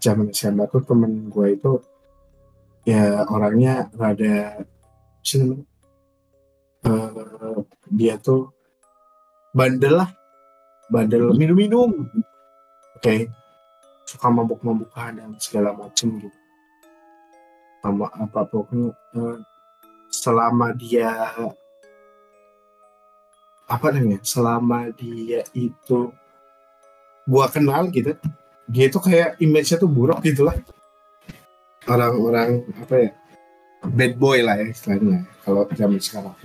Zaman 0.00 0.32
SMA 0.32 0.64
tuh 0.72 0.80
temen 0.80 1.28
gua 1.28 1.52
itu 1.52 1.76
ya 2.88 3.24
orangnya 3.28 3.88
rada 3.96 4.64
sih 5.24 5.40
Eh, 6.84 7.08
dia 7.88 8.14
tuh 8.20 8.52
bandel 9.56 10.04
lah. 10.04 10.10
Bandel 10.92 11.32
minum-minum. 11.32 12.12
Oke. 13.00 13.32
Suka 14.04 14.28
mabuk-mabukan 14.28 15.16
dan 15.16 15.30
segala 15.40 15.72
macem 15.72 16.20
gitu. 16.20 16.38
Sama 17.80 18.08
apa 18.12 18.44
pokoknya 18.44 18.92
eh, 19.16 19.36
selama 20.12 20.72
dia 20.76 21.10
apa 23.64 23.86
namanya 23.90 24.20
selama 24.20 24.92
dia 24.92 25.40
itu 25.56 26.12
gua 27.24 27.48
kenal 27.48 27.88
gitu 27.88 28.12
dia 28.68 28.84
itu 28.92 28.98
kayak 29.00 29.40
image-nya 29.40 29.80
tuh 29.80 29.88
buruk 29.88 30.20
gitu 30.20 30.44
lah 30.44 30.56
orang-orang 31.88 32.64
apa 32.76 32.94
ya 33.08 33.10
bad 33.88 34.12
boy 34.20 34.44
lah 34.44 34.60
ya 34.60 34.68
istilahnya 34.68 35.24
kalau 35.44 35.64
zaman 35.72 36.00
sekarang 36.00 36.36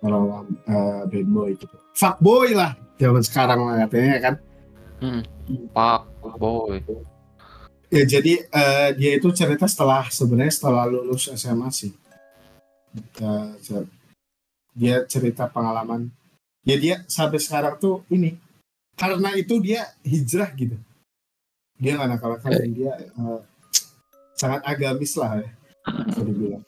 orang-orang 0.00 0.46
eh, 0.66 1.00
bad 1.08 1.28
boy 1.28 1.50
gitu 1.56 1.76
fuck 1.92 2.16
boy 2.20 2.52
lah 2.52 2.76
zaman 2.96 3.22
sekarang 3.24 3.60
lah 3.64 3.74
katanya 3.86 4.18
kan 4.20 4.34
Pak 5.70 6.08
boy. 6.40 6.80
Ya 7.86 8.02
jadi 8.02 8.42
eh, 8.48 8.88
dia 8.96 9.10
itu 9.14 9.28
cerita 9.30 9.68
setelah 9.68 10.08
sebenarnya 10.08 10.50
setelah 10.50 10.88
lulus 10.88 11.28
SMA 11.30 11.68
sih. 11.70 11.92
Eh, 13.20 13.50
cer- 13.60 13.92
dia 14.72 15.04
cerita 15.04 15.46
pengalaman. 15.46 16.08
Ya 16.64 16.80
dia 16.80 17.04
sampai 17.06 17.38
sekarang 17.38 17.76
tuh 17.76 18.02
ini 18.08 18.40
karena 18.96 19.36
itu 19.36 19.60
dia 19.60 19.84
hijrah 20.02 20.50
gitu. 20.56 20.74
Dia 21.76 21.94
nggak 22.00 22.16
nakal-nakal 22.16 22.50
dan 22.56 22.70
dia 22.72 22.92
eh, 22.96 23.40
sangat 24.34 24.64
agamis 24.64 25.12
lah 25.14 25.44
ya. 25.44 25.50
bisa 26.08 26.22
dibilang. 26.24 26.64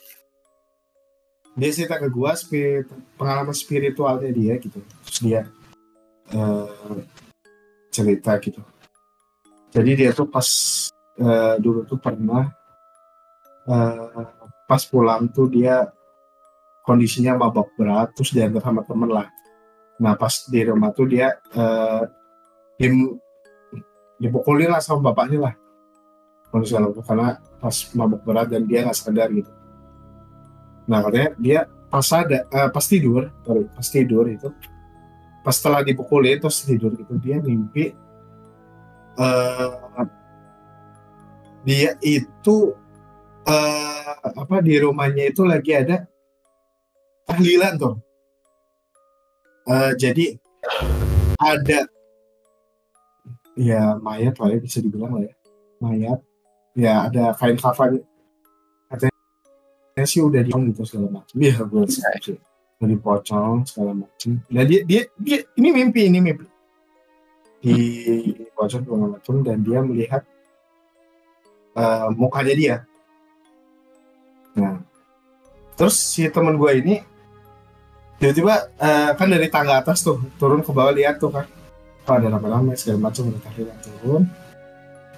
Dia 1.58 1.74
cerita 1.74 1.98
ke 1.98 2.06
gua 2.06 2.38
spirit, 2.38 2.86
pengalaman 3.18 3.50
spiritualnya 3.50 4.30
dia 4.30 4.54
gitu. 4.62 4.78
Terus 4.78 5.18
dia 5.18 5.40
eh, 6.30 6.98
cerita 7.90 8.38
gitu. 8.38 8.62
Jadi 9.74 9.90
dia 9.98 10.14
tuh 10.14 10.30
pas 10.30 10.46
eh, 11.18 11.54
dulu 11.58 11.82
tuh 11.82 11.98
pernah 11.98 12.46
eh, 13.66 14.26
pas 14.70 14.82
pulang 14.86 15.26
tuh 15.34 15.50
dia 15.50 15.90
kondisinya 16.86 17.34
mabok 17.34 17.74
berat 17.74 18.14
terus 18.14 18.30
diantar 18.30 18.62
sama 18.62 18.86
temen 18.86 19.10
lah. 19.10 19.26
Nah 19.98 20.14
pas 20.14 20.30
di 20.46 20.62
rumah 20.62 20.94
tuh 20.94 21.10
dia 21.10 21.42
eh, 21.58 22.02
dim, 22.78 23.18
dipukulin 24.22 24.70
lah 24.70 24.78
sama 24.78 25.10
bapaknya 25.10 25.50
lah. 25.50 25.54
Karena 27.02 27.34
pas 27.58 27.76
mabok 27.98 28.22
berat 28.22 28.46
dan 28.46 28.62
dia 28.62 28.86
nggak 28.86 28.94
sadar 28.94 29.26
gitu. 29.34 29.57
Nah 30.88 31.04
katanya 31.04 31.30
dia 31.36 31.60
pas 31.92 32.08
ada 32.12 32.48
eh, 32.48 32.68
pas 32.72 32.84
tidur, 32.84 33.28
sorry, 33.44 33.64
pas 33.68 33.88
tidur 33.88 34.24
itu 34.28 34.48
pas 35.44 35.54
setelah 35.54 35.80
dipukulin 35.80 36.36
terus 36.42 36.60
tidur 36.64 36.92
gitu 36.92 37.16
dia 37.20 37.40
mimpi 37.40 37.94
eh 39.16 40.06
dia 41.64 41.90
itu 42.00 42.72
eh 43.44 44.12
apa 44.24 44.56
di 44.64 44.74
rumahnya 44.80 45.28
itu 45.28 45.44
lagi 45.44 45.72
ada 45.76 46.08
tahlilan 47.28 47.76
tuh. 47.76 47.96
Eh, 49.68 49.92
jadi 50.00 50.26
ada 51.36 51.84
ya 53.52 54.00
mayat 54.00 54.40
lah 54.40 54.48
ya 54.48 54.58
bisa 54.64 54.80
dibilang 54.80 55.12
lah 55.12 55.28
ya 55.28 55.34
mayat 55.82 56.20
ya 56.72 56.92
ada 57.10 57.36
kain 57.36 57.58
kafan 57.60 58.00
sih 60.04 60.20
udah 60.20 60.44
di 60.44 60.52
gitu 60.52 60.82
segala 60.84 61.22
macam 61.22 61.36
ya 61.40 61.56
gue 61.58 61.82
sih. 61.88 62.02
Udah 62.78 62.88
dipocong 62.94 63.66
segala 63.66 63.92
macam 64.06 64.30
nah 64.52 64.62
dia 64.62 64.80
dia 64.86 65.02
dia 65.18 65.38
ini 65.58 65.68
mimpi 65.74 66.06
ini 66.06 66.18
mimpi. 66.22 66.46
Di 67.58 67.74
pocong 68.54 68.82
segala 68.86 69.06
macam 69.18 69.34
dan 69.42 69.58
dia 69.66 69.78
melihat 69.82 70.22
eh, 71.74 72.06
mukanya 72.14 72.54
dia. 72.54 72.76
Nah 74.54 74.78
terus 75.74 75.98
si 75.98 76.26
teman 76.30 76.54
gue 76.54 76.70
ini 76.78 76.94
tiba-tiba 78.18 78.70
eh, 78.78 79.10
kan 79.16 79.26
dari 79.30 79.48
tangga 79.50 79.80
atas 79.80 80.04
tuh 80.06 80.22
turun 80.38 80.62
ke 80.62 80.70
bawah 80.70 80.94
lihat 80.94 81.18
tuh 81.18 81.32
kan. 81.32 81.46
Oh, 82.08 82.16
ada 82.16 82.32
rame-rame 82.32 82.72
segala 82.72 83.12
macam 83.12 83.28
udah 83.28 83.40
tahlilan 83.44 83.78
turun. 83.84 84.22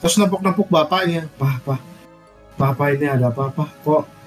Terus 0.01 0.15
nepuk-nepuk 0.19 0.67
bapaknya. 0.67 1.29
Pah 1.39 1.61
pah 1.63 1.79
papa 2.59 2.93
ini 2.93 3.07
ada 3.07 3.31
apa-apa? 3.31 3.69
Kok 3.87 4.20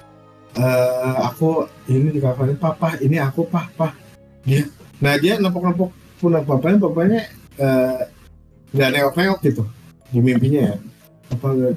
eh, 0.54 1.16
aku 1.26 1.66
ini 1.90 2.14
dikabarin 2.14 2.58
papa 2.58 2.98
ini 3.02 3.18
aku 3.18 3.46
pah 3.50 3.68
dia 4.44 4.68
nah 5.02 5.18
dia 5.18 5.36
nepuk-nepuk 5.42 5.90
pundak 6.22 6.46
bapaknya 6.46 6.78
bapaknya 6.78 7.20
eh, 7.58 8.02
nggak 8.74 8.90
nengok-nengok 8.90 9.38
gitu 9.42 9.62
di 10.10 10.18
mimpinya 10.22 10.74
ya. 10.74 10.76
Apa 11.32 11.74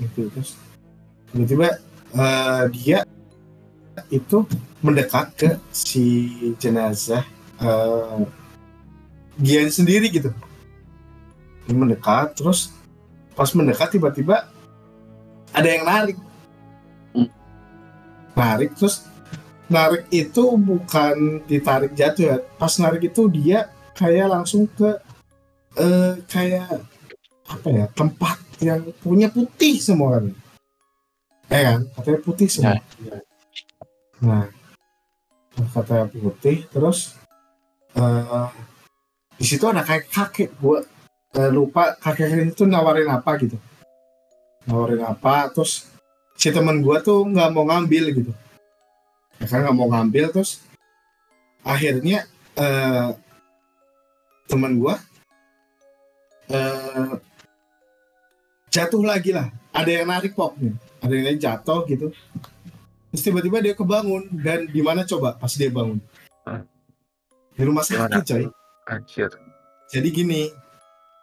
gitu 0.00 0.28
terus 0.32 0.56
tiba-tiba 1.32 1.68
eh, 2.16 2.62
dia 2.72 2.98
itu 4.10 4.44
mendekat 4.84 5.26
ke 5.36 5.50
si 5.72 6.04
jenazah 6.60 7.24
eh, 7.60 8.20
dia 9.40 9.66
sendiri 9.68 10.08
gitu. 10.12 10.30
Dia 11.64 11.76
mendekat 11.76 12.36
terus 12.36 12.72
pas 13.34 13.50
mendekat 13.50 13.96
tiba-tiba 13.96 14.46
ada 15.50 15.68
yang 15.68 15.84
narik 15.86 16.18
narik 18.34 18.74
terus 18.74 19.06
narik 19.70 20.04
itu 20.12 20.44
bukan 20.58 21.40
ditarik 21.48 21.94
jatuh 21.96 22.24
ya. 22.24 22.36
Pas 22.58 22.74
narik 22.78 23.08
itu 23.10 23.26
dia 23.30 23.70
kayak 23.94 24.26
langsung 24.30 24.68
ke 24.68 24.98
eh, 25.78 26.14
kayak 26.28 26.82
apa 27.44 27.68
ya 27.70 27.86
tempat 27.92 28.38
yang 28.60 28.82
punya 29.00 29.30
putih 29.30 29.78
semua 29.78 30.18
kan. 30.18 30.24
Eh 31.50 31.62
kan? 31.62 31.80
Katanya 31.94 32.20
putih 32.22 32.48
semua. 32.50 32.78
Nah 34.20 34.46
katanya 35.70 36.10
putih 36.10 36.66
terus 36.70 37.14
eh 37.94 38.48
di 39.38 39.44
situ 39.46 39.64
ada 39.66 39.82
kayak 39.86 40.10
kakek. 40.10 40.50
Gua 40.58 40.82
eh, 41.34 41.50
lupa 41.50 41.94
kakek 41.98 42.54
itu 42.54 42.66
nawarin 42.66 43.10
apa 43.10 43.38
gitu. 43.38 43.58
Nawarin 44.66 45.04
apa 45.04 45.50
terus 45.52 45.93
si 46.34 46.50
teman 46.50 46.82
gua 46.82 47.00
tuh 47.00 47.24
nggak 47.26 47.50
mau 47.54 47.64
ngambil 47.66 48.04
gitu. 48.14 48.32
Ya 49.38 49.46
kan 49.50 49.64
nggak 49.64 49.76
mau 49.76 49.88
ngambil 49.90 50.30
terus 50.34 50.62
akhirnya 51.64 52.26
eh, 52.54 53.08
teman 54.50 54.78
gua 54.78 55.00
eh, 56.50 57.12
jatuh 58.70 59.02
lagi 59.02 59.34
lah. 59.34 59.48
Ada 59.74 59.90
yang 59.90 60.06
narik 60.06 60.38
poknya 60.38 60.74
ada 61.04 61.12
yang 61.12 61.36
jatuh 61.36 61.84
gitu. 61.84 62.08
Terus 63.12 63.22
tiba-tiba 63.22 63.60
dia 63.60 63.74
kebangun 63.76 64.26
dan 64.40 64.66
di 64.66 64.80
mana 64.80 65.04
coba 65.04 65.36
pas 65.36 65.52
dia 65.52 65.68
bangun? 65.68 66.00
Di 67.54 67.62
rumah 67.62 67.84
sakit 67.86 68.24
coy. 68.24 68.44
Anjir. 68.84 69.32
jadi 69.88 70.08
gini 70.12 70.52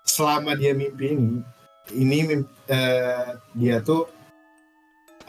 selama 0.01 0.57
dia 0.57 0.73
mimpi 0.73 1.13
ini 1.93 2.25
ini 2.25 2.41
eh, 2.65 3.37
dia 3.53 3.77
tuh 3.85 4.09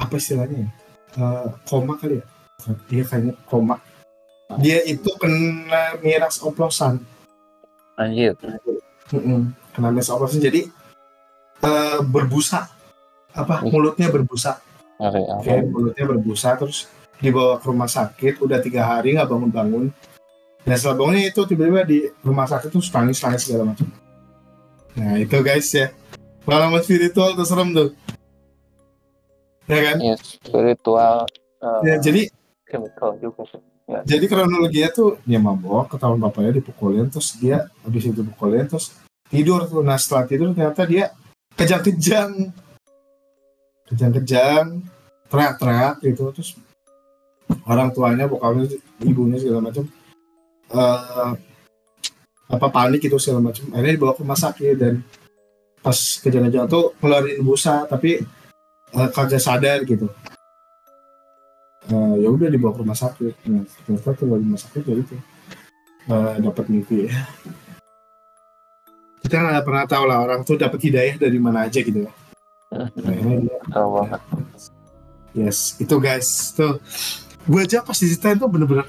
apa 0.03 0.15
istilahnya 0.19 0.67
ya? 0.67 0.71
Eh, 1.13 1.49
koma 1.69 1.95
kali 1.95 2.19
ya? 2.19 2.25
Dia 2.91 3.03
kayaknya 3.07 3.35
koma. 3.47 3.79
Dia 4.59 4.83
itu 4.85 5.09
kena 5.17 5.97
miras 6.03 6.43
oplosan. 6.43 7.01
Anjir. 7.97 8.35
Mm-mm. 9.13 9.55
kena 9.73 9.89
miras 9.95 10.11
oplosan. 10.11 10.43
Jadi 10.43 10.67
eh, 11.63 11.99
berbusa. 12.03 12.67
Apa 13.33 13.65
mulutnya 13.65 14.13
berbusa. 14.13 14.61
Oke, 15.01 15.21
Oke, 15.41 15.55
mulutnya 15.67 16.05
berbusa 16.05 16.55
terus 16.59 16.91
dibawa 17.23 17.63
ke 17.63 17.67
rumah 17.71 17.89
sakit. 17.89 18.43
Udah 18.43 18.59
tiga 18.61 18.85
hari 18.85 19.17
nggak 19.17 19.31
bangun-bangun. 19.31 19.89
Dan 20.63 20.75
setelah 20.79 20.97
bangunnya 21.01 21.27
itu 21.27 21.43
tiba-tiba 21.43 21.83
di 21.83 21.99
rumah 22.23 22.47
sakit 22.47 22.71
tuh 22.71 22.83
nangis 22.95 23.19
nangis 23.19 23.43
segala 23.43 23.75
macam. 23.75 23.89
Nah 24.95 25.17
itu 25.19 25.37
guys 25.43 25.71
ya. 25.73 25.91
Pengalaman 26.43 26.83
spiritual 26.83 27.39
tuh 27.39 27.47
serem 27.47 27.71
tuh 27.71 27.95
ya 29.73 29.83
kan? 29.93 29.97
Ya, 29.99 30.15
spiritual 30.21 31.17
eh, 31.65 31.81
ya 31.89 31.95
jadi 31.99 32.23
chemical 32.69 33.11
juga 33.21 33.43
sih. 33.49 33.61
jadi 34.09 34.25
kronologinya 34.25 34.91
tuh 34.95 35.21
dia 35.27 35.37
mabok 35.37 35.93
ketahuan 35.93 36.17
bapaknya 36.17 36.63
dipukulin 36.63 37.13
terus 37.13 37.37
dia 37.37 37.69
habis 37.85 38.09
itu 38.09 38.25
dipukulin 38.25 38.65
terus 38.65 38.97
tidur 39.29 39.69
tuh. 39.69 39.85
Nah 39.85 39.99
setelah 40.01 40.25
tidur 40.25 40.53
ternyata 40.57 40.85
dia 40.89 41.13
kejang-kejang. 41.57 42.53
Kejang-kejang 43.93 44.81
teriak-teriak 45.29 46.01
gitu 46.01 46.33
terus 46.33 46.57
orang 47.69 47.93
tuanya 47.93 48.25
bokapnya 48.25 48.69
ibunya 49.05 49.37
segala 49.37 49.69
macam 49.69 49.85
eh 50.73 51.33
apa 52.53 52.67
panik 52.69 53.01
itu 53.05 53.17
segala 53.17 53.53
macam. 53.53 53.65
Akhirnya 53.73 53.93
dibawa 53.97 54.13
ke 54.13 54.21
rumah 54.25 54.39
sakit 54.41 54.75
dan 54.77 54.95
pas 55.83 55.99
kejang-kejang 56.23 56.69
tuh 56.71 56.95
ngeluarin 57.03 57.43
busa 57.43 57.85
tapi 57.91 58.23
eh, 58.93 59.09
kagak 59.13 59.43
sadar 59.43 59.83
gitu. 59.85 60.07
Eh, 61.91 62.15
ya 62.23 62.29
udah 62.31 62.49
dibawa 62.49 62.73
ke 62.77 62.81
rumah 62.85 62.99
sakit. 62.99 63.35
Nah, 63.51 63.65
ternyata 63.85 64.11
keluar 64.15 64.39
rumah 64.39 64.61
sakit 64.61 64.83
ya 64.87 64.95
itu. 65.01 65.17
Eh, 66.11 66.35
dapat 66.43 66.65
mimpi. 66.71 67.09
Ya 67.09 67.27
kita 69.23 69.39
nggak 69.39 69.65
pernah 69.65 69.85
tahu 69.89 70.05
lah 70.05 70.19
orang 70.21 70.45
tuh 70.45 70.61
dapat 70.61 70.77
hidayah 70.77 71.17
dari 71.17 71.39
mana 71.41 71.65
aja 71.65 71.81
gitu 71.81 72.05
ya. 72.05 72.13
Tahu 73.73 73.89
banget. 73.97 74.21
Yes, 75.33 75.81
itu 75.81 75.97
guys, 75.97 76.53
tuh 76.53 76.77
gue 77.49 77.61
aja 77.65 77.81
pas 77.81 77.97
diceritain 77.97 78.37
tuh 78.37 78.47
bener-bener 78.47 78.85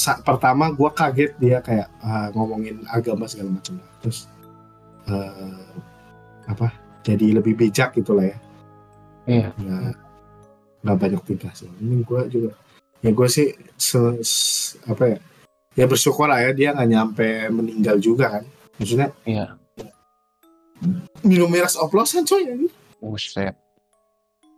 saat 0.00 0.24
pertama 0.24 0.72
gue 0.72 0.90
kaget 0.96 1.30
dia 1.36 1.60
kayak 1.60 1.86
ah, 2.00 2.32
ngomongin 2.32 2.82
agama 2.90 3.28
segala 3.30 3.54
macam 3.54 3.78
terus 4.02 4.26
eh, 5.06 5.62
apa 6.48 6.74
jadi 7.08 7.26
lebih 7.34 7.56
bijak 7.56 7.96
gitu 7.96 8.12
lah 8.12 8.28
ya 8.28 8.38
Iya. 9.24 9.48
nggak 9.54 9.80
nggak 10.78 10.96
banyak 10.96 11.22
tingkah 11.24 11.52
sih 11.52 11.68
ini 11.78 12.00
gue 12.00 12.20
juga 12.28 12.50
ya 13.00 13.10
gue 13.10 13.28
sih 13.28 13.48
se- 13.74 14.20
se- 14.20 14.76
apa 14.84 15.04
ya 15.06 15.18
ya 15.74 15.84
bersyukur 15.84 16.24
lah 16.24 16.40
ya 16.40 16.50
dia 16.50 16.72
nggak 16.72 16.88
nyampe 16.88 17.28
meninggal 17.48 17.96
juga 17.96 18.38
kan 18.38 18.44
maksudnya 18.76 19.08
Iya. 19.24 19.56
minum 21.22 21.48
miras 21.48 21.74
oplosan 21.74 22.22
coy 22.22 22.42
ya 22.42 22.54
Buset. 22.98 23.54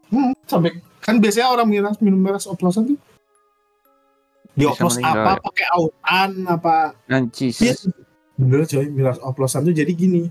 Hmm, 0.09 0.33
sampai 0.43 0.75
kan 0.99 1.17
biasanya 1.17 1.51
orang 1.51 1.69
miras 1.69 1.97
minum 2.01 2.17
miras 2.17 2.45
oplosan 2.45 2.89
tuh 2.89 2.99
dioplos 4.53 4.99
apa 4.99 5.37
ya? 5.37 5.41
pakai 5.41 5.67
autan 5.71 6.31
apa 6.45 6.77
Nancis. 7.07 7.57
Iya. 7.59 7.75
bener 8.35 8.65
coy 8.65 8.87
miras 8.89 9.19
oplosan 9.19 9.63
tuh 9.63 9.73
jadi 9.73 9.91
gini 9.91 10.29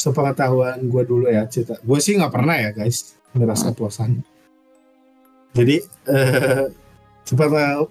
sepengetahuan 0.00 0.80
gue 0.88 1.02
dulu 1.04 1.28
ya 1.28 1.44
cerita. 1.44 1.76
Gue 1.84 2.00
sih 2.00 2.16
nggak 2.16 2.32
pernah 2.32 2.56
ya 2.56 2.72
guys 2.72 3.20
miras 3.36 3.60
oplosan 3.68 4.24
jadi 5.50 5.82
eh, 6.06 6.70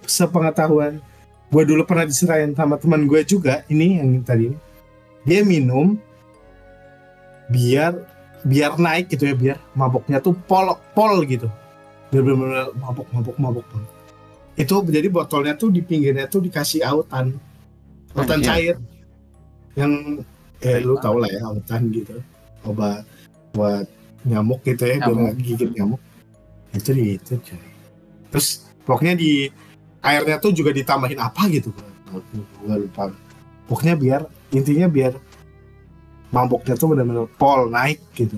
sepengetahuan, 0.08 1.04
gue 1.52 1.64
dulu 1.68 1.84
pernah 1.84 2.08
diserahin 2.08 2.56
sama 2.56 2.80
teman 2.80 3.04
gue 3.04 3.22
juga 3.28 3.68
ini 3.68 4.00
yang 4.00 4.24
tadi. 4.24 4.56
Dia 5.28 5.44
minum 5.44 6.00
biar 7.52 8.00
biar 8.40 8.80
naik 8.80 9.12
gitu 9.12 9.28
ya 9.28 9.36
biar 9.36 9.58
maboknya 9.76 10.24
tuh 10.24 10.36
pol 10.48 10.72
pol 10.96 11.20
gitu. 11.28 11.52
Biar 12.10 12.24
benar-benar 12.24 12.72
mabok 12.80 13.08
mabok 13.12 13.38
mabok. 13.38 13.66
Itu 14.56 14.84
jadi 14.88 15.08
botolnya 15.12 15.56
tuh 15.60 15.72
di 15.72 15.84
pinggirnya 15.84 16.32
tuh 16.32 16.40
dikasih 16.40 16.84
autan. 16.88 17.36
Autan 18.16 18.40
cair. 18.40 18.80
Yang 19.76 20.24
eh 20.60 20.80
lu 20.84 20.96
tau 21.00 21.16
lah 21.20 21.30
ya 21.32 21.42
autan 21.48 21.92
gitu. 21.92 22.20
Obat 22.68 23.04
buat 23.56 23.88
nyamuk 24.28 24.62
gitu 24.68 24.84
ya 24.86 25.00
biar 25.00 25.16
nggak 25.16 25.36
gigit 25.40 25.70
nyamuk. 25.76 26.02
Itu 26.76 26.92
di 26.94 27.16
itu 27.16 27.34
coy. 27.40 27.62
Terus 28.30 28.48
pokoknya 28.84 29.16
di 29.18 29.48
airnya 30.04 30.38
tuh 30.38 30.52
juga 30.56 30.76
ditambahin 30.76 31.20
apa 31.20 31.48
gitu 31.52 31.72
gua 32.66 32.76
lupa. 32.76 33.14
Pokoknya 33.70 33.96
biar 33.96 34.22
intinya 34.50 34.90
biar 34.90 35.14
maboknya 36.34 36.74
tuh 36.78 36.94
benar-benar 36.94 37.30
pol 37.38 37.70
naik 37.70 38.02
gitu. 38.18 38.36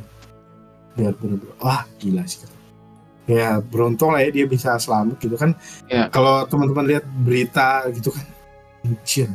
Biar 0.95 1.15
benar-benar 1.17 1.55
wah 1.59 1.83
gila 1.97 2.23
sih 2.27 2.45
ya 3.29 3.63
beruntung 3.63 4.11
lah 4.11 4.25
ya 4.25 4.29
dia 4.33 4.45
bisa 4.49 4.75
selamat 4.75 5.15
gitu 5.21 5.35
kan. 5.39 5.55
Iya. 5.87 6.11
kalau 6.11 6.43
teman-teman 6.49 6.85
lihat 6.89 7.05
berita 7.23 7.87
gitu 7.95 8.11
kan 8.11 8.25
anjir 8.83 9.29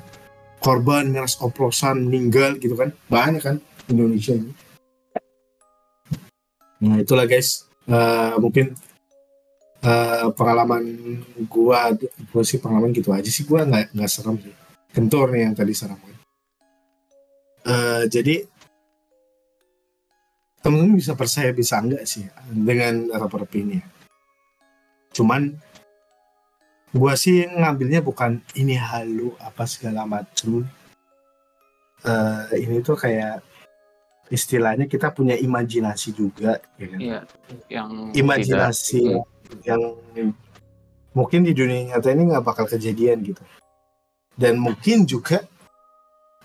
korban 0.66 1.14
miras 1.14 1.38
oplosan 1.38 2.10
meninggal 2.10 2.58
gitu 2.58 2.74
kan. 2.74 2.90
Banyak 3.06 3.42
kan 3.42 3.56
Indonesia 3.86 4.34
ini. 4.34 4.50
Nah 6.82 6.98
itulah 6.98 7.30
guys. 7.30 7.70
Eh, 7.86 8.34
mungkin 8.42 8.74
eh, 9.86 10.26
pengalaman 10.34 10.82
gua 11.46 11.94
gua 12.34 12.42
sih 12.42 12.58
pengalaman 12.58 12.90
gitu 12.90 13.14
aja 13.14 13.30
sih. 13.30 13.46
Gua 13.46 13.62
nggak 13.62 13.94
nggak 13.94 14.10
serem 14.10 14.42
sih. 14.42 14.54
Kentur 14.90 15.30
nih 15.30 15.46
yang 15.46 15.54
tadi 15.54 15.70
serem 15.70 16.02
Eh, 17.66 18.06
jadi 18.06 18.46
temen-temen 20.62 20.98
bisa 20.98 21.18
percaya 21.18 21.50
bisa 21.50 21.78
enggak 21.82 22.06
sih 22.06 22.26
dengan 22.50 23.10
rap-rap 23.14 23.50
ini 23.54 23.78
ya. 23.78 23.86
cuman 25.14 25.54
gua 26.96 27.12
sih 27.14 27.44
ngambilnya 27.44 28.00
bukan 28.00 28.40
ini 28.56 28.74
halu 28.80 29.36
apa 29.38 29.68
segala 29.68 30.08
macem 30.08 30.64
Eh, 32.06 32.62
ini 32.62 32.84
tuh 32.86 32.94
kayak 32.94 33.42
istilahnya 34.30 34.86
kita 34.86 35.10
punya 35.10 35.34
imajinasi 35.34 36.14
juga 36.14 36.62
ya 36.78 36.86
kan? 36.86 36.98
Iya. 37.02 37.20
Yang 37.66 37.90
imajinasi 38.14 39.02
yang 39.66 39.82
mungkin 41.10 41.42
di 41.42 41.50
dunia 41.50 41.94
nyata 41.94 42.14
ini 42.14 42.30
nggak 42.30 42.46
bakal 42.46 42.66
kejadian 42.70 43.26
gitu 43.26 43.42
dan 44.38 44.58
mungkin 44.58 45.02
juga 45.06 45.42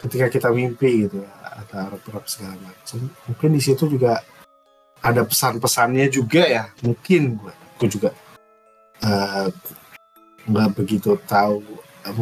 ketika 0.02 0.30
kita 0.32 0.47
mimpi 0.54 1.10
gitu 1.10 1.22
ya 1.22 1.34
atau 1.66 1.78
harap 1.99 2.26
segala 2.26 2.56
macam 2.62 3.10
mungkin 3.28 3.49
di 3.52 3.62
situ 3.62 3.89
juga 3.89 4.22
ada 5.02 5.26
pesan-pesannya 5.26 6.08
juga 6.14 6.45
ya 6.45 6.64
mungkin 6.86 7.41
gue 7.41 7.54
gue 7.82 7.89
juga 7.89 8.10
eh, 9.04 9.49
nggak 10.50 10.70
begitu 10.78 11.18
tahu 11.30 11.62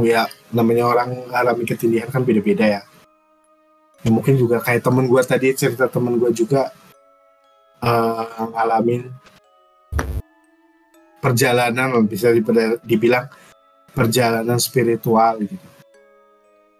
ya 0.03 0.27
namanya 0.51 0.89
orang 0.89 1.23
alami 1.31 1.63
ketindihan 1.63 2.11
kan 2.11 2.23
beda-beda 2.25 2.67
ya 2.67 2.81
Ya, 3.99 4.09
mungkin 4.15 4.39
juga 4.39 4.63
kayak 4.63 4.79
temen 4.79 5.11
gue 5.11 5.21
tadi 5.27 5.51
cerita 5.51 5.91
temen 5.91 6.15
gue 6.15 6.31
juga 6.31 6.71
eh, 7.83 8.45
ngalamin 8.55 9.11
perjalanan 11.19 12.07
bisa 12.07 12.31
dibilang 12.79 13.27
perjalanan 13.91 14.55
spiritual 14.55 15.43
gitu. 15.43 15.67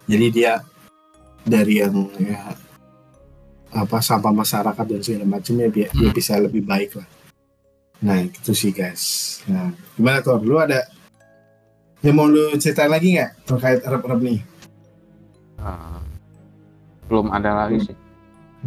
Jadi 0.08 0.28
dia 0.32 0.64
dari 1.44 1.84
yang 1.84 2.08
ya 2.16 2.56
apa 3.70 4.00
sampah 4.00 4.32
masyarakat 4.32 4.86
dan 4.88 5.02
segala 5.04 5.28
macamnya 5.28 5.68
dia, 5.68 5.88
dia 5.92 6.10
bisa 6.16 6.40
lebih 6.40 6.64
baik 6.64 7.04
lah. 7.04 7.08
Nah 8.00 8.24
itu 8.24 8.56
sih 8.56 8.72
guys. 8.72 9.44
Nah 9.44 9.76
gimana 10.00 10.24
tuh? 10.24 10.40
Lu 10.40 10.56
ada 10.56 10.88
yang 12.00 12.16
mau 12.16 12.28
lu 12.32 12.56
ceritain 12.56 12.88
lagi 12.88 13.20
nggak 13.20 13.32
terkait 13.44 13.80
Arab-Arab 13.84 14.20
nih? 14.24 14.40
Ah, 15.60 16.00
belum 17.12 17.28
ada 17.36 17.66
lagi 17.66 17.84
sih. 17.84 17.98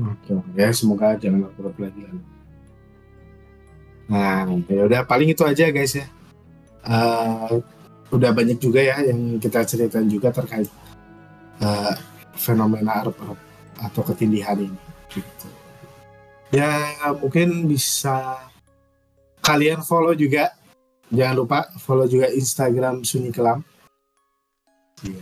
Oke, 0.00 0.32
ya 0.56 0.72
semoga 0.72 1.16
jangan 1.20 1.52
Arab 1.52 1.76
lagi. 1.76 2.00
Nah, 4.08 4.44
ya 4.68 4.82
udah 4.88 5.00
paling 5.04 5.32
itu 5.32 5.44
aja 5.44 5.68
guys 5.68 5.96
ya. 5.96 6.06
Eh, 6.82 7.52
udah 8.12 8.30
banyak 8.32 8.60
juga 8.60 8.80
ya 8.80 9.00
yang 9.04 9.40
kita 9.40 9.64
ceritain 9.64 10.08
juga 10.08 10.32
terkait 10.32 10.68
eh, 11.60 11.94
fenomena 12.36 13.04
Arab-Arab 13.04 13.38
atau 13.80 14.02
ketindihan 14.12 14.56
ini. 14.56 14.80
Gitu. 15.12 15.48
Ya 16.52 16.92
mungkin 17.20 17.68
bisa 17.68 18.48
kalian 19.44 19.84
follow 19.84 20.16
juga. 20.16 20.52
Jangan 21.12 21.36
lupa 21.36 21.68
follow 21.76 22.08
juga 22.08 22.32
Instagram 22.32 23.04
Sunyi 23.04 23.28
Kelam. 23.28 23.60
Iya. 25.04 25.20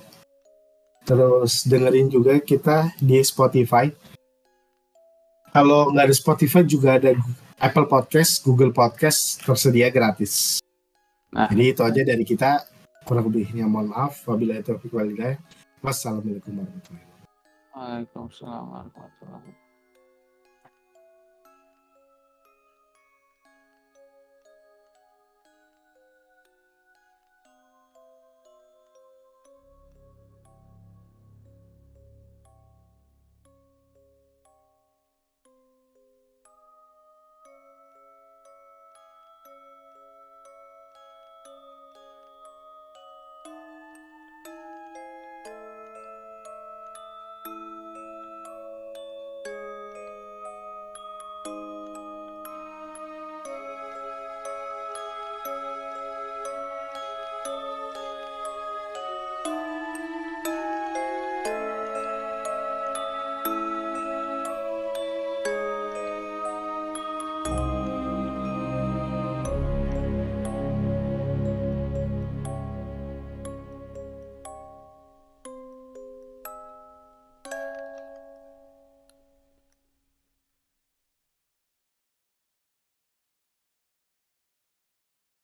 Terus 1.03 1.67
dengerin 1.67 2.07
juga 2.07 2.39
kita 2.39 2.95
di 3.03 3.19
Spotify. 3.27 3.91
Kalau 5.51 5.91
nggak 5.91 6.07
ada 6.07 6.15
Spotify 6.15 6.63
juga 6.63 6.95
ada 6.95 7.11
Apple 7.59 7.91
Podcast, 7.91 8.47
Google 8.47 8.71
Podcast 8.71 9.43
tersedia 9.43 9.91
gratis. 9.91 10.63
Nah. 11.35 11.51
Jadi 11.51 11.75
itu 11.75 11.83
aja 11.83 12.03
dari 12.07 12.23
kita. 12.23 12.63
Kurang 13.03 13.27
lebihnya 13.27 13.67
mohon 13.67 13.91
maaf. 13.91 14.23
Wabillahi 14.31 14.63
taufiq 14.63 14.95
hidayah. 14.95 15.43
Wassalamualaikum 15.83 16.55
warahmatullahi 16.55 17.03
wabarakatuh. 17.03 17.75
Waalaikumsalam 17.75 18.65
warahmatullahi 18.71 19.11
wabarakatuh. 19.19 19.70